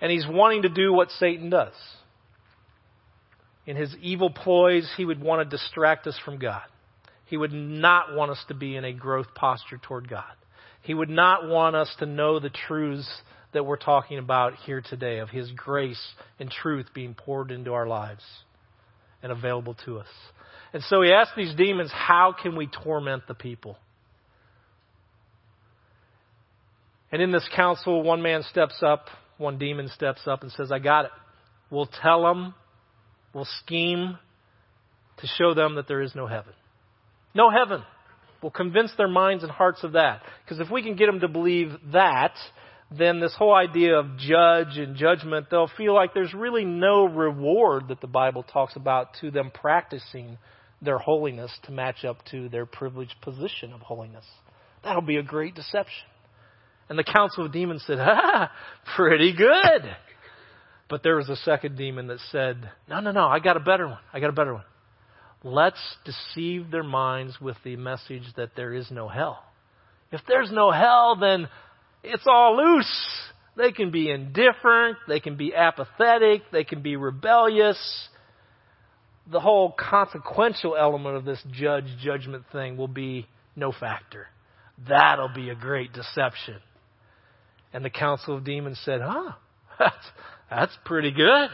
And 0.00 0.10
he's 0.10 0.26
wanting 0.26 0.62
to 0.62 0.68
do 0.68 0.92
what 0.92 1.10
Satan 1.10 1.50
does. 1.50 1.74
In 3.66 3.76
his 3.76 3.94
evil 4.00 4.30
ploys, 4.30 4.90
he 4.96 5.04
would 5.04 5.20
want 5.20 5.48
to 5.48 5.56
distract 5.56 6.06
us 6.06 6.18
from 6.24 6.38
God. 6.38 6.62
He 7.26 7.36
would 7.36 7.52
not 7.52 8.14
want 8.14 8.30
us 8.30 8.44
to 8.48 8.54
be 8.54 8.76
in 8.76 8.84
a 8.84 8.92
growth 8.92 9.28
posture 9.34 9.78
toward 9.78 10.08
God. 10.08 10.32
He 10.82 10.94
would 10.94 11.08
not 11.08 11.48
want 11.48 11.76
us 11.76 11.94
to 12.00 12.06
know 12.06 12.40
the 12.40 12.50
truths 12.50 13.08
that 13.52 13.64
we're 13.64 13.76
talking 13.76 14.18
about 14.18 14.54
here 14.66 14.80
today 14.80 15.18
of 15.18 15.30
His 15.30 15.50
grace 15.52 16.02
and 16.40 16.50
truth 16.50 16.86
being 16.92 17.14
poured 17.14 17.50
into 17.50 17.72
our 17.72 17.86
lives 17.86 18.24
and 19.22 19.30
available 19.30 19.76
to 19.84 19.98
us. 20.00 20.08
And 20.72 20.82
so 20.84 21.02
he 21.02 21.12
asked 21.12 21.32
these 21.36 21.54
demons, 21.54 21.90
How 21.92 22.34
can 22.40 22.56
we 22.56 22.66
torment 22.66 23.26
the 23.28 23.34
people? 23.34 23.76
And 27.12 27.20
in 27.20 27.30
this 27.30 27.48
council, 27.54 28.02
one 28.02 28.22
man 28.22 28.42
steps 28.42 28.82
up, 28.82 29.06
one 29.36 29.58
demon 29.58 29.88
steps 29.88 30.22
up 30.26 30.42
and 30.42 30.50
says, 30.52 30.72
I 30.72 30.78
got 30.78 31.04
it. 31.04 31.10
We'll 31.70 31.90
tell 32.02 32.22
them, 32.22 32.54
we'll 33.34 33.46
scheme 33.60 34.18
to 35.18 35.26
show 35.26 35.54
them 35.54 35.76
that 35.76 35.86
there 35.86 36.00
is 36.00 36.14
no 36.14 36.26
heaven. 36.26 36.54
No 37.34 37.50
heaven. 37.50 37.82
We'll 38.42 38.50
convince 38.50 38.92
their 38.96 39.08
minds 39.08 39.44
and 39.44 39.52
hearts 39.52 39.84
of 39.84 39.92
that. 39.92 40.22
Because 40.44 40.58
if 40.58 40.70
we 40.70 40.82
can 40.82 40.96
get 40.96 41.06
them 41.06 41.20
to 41.20 41.28
believe 41.28 41.72
that, 41.92 42.34
then 42.90 43.20
this 43.20 43.34
whole 43.36 43.54
idea 43.54 43.98
of 43.98 44.18
judge 44.18 44.78
and 44.78 44.96
judgment, 44.96 45.46
they'll 45.50 45.70
feel 45.76 45.94
like 45.94 46.14
there's 46.14 46.34
really 46.34 46.64
no 46.64 47.04
reward 47.04 47.88
that 47.88 48.00
the 48.00 48.06
Bible 48.06 48.42
talks 48.42 48.74
about 48.74 49.14
to 49.20 49.30
them 49.30 49.50
practicing 49.52 50.38
their 50.80 50.98
holiness 50.98 51.52
to 51.64 51.72
match 51.72 52.04
up 52.04 52.24
to 52.30 52.48
their 52.48 52.66
privileged 52.66 53.14
position 53.22 53.72
of 53.72 53.80
holiness. 53.80 54.24
That'll 54.82 55.02
be 55.02 55.16
a 55.16 55.22
great 55.22 55.54
deception. 55.54 56.06
And 56.92 56.98
the 56.98 57.04
council 57.04 57.46
of 57.46 57.52
demons 57.52 57.82
said, 57.86 57.96
ah, 57.98 58.52
pretty 58.96 59.34
good. 59.34 59.96
But 60.90 61.02
there 61.02 61.16
was 61.16 61.26
a 61.30 61.36
second 61.36 61.78
demon 61.78 62.08
that 62.08 62.18
said, 62.30 62.70
no, 62.86 63.00
no, 63.00 63.12
no, 63.12 63.24
I 63.28 63.38
got 63.38 63.56
a 63.56 63.60
better 63.60 63.88
one. 63.88 63.98
I 64.12 64.20
got 64.20 64.28
a 64.28 64.34
better 64.34 64.52
one. 64.52 64.64
Let's 65.42 65.80
deceive 66.04 66.70
their 66.70 66.82
minds 66.82 67.40
with 67.40 67.56
the 67.64 67.76
message 67.76 68.24
that 68.36 68.50
there 68.56 68.74
is 68.74 68.90
no 68.90 69.08
hell. 69.08 69.42
If 70.10 70.20
there's 70.28 70.52
no 70.52 70.70
hell, 70.70 71.16
then 71.18 71.48
it's 72.02 72.24
all 72.26 72.58
loose. 72.58 73.20
They 73.56 73.72
can 73.72 73.90
be 73.90 74.10
indifferent. 74.10 74.98
They 75.08 75.20
can 75.20 75.38
be 75.38 75.54
apathetic. 75.54 76.42
They 76.52 76.64
can 76.64 76.82
be 76.82 76.96
rebellious. 76.96 77.78
The 79.30 79.40
whole 79.40 79.74
consequential 79.78 80.76
element 80.76 81.16
of 81.16 81.24
this 81.24 81.42
judge 81.52 81.86
judgment 82.02 82.44
thing 82.52 82.76
will 82.76 82.86
be 82.86 83.28
no 83.56 83.72
factor. 83.72 84.26
That'll 84.86 85.32
be 85.34 85.48
a 85.48 85.54
great 85.54 85.94
deception. 85.94 86.58
And 87.72 87.84
the 87.84 87.90
council 87.90 88.36
of 88.36 88.44
demons 88.44 88.80
said, 88.84 89.00
huh, 89.02 89.32
that's, 89.78 90.06
that's 90.50 90.78
pretty 90.84 91.10
good. 91.10 91.48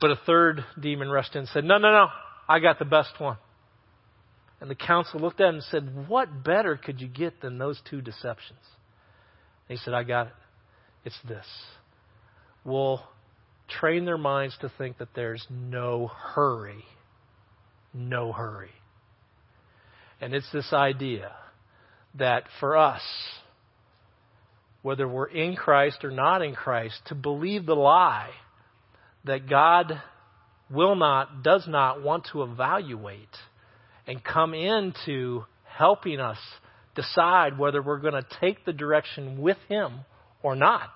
But 0.00 0.10
a 0.10 0.16
third 0.26 0.64
demon 0.78 1.08
rushed 1.08 1.34
in 1.34 1.40
and 1.40 1.48
said, 1.48 1.64
no, 1.64 1.78
no, 1.78 1.90
no, 1.90 2.08
I 2.48 2.60
got 2.60 2.78
the 2.78 2.84
best 2.84 3.18
one. 3.18 3.38
And 4.60 4.70
the 4.70 4.74
council 4.74 5.20
looked 5.20 5.40
at 5.40 5.48
him 5.48 5.54
and 5.56 5.64
said, 5.64 6.08
What 6.08 6.42
better 6.42 6.76
could 6.76 7.00
you 7.00 7.08
get 7.08 7.40
than 7.40 7.58
those 7.58 7.80
two 7.90 8.00
deceptions? 8.00 8.60
And 9.68 9.78
he 9.78 9.84
said, 9.84 9.92
I 9.92 10.02
got 10.02 10.28
it. 10.28 10.32
It's 11.04 11.18
this. 11.28 11.46
We'll 12.64 13.02
train 13.68 14.04
their 14.04 14.18
minds 14.18 14.56
to 14.62 14.72
think 14.78 14.98
that 14.98 15.14
there's 15.14 15.46
no 15.50 16.08
hurry. 16.08 16.84
No 17.92 18.32
hurry. 18.32 18.70
And 20.20 20.34
it's 20.34 20.50
this 20.52 20.72
idea 20.72 21.32
that 22.14 22.44
for 22.58 22.76
us, 22.76 23.02
whether 24.86 25.08
we're 25.08 25.26
in 25.26 25.56
Christ 25.56 26.04
or 26.04 26.12
not 26.12 26.42
in 26.42 26.54
Christ, 26.54 26.94
to 27.06 27.16
believe 27.16 27.66
the 27.66 27.74
lie 27.74 28.30
that 29.24 29.50
God 29.50 30.00
will 30.70 30.94
not, 30.94 31.42
does 31.42 31.66
not 31.66 32.04
want 32.04 32.28
to 32.30 32.44
evaluate 32.44 33.36
and 34.06 34.22
come 34.22 34.54
into 34.54 35.44
helping 35.64 36.20
us 36.20 36.38
decide 36.94 37.58
whether 37.58 37.82
we're 37.82 37.98
going 37.98 38.14
to 38.14 38.24
take 38.40 38.64
the 38.64 38.72
direction 38.72 39.40
with 39.40 39.56
Him 39.68 39.92
or 40.40 40.54
not. 40.54 40.90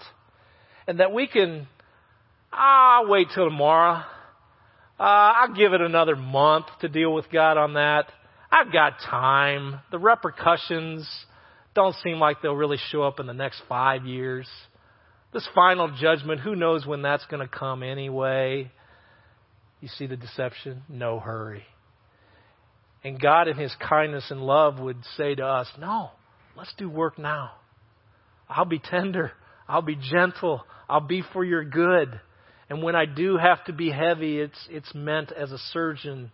And 0.87 1.01
that 1.01 1.13
we 1.13 1.27
can, 1.27 1.67
ah, 2.53 3.01
wait 3.09 3.27
till 3.35 3.47
tomorrow. 3.47 4.05
Uh, 5.01 5.03
I'll 5.03 5.55
give 5.57 5.73
it 5.73 5.81
another 5.81 6.15
month 6.15 6.67
to 6.83 6.89
deal 6.89 7.13
with 7.13 7.29
God 7.33 7.57
on 7.57 7.75
that. 7.75 8.05
I've 8.53 8.73
got 8.73 9.01
time. 9.01 9.81
The 9.91 9.99
repercussions 9.99 11.09
don't 11.75 11.95
seem 12.03 12.19
like 12.19 12.43
they'll 12.43 12.55
really 12.55 12.79
show 12.91 13.03
up 13.03 13.21
in 13.21 13.27
the 13.27 13.33
next 13.33 13.63
five 13.69 14.05
years. 14.05 14.49
This 15.33 15.49
final 15.55 15.95
judgment, 16.01 16.41
who 16.41 16.57
knows 16.57 16.85
when 16.85 17.03
that's 17.03 17.25
going 17.27 17.47
to 17.47 17.49
come 17.49 17.83
anyway? 17.83 18.71
You 19.81 19.89
see 19.89 20.07
the 20.07 20.17
deception? 20.17 20.83
No 20.89 21.21
hurry. 21.21 21.65
And 23.05 23.21
God, 23.21 23.49
in 23.49 23.57
His 23.57 23.75
kindness 23.89 24.31
and 24.31 24.41
love, 24.43 24.79
would 24.79 24.99
say 25.17 25.35
to 25.35 25.47
us, 25.47 25.69
No, 25.79 26.11
let's 26.57 26.75
do 26.77 26.89
work 26.89 27.19
now. 27.19 27.53
I'll 28.49 28.65
be 28.65 28.81
tender. 28.81 29.33
I'll 29.69 29.83
be 29.83 29.97
gentle. 29.97 30.65
I'll 30.89 31.01
be 31.01 31.23
for 31.33 31.45
your 31.45 31.65
good. 31.65 32.21
And 32.69 32.83
when 32.83 32.97
I 32.97 33.07
do 33.07 33.37
have 33.37 33.65
to 33.65 33.73
be 33.73 33.91
heavy, 33.91 34.41
it's, 34.41 34.69
it's 34.69 34.95
meant 34.95 35.33
as 35.33 35.53
a 35.53 35.59
surgeon 35.73 36.33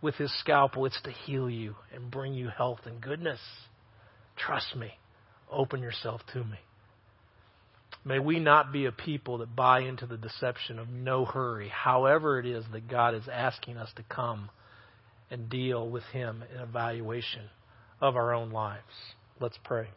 with 0.00 0.14
his 0.16 0.32
scalpel. 0.40 0.86
It's 0.86 1.00
to 1.02 1.10
heal 1.10 1.48
you 1.48 1.76
and 1.94 2.10
bring 2.10 2.34
you 2.34 2.48
health 2.48 2.80
and 2.86 3.00
goodness. 3.00 3.40
Trust 4.38 4.76
me. 4.76 4.92
Open 5.50 5.82
yourself 5.82 6.20
to 6.32 6.38
me. 6.38 6.58
May 8.04 8.18
we 8.18 8.38
not 8.38 8.72
be 8.72 8.86
a 8.86 8.92
people 8.92 9.38
that 9.38 9.56
buy 9.56 9.80
into 9.80 10.06
the 10.06 10.16
deception 10.16 10.78
of 10.78 10.88
no 10.88 11.24
hurry, 11.24 11.68
however 11.68 12.38
it 12.38 12.46
is 12.46 12.64
that 12.72 12.88
God 12.88 13.14
is 13.14 13.28
asking 13.30 13.76
us 13.76 13.90
to 13.96 14.02
come 14.04 14.50
and 15.30 15.50
deal 15.50 15.88
with 15.88 16.04
Him 16.04 16.44
in 16.54 16.60
evaluation 16.60 17.42
of 18.00 18.16
our 18.16 18.32
own 18.32 18.50
lives. 18.50 18.82
Let's 19.40 19.58
pray. 19.64 19.88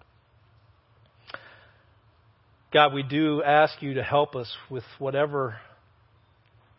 God, 2.73 2.93
we 2.93 3.03
do 3.03 3.43
ask 3.43 3.81
you 3.81 3.95
to 3.95 4.03
help 4.03 4.35
us 4.35 4.51
with 4.69 4.83
whatever 4.97 5.57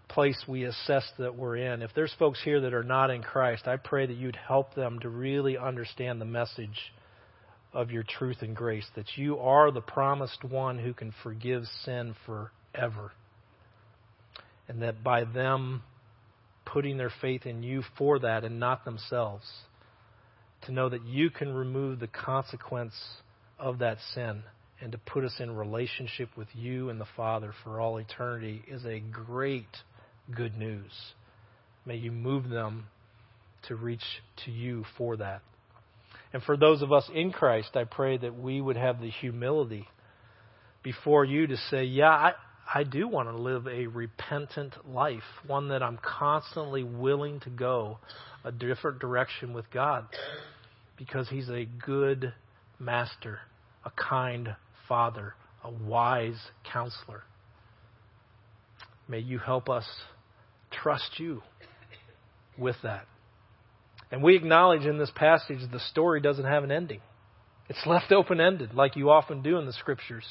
place 0.08 0.42
we 0.46 0.64
assess 0.64 1.04
that 1.18 1.36
we're 1.36 1.56
in. 1.56 1.82
If 1.82 1.90
there's 1.94 2.14
folks 2.18 2.42
here 2.42 2.60
that 2.62 2.74
are 2.74 2.82
not 2.82 3.10
in 3.10 3.22
Christ, 3.22 3.66
I 3.66 3.76
pray 3.76 4.06
that 4.06 4.16
you'd 4.16 4.36
help 4.36 4.74
them 4.74 4.98
to 5.00 5.08
really 5.08 5.56
understand 5.56 6.20
the 6.20 6.26
message 6.26 6.92
of 7.72 7.90
your 7.90 8.02
truth 8.02 8.38
and 8.42 8.54
grace, 8.54 8.86
that 8.96 9.16
you 9.16 9.38
are 9.38 9.70
the 9.70 9.80
promised 9.80 10.44
one 10.44 10.78
who 10.78 10.92
can 10.92 11.14
forgive 11.22 11.64
sin 11.84 12.14
forever. 12.26 13.12
And 14.68 14.82
that 14.82 15.02
by 15.02 15.24
them 15.24 15.82
putting 16.64 16.96
their 16.96 17.12
faith 17.20 17.46
in 17.46 17.62
you 17.62 17.82
for 17.98 18.18
that 18.20 18.44
and 18.44 18.60
not 18.60 18.84
themselves. 18.84 19.44
To 20.66 20.72
know 20.72 20.88
that 20.88 21.04
you 21.04 21.30
can 21.30 21.52
remove 21.52 21.98
the 21.98 22.06
consequence 22.06 22.94
of 23.58 23.78
that 23.80 23.98
sin 24.14 24.42
and 24.80 24.92
to 24.92 24.98
put 24.98 25.24
us 25.24 25.34
in 25.38 25.54
relationship 25.54 26.28
with 26.36 26.48
you 26.54 26.90
and 26.90 27.00
the 27.00 27.06
Father 27.16 27.52
for 27.62 27.80
all 27.80 27.98
eternity 27.98 28.62
is 28.68 28.84
a 28.84 29.00
great 29.00 29.76
good 30.34 30.56
news. 30.56 30.90
May 31.84 31.96
you 31.96 32.12
move 32.12 32.48
them 32.48 32.86
to 33.68 33.76
reach 33.76 34.04
to 34.44 34.50
you 34.50 34.84
for 34.98 35.16
that. 35.16 35.42
And 36.32 36.42
for 36.42 36.56
those 36.56 36.82
of 36.82 36.92
us 36.92 37.08
in 37.14 37.30
Christ, 37.30 37.76
I 37.76 37.84
pray 37.84 38.16
that 38.16 38.38
we 38.38 38.60
would 38.60 38.76
have 38.76 39.00
the 39.00 39.10
humility 39.10 39.86
before 40.82 41.24
you 41.24 41.46
to 41.46 41.56
say, 41.70 41.84
Yeah, 41.84 42.08
I, 42.10 42.32
I 42.72 42.84
do 42.84 43.06
want 43.06 43.28
to 43.28 43.36
live 43.36 43.66
a 43.66 43.86
repentant 43.86 44.74
life, 44.88 45.22
one 45.46 45.68
that 45.68 45.82
I'm 45.82 45.98
constantly 45.98 46.84
willing 46.84 47.40
to 47.40 47.50
go 47.50 47.98
a 48.44 48.52
different 48.52 48.98
direction 48.98 49.52
with 49.52 49.70
God 49.70 50.06
because 50.96 51.28
He's 51.28 51.48
a 51.48 51.66
good 51.84 52.32
master, 52.78 53.40
a 53.84 53.90
kind 53.90 54.56
father, 54.88 55.34
a 55.62 55.70
wise 55.70 56.40
counselor. 56.72 57.22
May 59.06 59.18
you 59.18 59.38
help 59.38 59.68
us 59.68 59.86
trust 60.70 61.18
you 61.18 61.42
with 62.56 62.76
that. 62.82 63.06
And 64.12 64.22
we 64.22 64.36
acknowledge 64.36 64.84
in 64.86 64.98
this 64.98 65.10
passage 65.14 65.58
the 65.72 65.80
story 65.80 66.20
doesn't 66.20 66.44
have 66.44 66.62
an 66.62 66.70
ending. 66.70 67.00
It's 67.68 67.84
left 67.86 68.12
open 68.12 68.40
ended, 68.40 68.74
like 68.74 68.94
you 68.94 69.10
often 69.10 69.42
do 69.42 69.58
in 69.58 69.66
the 69.66 69.72
scriptures 69.72 70.26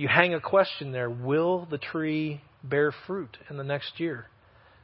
you 0.00 0.08
hang 0.08 0.32
a 0.32 0.40
question 0.40 0.92
there 0.92 1.10
Will 1.10 1.68
the 1.70 1.76
tree 1.76 2.40
bear 2.64 2.90
fruit 3.06 3.36
in 3.50 3.58
the 3.58 3.64
next 3.64 4.00
year? 4.00 4.26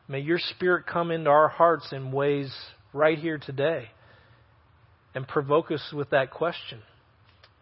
May 0.08 0.20
your 0.20 0.38
spirit 0.38 0.86
come 0.86 1.10
into 1.10 1.30
our 1.30 1.48
hearts 1.48 1.90
in 1.90 2.12
ways 2.12 2.54
right 2.92 3.18
here 3.18 3.38
today 3.38 3.88
and 5.14 5.26
provoke 5.26 5.70
us 5.70 5.90
with 5.92 6.10
that 6.10 6.30
question 6.30 6.80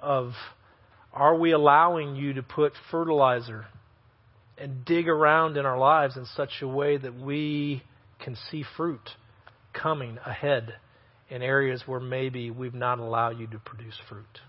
of 0.01 0.33
are 1.13 1.37
we 1.37 1.53
allowing 1.53 2.17
you 2.17 2.33
to 2.33 2.43
put 2.43 2.73
fertilizer 2.91 3.67
and 4.59 4.85
dig 4.85 5.09
around 5.09 5.57
in 5.57 5.65
our 5.65 5.79
lives 5.79 6.17
in 6.17 6.27
such 6.37 6.61
a 6.61 6.67
way 6.67 6.97
that 6.97 7.15
we 7.15 7.85
can 8.25 8.37
see 8.51 8.64
fruit 8.77 9.11
coming 9.72 10.18
ahead 10.25 10.75
in 11.29 11.43
areas 11.43 11.83
where 11.87 12.01
maybe 12.01 12.51
we've 12.51 12.75
not 12.75 12.99
allowed 12.99 13.39
you 13.39 13.47
to 13.49 13.59
produce 13.59 13.99
fruit? 14.09 14.41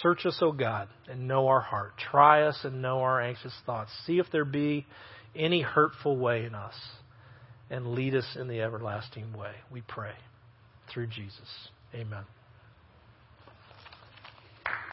Search 0.00 0.26
us, 0.26 0.38
O 0.40 0.52
God, 0.52 0.88
and 1.08 1.28
know 1.28 1.46
our 1.48 1.60
heart. 1.60 1.92
Try 2.10 2.42
us 2.42 2.58
and 2.64 2.82
know 2.82 3.00
our 3.00 3.20
anxious 3.20 3.54
thoughts. 3.64 3.90
See 4.06 4.18
if 4.18 4.26
there 4.32 4.44
be 4.44 4.86
any 5.34 5.62
hurtful 5.62 6.16
way 6.16 6.44
in 6.44 6.54
us, 6.54 6.74
and 7.70 7.92
lead 7.92 8.14
us 8.14 8.36
in 8.38 8.48
the 8.48 8.60
everlasting 8.62 9.32
way. 9.32 9.52
We 9.70 9.82
pray 9.82 10.14
through 10.92 11.08
Jesus. 11.08 11.68
Amen. 11.94 12.24